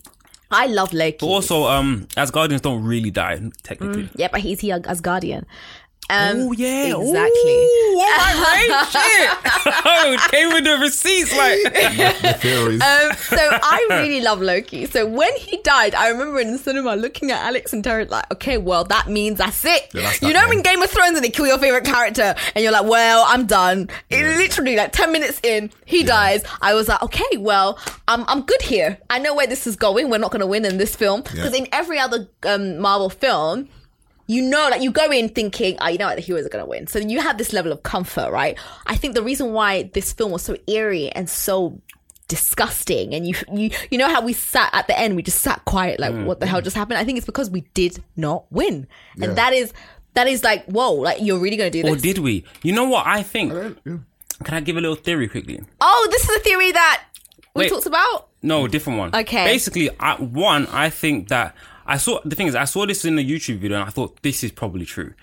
[0.50, 1.18] I love Loki.
[1.22, 4.10] But also, um, as Guardians don't really die technically.
[4.16, 5.46] yeah, but he's here as Guardian.
[6.10, 7.52] Um, Oh yeah, exactly.
[7.52, 9.82] Ooh, all right, right, shit.
[9.86, 11.64] oh, came with the receipts, like.
[12.22, 12.82] the theories.
[12.82, 14.86] Um, so I really love Loki.
[14.86, 18.32] So when he died, I remember in the cinema looking at Alex and Derek like,
[18.34, 19.90] okay, well that means that's it.
[19.94, 20.50] Yeah, that's you know then.
[20.50, 23.46] when Game of Thrones and they kill your favorite character and you're like, well, I'm
[23.46, 23.90] done.
[24.10, 26.44] It literally like ten minutes in, he dies.
[26.62, 27.78] I was like, okay, well,
[28.08, 28.98] I'm I'm good here.
[29.10, 30.10] I know where this is going.
[30.10, 31.64] We're not going to win in this film because Yeah.
[31.64, 33.68] in every other um, Marvel film.
[34.28, 36.64] You know like you go in thinking, oh, you know what, the heroes are going
[36.64, 36.88] to win.
[36.88, 38.58] So you have this level of comfort, right?
[38.86, 41.82] I think the reason why this film was so eerie and so
[42.28, 45.64] disgusting and you you you know how we sat at the end we just sat
[45.64, 46.26] quiet like mm.
[46.26, 48.86] what the hell just happened i think it's because we did not win
[49.22, 49.72] and that is
[50.18, 51.92] that is like, whoa, like you're really gonna do this?
[51.92, 52.44] Or did we?
[52.64, 53.54] You know what I think?
[53.54, 53.98] Yeah.
[54.44, 55.62] Can I give a little theory quickly?
[55.80, 57.04] oh, this is a theory that
[57.54, 57.70] we Wait.
[57.70, 58.28] talked about.
[58.42, 59.16] No, different one.
[59.16, 59.46] Okay.
[59.46, 61.56] Basically, I, one, I think that
[61.88, 64.22] I saw the thing is I saw this in a YouTube video and I thought
[64.22, 65.14] this is probably true.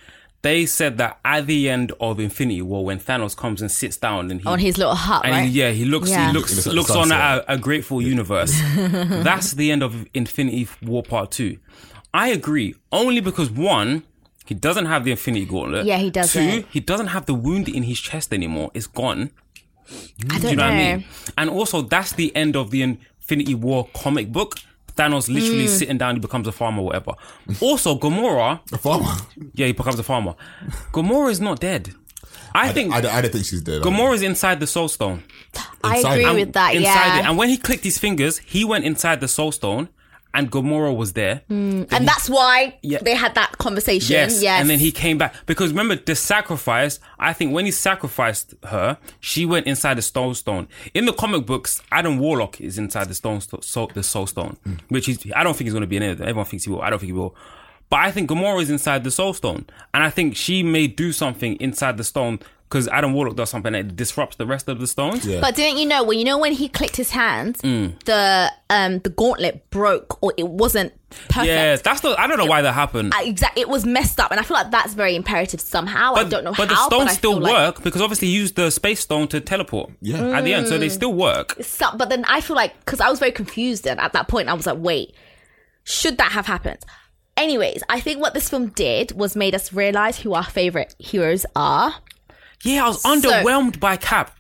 [0.43, 4.31] They said that at the end of Infinity War, when Thanos comes and sits down
[4.31, 5.49] and he On his little hut, and right?
[5.49, 6.27] he, yeah, he looks Yeah.
[6.29, 7.45] he looks He looks looks, like on sunset.
[7.49, 8.53] a, a grateful universe.
[8.77, 11.59] That's the end of Infinity War Part Two.
[12.13, 14.03] I agree, only because one,
[14.45, 15.87] he doesn't have the Infinity Gauntlet.
[15.87, 16.51] Yeah, he doesn't.
[16.63, 18.71] Two, he doesn't have the wound in his chest anymore.
[18.75, 19.31] It's gone.
[20.31, 20.75] I Do don't you know, know.
[20.75, 21.05] what I mean?
[21.39, 24.57] And also, that's the end of the Infinity War comic book.
[24.97, 25.79] Thanos literally Mm.
[25.79, 27.13] sitting down, he becomes a farmer, whatever.
[27.61, 29.11] Also, Gamora, A farmer.
[29.55, 30.35] yeah, he becomes a farmer.
[30.93, 31.93] Gamora is not dead.
[32.57, 33.83] I, think I, don't- don't think she's dead.
[33.83, 35.25] Gamora is inside the Soul Stone.
[35.83, 36.35] I Inside agree it.
[36.47, 36.75] with that.
[36.75, 37.25] inside yeah, it.
[37.27, 39.89] And when he clicked his fingers, he went inside the Soul Stone,
[40.35, 41.43] and Gamora was there.
[41.49, 41.87] Mm.
[41.93, 42.99] and that's why Yeah.
[43.01, 44.13] they had that conversation.
[44.13, 44.43] Yes.
[44.43, 45.35] Yes, And then he came back.
[45.47, 50.35] Because remember, the sacrifice, I think when he sacrificed her, she went inside the Soul
[50.35, 50.69] Stone.
[50.93, 54.75] In the comic books, Adam Warlock is inside the Stone, so, the Soul Stone, hmm.
[54.89, 56.21] which is, I don't think he's going to be in it.
[56.21, 56.83] Everyone thinks he will.
[56.83, 57.37] I don't think he will.
[57.91, 59.67] But I think Gamora is inside the Soul Stone.
[59.93, 63.73] And I think she may do something inside the stone because Adam Warlock does something
[63.73, 65.25] that disrupts the rest of the stones.
[65.27, 65.41] Yeah.
[65.41, 68.03] But didn't you know when you know when he clicked his hands, Mm.
[68.05, 70.93] the um the gauntlet broke or it wasn't
[71.29, 71.47] perfect.
[71.47, 73.13] Yeah, that's the, I don't know why that happened.
[73.21, 76.15] Exactly, it was messed up, and I feel like that's very imperative somehow.
[76.15, 78.29] I don't know but how, the stones but I still feel like work because obviously
[78.29, 79.91] he used the space stone to teleport.
[80.01, 80.37] Yeah.
[80.37, 81.55] At the end, so they still work.
[81.63, 84.49] some, but then I feel like because I was very confused, and at that point
[84.49, 85.15] I was like, wait,
[85.85, 86.79] should that have happened?
[87.37, 91.45] Anyways, I think what this film did was made us realize who our favorite heroes
[91.57, 91.95] are.
[92.65, 94.37] Yeah, I was underwhelmed by Cap.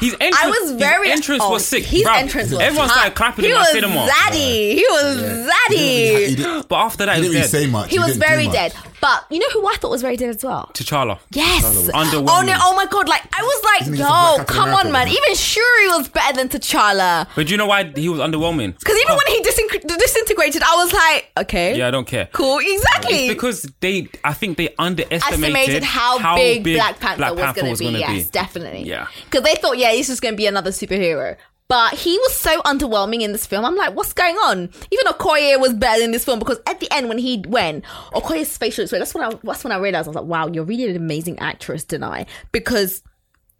[0.00, 1.84] His entrance, I was very his entrance oh, was sick.
[1.84, 2.16] His bruv.
[2.16, 2.94] entrance was Everyone hot.
[2.96, 4.06] started clapping He him was at cinema.
[4.08, 4.74] zaddy.
[4.74, 5.16] He was
[5.50, 6.26] zaddy.
[6.28, 7.68] He didn't, But after that, he he didn't was really dead.
[7.68, 7.90] say much.
[7.90, 8.54] He was very much.
[8.54, 8.74] dead.
[9.00, 10.70] But you know who I thought was very dead as well?
[10.74, 11.20] T'Challa.
[11.30, 11.62] Yes.
[11.90, 12.26] Underwhelming.
[12.28, 12.56] Oh no!
[12.60, 13.08] Oh my god!
[13.08, 14.86] Like I was like, Isn't yo, from Black Captain come America?
[14.88, 15.08] on, man.
[15.08, 17.28] Even Shuri was better than T'Challa.
[17.36, 18.76] But do you know why he was underwhelming?
[18.76, 22.28] Because even when he disin- disintegrated, I was like, okay, Yeah, I don't care.
[22.32, 23.26] cool, exactly.
[23.26, 27.76] It's because they, I think they underestimated estimated how, big, Black Panther Black was going
[27.76, 27.98] to be.
[28.00, 28.30] Yes, be.
[28.30, 28.82] definitely.
[28.82, 29.06] Yeah.
[29.26, 31.36] Because they thought, yeah, he's just going to be another superhero.
[31.68, 33.64] But he was so underwhelming in this film.
[33.64, 34.70] I'm like, what's going on?
[34.90, 38.56] Even Okoye was better in this film because at the end when he went, Okoye's
[38.56, 39.00] facial expression.
[39.00, 41.38] That's when I that's when I realized I was like, wow, you're really an amazing
[41.40, 43.02] actress, Danai, because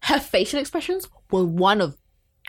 [0.04, 1.98] her facial expressions were one of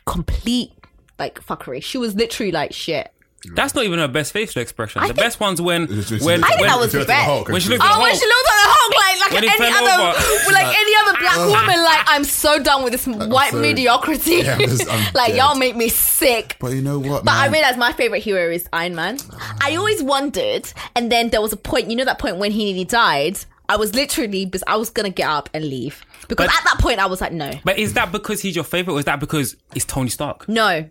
[0.05, 0.71] complete
[1.19, 1.83] like fuckery.
[1.83, 3.11] She was literally like shit.
[3.55, 5.01] That's not even her best facial expression.
[5.01, 6.91] I the think- best one's when It's just- when I think when, that was She
[6.93, 7.25] the looked at best.
[7.25, 8.19] Hulk When she she looked at Oh, when Hulk.
[8.19, 10.51] she looked at the Hulk like like When he any fell other over.
[10.51, 14.35] like any other black woman, like I'm so done with this white so- mediocrity.
[14.43, 15.37] Yeah, I'm just- I'm like dead.
[15.37, 16.57] y'all make me sick.
[16.59, 17.51] But you know what, But I man?
[17.53, 19.17] realized my favorite hero is Iron Man.
[19.33, 19.57] Ah.
[19.61, 21.89] I always wondered, and then there was a point.
[21.89, 23.39] You know that point when he nearly died.
[23.69, 26.79] I was literally, because I was gonna get up and leave because But- at that
[26.79, 29.19] point I was like, no, But is that because he's your favorite, or is that
[29.19, 30.49] because it's Tony Stark?
[30.49, 30.89] no.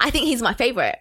[0.00, 0.98] I think he's my favorite.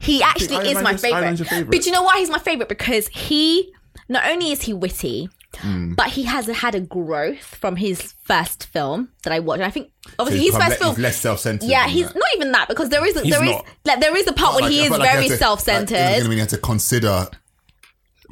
[0.00, 1.20] He actually is my is- Iron favorite.
[1.22, 1.70] Man's your favorite.
[1.76, 2.68] But you know why he's my favorite?
[2.68, 3.72] Because he
[4.08, 5.28] not only is he witty,
[5.58, 5.94] Hmm.
[5.94, 9.62] but he has had a growth from his first film that I watched.
[9.62, 10.94] And I think obviously He's his become first le- film.
[10.96, 11.66] he's less self-centered.
[11.68, 12.14] yeah, than he's that.
[12.14, 13.66] not even that because there is He's there is not.
[13.84, 15.38] like there is a part where Like, he is felt like very he had to-
[15.38, 15.94] self-centered.
[15.96, 17.28] Like, it was gonna mean he had to consider.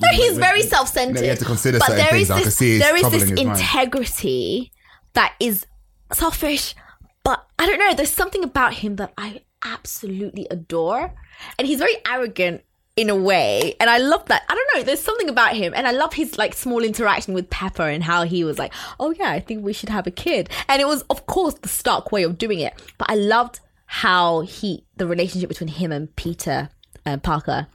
[0.00, 1.22] No, he's very self-centered.
[1.24, 2.30] You have to consider but certain there things.
[2.30, 3.58] I can this, see it's there is troubling this his mind.
[3.58, 4.72] integrity
[5.14, 5.66] that is
[6.12, 6.76] selfish,
[7.24, 7.94] but I don't know.
[7.94, 11.12] There's something about him that I absolutely adore,
[11.58, 12.62] and he's very arrogant
[12.96, 14.42] in a way, and I love that.
[14.48, 14.82] I don't know.
[14.82, 18.24] There's something about him, and I love his like small interaction with Pepper and how
[18.24, 21.02] he was like, "Oh yeah, I think we should have a kid," and it was
[21.10, 25.48] of course the Stark way of doing it, but I loved how he the relationship
[25.48, 26.70] between him and Peter
[27.04, 27.68] and Parker.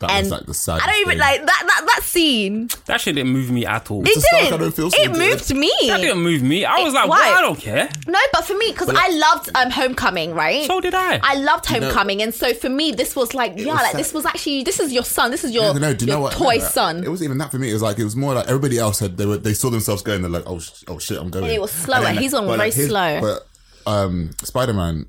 [0.00, 1.18] That And was like the saddest I don't even thing.
[1.18, 1.62] like that.
[1.66, 2.68] That that scene.
[2.86, 4.00] That shit didn't move me at all.
[4.02, 4.52] It the Stark did.
[4.54, 5.18] I don't feel so it good.
[5.18, 5.72] moved me.
[5.88, 6.64] That didn't move me.
[6.64, 7.20] I was It- like, why?
[7.20, 7.88] well, I don't care.
[8.06, 10.66] No, but for me, because I loved um, Homecoming, right?
[10.66, 11.20] So did I.
[11.22, 14.00] I loved know- Homecoming, and so for me, this was like, yeah, was like sad.
[14.00, 16.16] this was actually this is your son, this is your, Yeah, no, do you your
[16.16, 16.32] know what?
[16.32, 17.04] toy No, son.
[17.04, 17.68] It wasn't even that for me.
[17.68, 20.00] It was like it was more like everybody else had they were they saw themselves
[20.02, 20.22] going.
[20.22, 21.44] They're like, oh, sh- oh shit, I'm going.
[21.44, 22.06] And it was slower.
[22.06, 23.20] And His one was but, very his- slow.
[23.20, 23.46] But
[23.86, 25.06] um, Spider Man,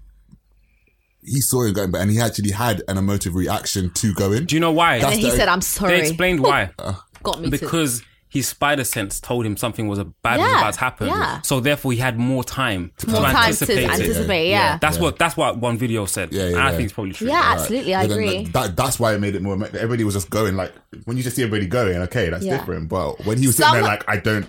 [1.24, 4.46] he saw him going, but and he actually had an emotive reaction to going.
[4.46, 4.96] Do you know why?
[4.96, 6.72] and then he the- said, "I'm sorry." They explained why.
[6.80, 6.94] Uh.
[7.24, 7.52] Got me to.
[7.52, 11.08] because his spider sense told him something was a bad was Yeah, about to happen.
[11.08, 11.42] yeah.
[11.42, 13.84] So therefore, he had more time to, More time to anticipate.
[13.84, 13.90] it.
[13.92, 14.50] anticipate.
[14.50, 16.32] Yeah, That's what that's what one video said.
[16.32, 17.28] Yeah, yeah, and I think it's probably true.
[17.28, 17.94] Yeah, absolutely.
[17.94, 18.46] I But then agree.
[18.46, 19.54] That, that's why it made it more.
[19.66, 20.72] Everybody was just going like
[21.06, 22.58] when you just see everybody going, okay, that's Yeah.
[22.58, 22.88] different.
[22.90, 24.48] But when he was sitting there, like I don't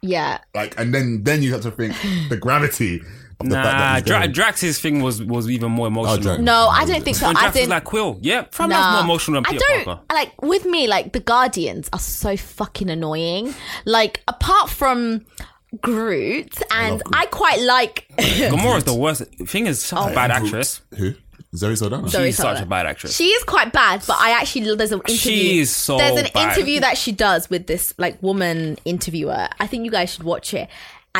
[0.00, 0.38] yeah.
[0.54, 1.94] like, and then then you have to think
[2.30, 3.02] the gravity
[3.40, 6.14] of the Nah, Dra- Drax's thing was was even more emotional.
[6.14, 6.40] Oh, Drax.
[6.42, 7.26] No, I don't think so.
[7.28, 8.92] When I Drax was think like Quill, yeah, fam, that's Nah.
[8.94, 10.02] more emotional than I Peter don't Parker.
[10.12, 10.86] like with me.
[10.88, 13.54] Like the Guardians are so fucking annoying.
[13.84, 15.24] Like apart from
[15.80, 17.14] Groot, and love Groot.
[17.16, 18.06] I, quite like.
[18.18, 19.22] Gamora's the worst.
[19.46, 20.10] Thing is, such Oh.
[20.10, 20.80] a bad actress.
[20.96, 21.14] Who?
[21.56, 22.08] Zoe Saldana.
[22.08, 23.16] Zoe She's such a bad actress.
[23.16, 25.16] She is quite bad, but I actually there's an interview.
[25.16, 26.56] She is so There's an bad.
[26.56, 29.48] interview that she does with this like woman interviewer.
[29.58, 30.68] I think you guys should watch it.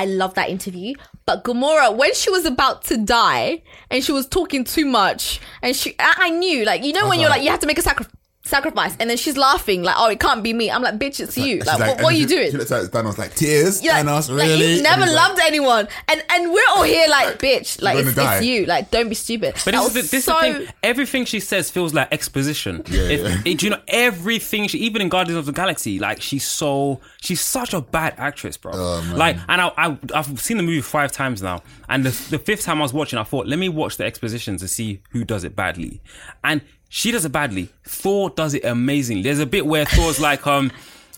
[0.03, 0.95] I love that interview.
[1.27, 5.75] But Gamora, when she was about to die and she was talking too much, and
[5.75, 7.79] she, I, I knew, like you know, when you're like- like you have to make
[7.79, 8.13] a sacrifice.
[8.49, 11.37] Sacrifice, and then she's laughing like, "Oh, it can't be me." I'm like, "Bitch, it's
[11.37, 12.51] you!" She's Like, what, what are you she- doing?
[12.51, 13.83] She looks at Thanos like tears.
[13.83, 14.75] You're like- Thanos, like, really?
[14.75, 17.99] you've never And he's like, loved anyone, and and we're all here like, "Bitch, like
[17.99, 19.55] it's, it's you." Like, don't be stupid.
[19.65, 20.75] But That this is, the, this so- the thing.
[20.83, 22.83] Everything she says feels like exposition.
[22.87, 23.39] If- yeah.
[23.45, 24.67] it- do you know everything?
[24.69, 28.57] She even in Guardians of the Galaxy, like she's so she's such a bad actress,
[28.57, 28.73] bro.
[28.75, 32.39] Oh, like, and I, I I've seen the movie five times now, and the, the
[32.39, 35.25] fifth time I was watching, I thought, let me watch the exposition to see who
[35.25, 36.01] does it badly,
[36.43, 37.69] and she does it badly.
[37.85, 39.23] Thor does it amazingly.
[39.23, 40.71] There's a bit where Thor's like, um,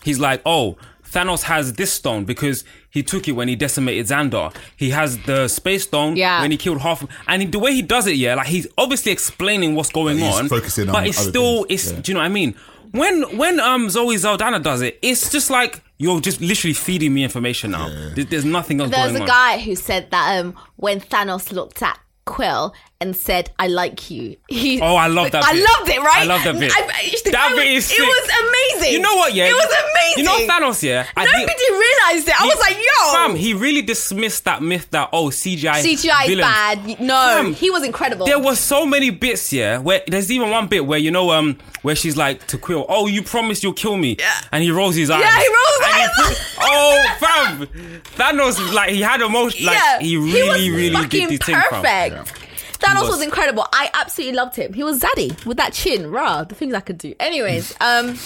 [0.03, 0.77] he's like, oh.
[1.11, 4.55] Thanos has this stone because he took it when he decimated Xandar.
[4.77, 6.39] He has the space stone Yeah.
[6.41, 7.05] when he killed half.
[7.27, 10.33] And he- the way he does it, yeah, like he's obviously explaining what's going He's
[10.33, 11.91] on, focusing on but it's still, things, it's.
[11.91, 11.99] yeah.
[11.99, 12.55] Do you know what I mean?
[12.91, 17.25] When when um Zoe Saldana does it, it's just like you're just literally feeding me
[17.25, 17.89] information now.
[18.15, 19.27] There- There's nothing else There was going a on.
[19.27, 24.37] guy who said that um, when Thanos looked at Quill and said, "I like you."
[24.47, 25.63] He, Oh, I love that I bit.
[25.69, 25.99] loved it.
[25.99, 26.21] Right?
[26.21, 26.71] I love that bit.
[26.75, 26.81] I-
[27.25, 28.05] the That guy bit was- is It sick.
[28.07, 28.29] was
[28.75, 28.93] amazing.
[28.93, 29.33] You know what?
[29.33, 30.17] Yeah, it was amazing.
[30.17, 31.07] You know Thanos, yeah.
[31.17, 32.41] I Nobody think- realized it.
[32.41, 36.29] I was like, "Yo, Fam, he really dismissed that myth that oh CGI CGI is
[36.29, 36.41] villains.
[36.41, 38.25] bad." No, Fam, he was incredible.
[38.25, 39.77] There were so many bits, yeah.
[39.79, 43.07] Where there's even one bit where you know, um, where she's like to Quill, "Oh,
[43.07, 44.29] you promised you'll kill me," Yeah.
[44.51, 45.21] and he rolls his eyes.
[45.21, 46.55] Yeah, he rolls his And he eyes.
[46.59, 51.39] oh, fam, Thanos like he had emotion, like yeah, he really, was really fucking did
[51.39, 51.81] the thing, fam.
[51.81, 52.40] perfect.
[52.81, 53.09] Thanos was.
[53.11, 53.21] was.
[53.21, 53.65] incredible.
[53.73, 54.73] I absolutely loved him.
[54.73, 56.09] He was zaddy with that chin.
[56.11, 57.13] Rah, the things I could do.
[57.19, 58.17] Anyways, um,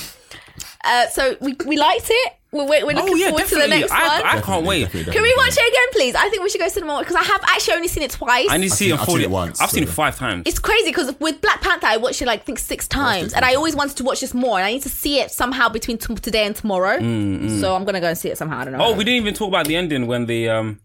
[0.84, 2.34] uh, so we we liked it.
[2.52, 4.28] We're, we're looking Oh yeah, forward to the next I, one.
[4.38, 4.84] I can't wait.
[4.84, 6.16] Definitely, Can we watch it again, please?
[6.16, 8.48] I think we should go to cinema because I have actually only seen it twice.
[8.50, 9.24] I need to see seen- it I've in 40.
[9.26, 10.44] it once, I've seen it five times.
[10.46, 13.44] it's crazy because with Black Panther, I watched it like I think six times, and
[13.44, 15.98] I always wanted to watch this more, and I need to see it somehow between
[15.98, 16.98] t- today and tomorrow.
[17.00, 18.60] So I'm gonna go and see it somehow.
[18.60, 18.80] I don't know.
[18.80, 20.80] Mm, Oh, we didn't even talk about the ending when the um,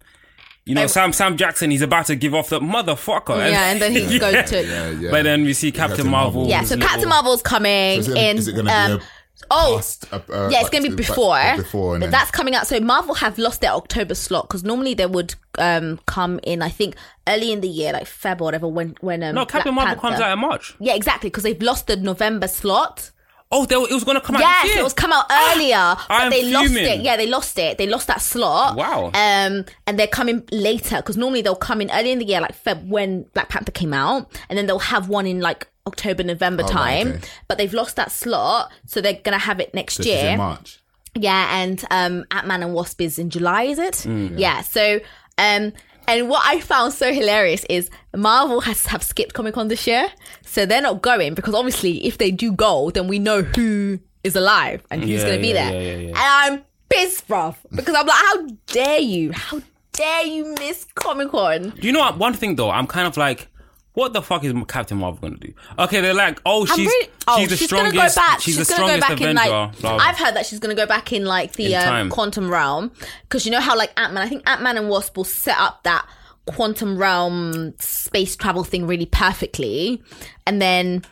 [0.66, 1.70] you know, I- Sam Sam Jackson.
[1.70, 3.50] He's about to give off the motherfucker.
[3.50, 5.10] yeah, and then he goes to Yeah, yeah.
[5.10, 6.42] But then we see Captain, Captain Marvel.
[6.42, 6.50] Marvel.
[6.50, 6.64] yeah.
[6.64, 8.38] So Captain Marvel's coming Is it, in.
[8.38, 9.06] is it going to um, be a
[9.50, 11.34] oh, past, uh, uh, Yeah, it's going to be before.
[11.34, 12.66] back- before, but then that's coming out.
[12.66, 16.62] So Marvel have lost their October slot because normally they would um come in.
[16.62, 16.94] I think
[17.26, 18.68] early in the year, like Feb or whatever.
[18.68, 20.74] When when um, No, Captain Black Marvel comes out in March.
[20.78, 21.30] Yeah, exactly.
[21.30, 23.10] Because they've lost the November slot.
[23.52, 24.42] Oh, they, it was going to come out.
[24.42, 27.00] Yes, it was come out earlier, but I'm they lost it.
[27.00, 27.78] Yeah, they lost it.
[27.78, 28.76] They lost that slot.
[28.76, 29.06] Wow.
[29.06, 32.54] Um, and they're coming later because normally they'll come in early in the year, like
[32.64, 36.62] Feb when Black Panther came out, and then they'll have one in like October, November
[36.62, 36.72] Oh, right,
[37.02, 37.08] time.
[37.08, 37.28] okay.
[37.48, 40.30] But they've lost that slot, so they're gonna have it next So she's year.
[40.30, 40.78] in March.
[41.16, 43.94] Yeah, and um Ant Man and Wasp is in July, is it?
[44.06, 44.38] Mm.
[44.38, 44.60] yeah.
[44.60, 45.00] So
[45.38, 45.72] um
[46.18, 50.08] and what I found so hilarious is Marvel has have skipped Comic Con this year.
[50.44, 54.36] So they're not going because obviously if they do go, then we know who is
[54.36, 56.00] alive and who's Yeah, gonna be yeah, there.
[56.00, 56.08] yeah.
[56.08, 57.54] And I'm pissed, bruv.
[57.74, 59.32] Because I'm like, how dare you?
[59.32, 59.60] How
[59.92, 61.70] dare you miss Comic Con?
[61.70, 62.18] Do you know what?
[62.18, 63.48] One thing though, I'm kind of like,
[63.94, 65.54] what the fuck is Captain Marvel going to do?
[65.78, 68.40] Okay, they're like, oh, she's really, oh, she's the gonna go back.
[68.40, 69.28] She's, the gonna strongest Avenger.
[69.30, 69.48] in like.
[69.48, 69.96] blah, blah.
[69.96, 72.92] I've heard that she's gonna go back in like the In um, quantum realm
[73.22, 74.22] because you know how like Ant Man.
[74.22, 76.06] I think Ant Man and Wasp will set up that
[76.46, 80.02] quantum realm space travel thing really perfectly,
[80.46, 81.02] and then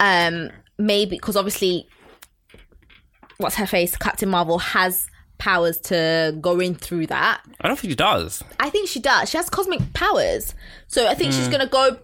[0.00, 1.88] um maybe because obviously,
[3.38, 3.96] what's her face?
[3.96, 5.06] Captain Marvel has
[5.44, 7.42] powers to go in through that.
[7.60, 8.42] I don't think she does.
[8.58, 9.28] I think she does.
[9.30, 10.54] She has cosmic powers.
[10.86, 11.38] So I think Hmm.
[11.38, 11.98] she's going to go.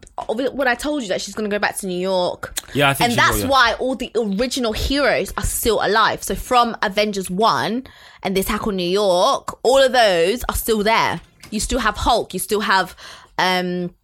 [0.59, 2.41] What I told you that she's going to go back to New York.
[2.75, 3.49] Yeah, I think And that's will, yeah.
[3.49, 6.23] why all the original heroes are still alive.
[6.23, 7.87] So from Avengers 1
[8.23, 11.21] and the attack on New York, all of those are still there.
[11.51, 12.35] You still have Hulk.
[12.35, 12.95] You still have.
[13.39, 13.95] um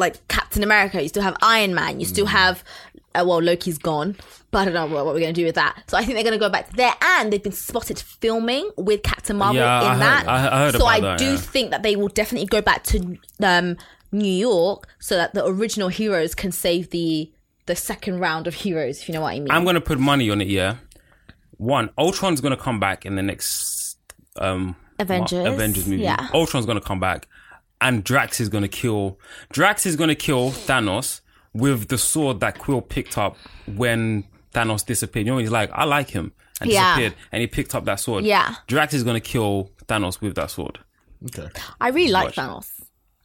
[0.00, 2.36] like Captain America, you still have Iron Man, you still Hmm.
[2.36, 2.62] have,
[3.20, 4.16] uh, well, Loki's gone,
[4.50, 5.82] but I don't know what, what we're going to do with that.
[5.88, 9.02] So I think they're going to go back there, and they've been spotted filming with
[9.02, 10.28] Captain Marvel Yeah, in I heard- that.
[10.28, 11.36] I- I heard so about I that, do yeah.
[11.36, 13.76] think that they will definitely go back to um,
[14.12, 17.32] New York so that the original heroes can save the
[17.66, 19.50] the second round of heroes, if you know what I mean.
[19.50, 20.48] I'm going to put money on it.
[20.48, 20.76] Yeah.
[21.58, 23.98] One, Ultron's going to come back in the next
[24.40, 26.02] um Avengers, Mar- Avengers movie.
[26.02, 26.28] yeah.
[26.32, 27.28] Ultron's going to come back,
[27.80, 29.18] and Drax is going to kill.
[29.52, 31.20] Drax is going to kill Thanos
[31.54, 35.26] with the sword that Quill picked up when Thanos disappeared.
[35.26, 36.94] You know, he's like, I like him, and Yeah.
[36.96, 38.24] disappeared, and he picked up that sword.
[38.24, 38.54] Yeah.
[38.66, 40.78] Drax is going to kill Thanos with that sword.
[41.26, 41.48] Okay.
[41.80, 42.36] I really like Watch.
[42.36, 42.70] Thanos.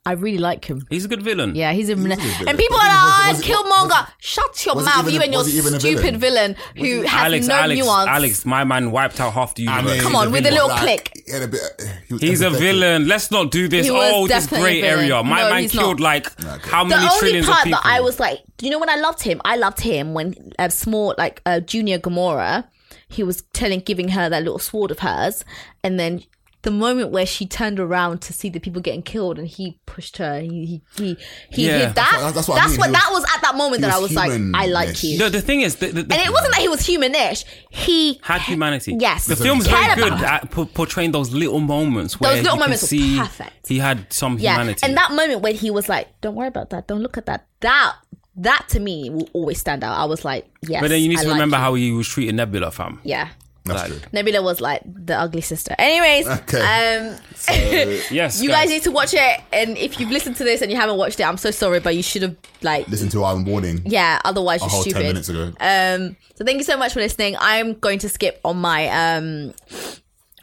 [0.06, 0.86] I really like him.
[0.90, 1.56] He's a good villain.
[1.56, 2.58] Yeah, he's a, good and villain.
[2.58, 5.52] people are like, was- oh, was- Killmonger, shut your mouth, you a- and your was
[5.54, 8.10] he even a stupid villain, who has Alex, no Alex, nuance.
[8.10, 9.94] Alex, my man wiped out half the I universe.
[9.94, 11.24] mean, Come he's on, with a little like, click.
[11.26, 11.62] he a bit-
[12.10, 13.08] he He's a villain.
[13.08, 13.88] Let's not do this.
[13.90, 15.24] Oh, this definitely grey area.
[15.24, 16.04] My No, man killed not.
[16.04, 16.70] like Okay.
[16.70, 17.80] how the many only trillions part of people?
[17.82, 19.40] that I was like, do you know when I loved him?
[19.46, 22.66] I loved him when uh, small, like uh, Junior Gamora,
[23.08, 25.46] he was telling, giving her that little sword of hers,
[25.82, 26.24] and then
[26.64, 30.18] the moment where she turned around to see the people getting killed, and he pushed
[30.18, 31.18] her, he he he,
[31.50, 31.78] he Yeah.
[31.80, 32.32] did that.
[32.34, 32.86] That's what- that's I mean.
[32.88, 34.90] He that was- was at that moment he that I was was like, I like
[34.90, 35.04] humanish.
[35.04, 35.20] you.
[35.20, 37.44] No, the thing is, the, the, the, and it wasn't that he was humanish.
[37.70, 38.96] He had humanity.
[39.00, 39.26] Yes.
[39.28, 42.58] the film's cared very good about at por- portraying those little moments where Those little
[42.58, 43.68] you moments can were see perfect.
[43.68, 44.80] he had some Yeah, humanity.
[44.84, 46.88] and that moment when he was like, "Don't worry about that.
[46.88, 47.94] Don't look at that." That
[48.38, 49.96] that to me will always stand out.
[49.96, 51.62] I was like, "Yes." but then you need I to like remember you.
[51.62, 53.00] how he was treating Nebula, fam.
[53.04, 53.28] Yeah.
[53.66, 54.10] That's Like- true.
[54.12, 55.74] Nebula was like the ugly sister.
[55.80, 56.60] Anyways, Okay.
[56.60, 57.18] um,
[58.12, 59.42] Yes, you guys need to watch it.
[59.54, 61.96] And if you've listened to this and you haven't watched it, I'm so sorry, but
[61.96, 64.20] you should have like, Listen to our warning yeah.
[64.26, 65.00] Otherwise, a you're whole stupid.
[65.00, 65.54] 10 minutes ago.
[65.62, 67.36] Um, so thank you so much for listening.
[67.40, 69.54] I'm going to skip on my um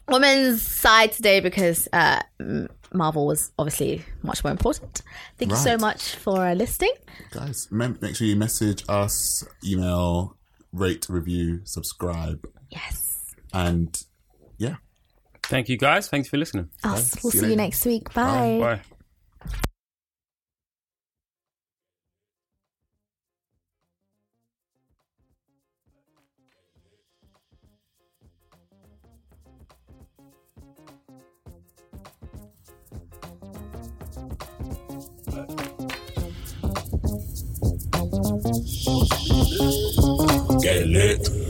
[0.08, 5.02] women's side today because uh m- Marvel was obviously much more important.
[5.38, 5.80] Thank you so Right.
[5.80, 6.92] much for uh, listening.
[7.30, 10.36] Guys, mem- make sure you message us, email,
[10.72, 13.09] rate, review, subscribe, Yes.
[13.52, 14.02] And
[14.58, 14.76] yeah.
[15.44, 16.08] Thank you guys.
[16.08, 16.70] Thanks for listening.
[16.84, 17.16] Us.
[17.22, 18.12] We'll See you see you next week.
[18.14, 18.58] Bye.
[18.60, 18.80] Bye.
[40.62, 41.49] Get lit.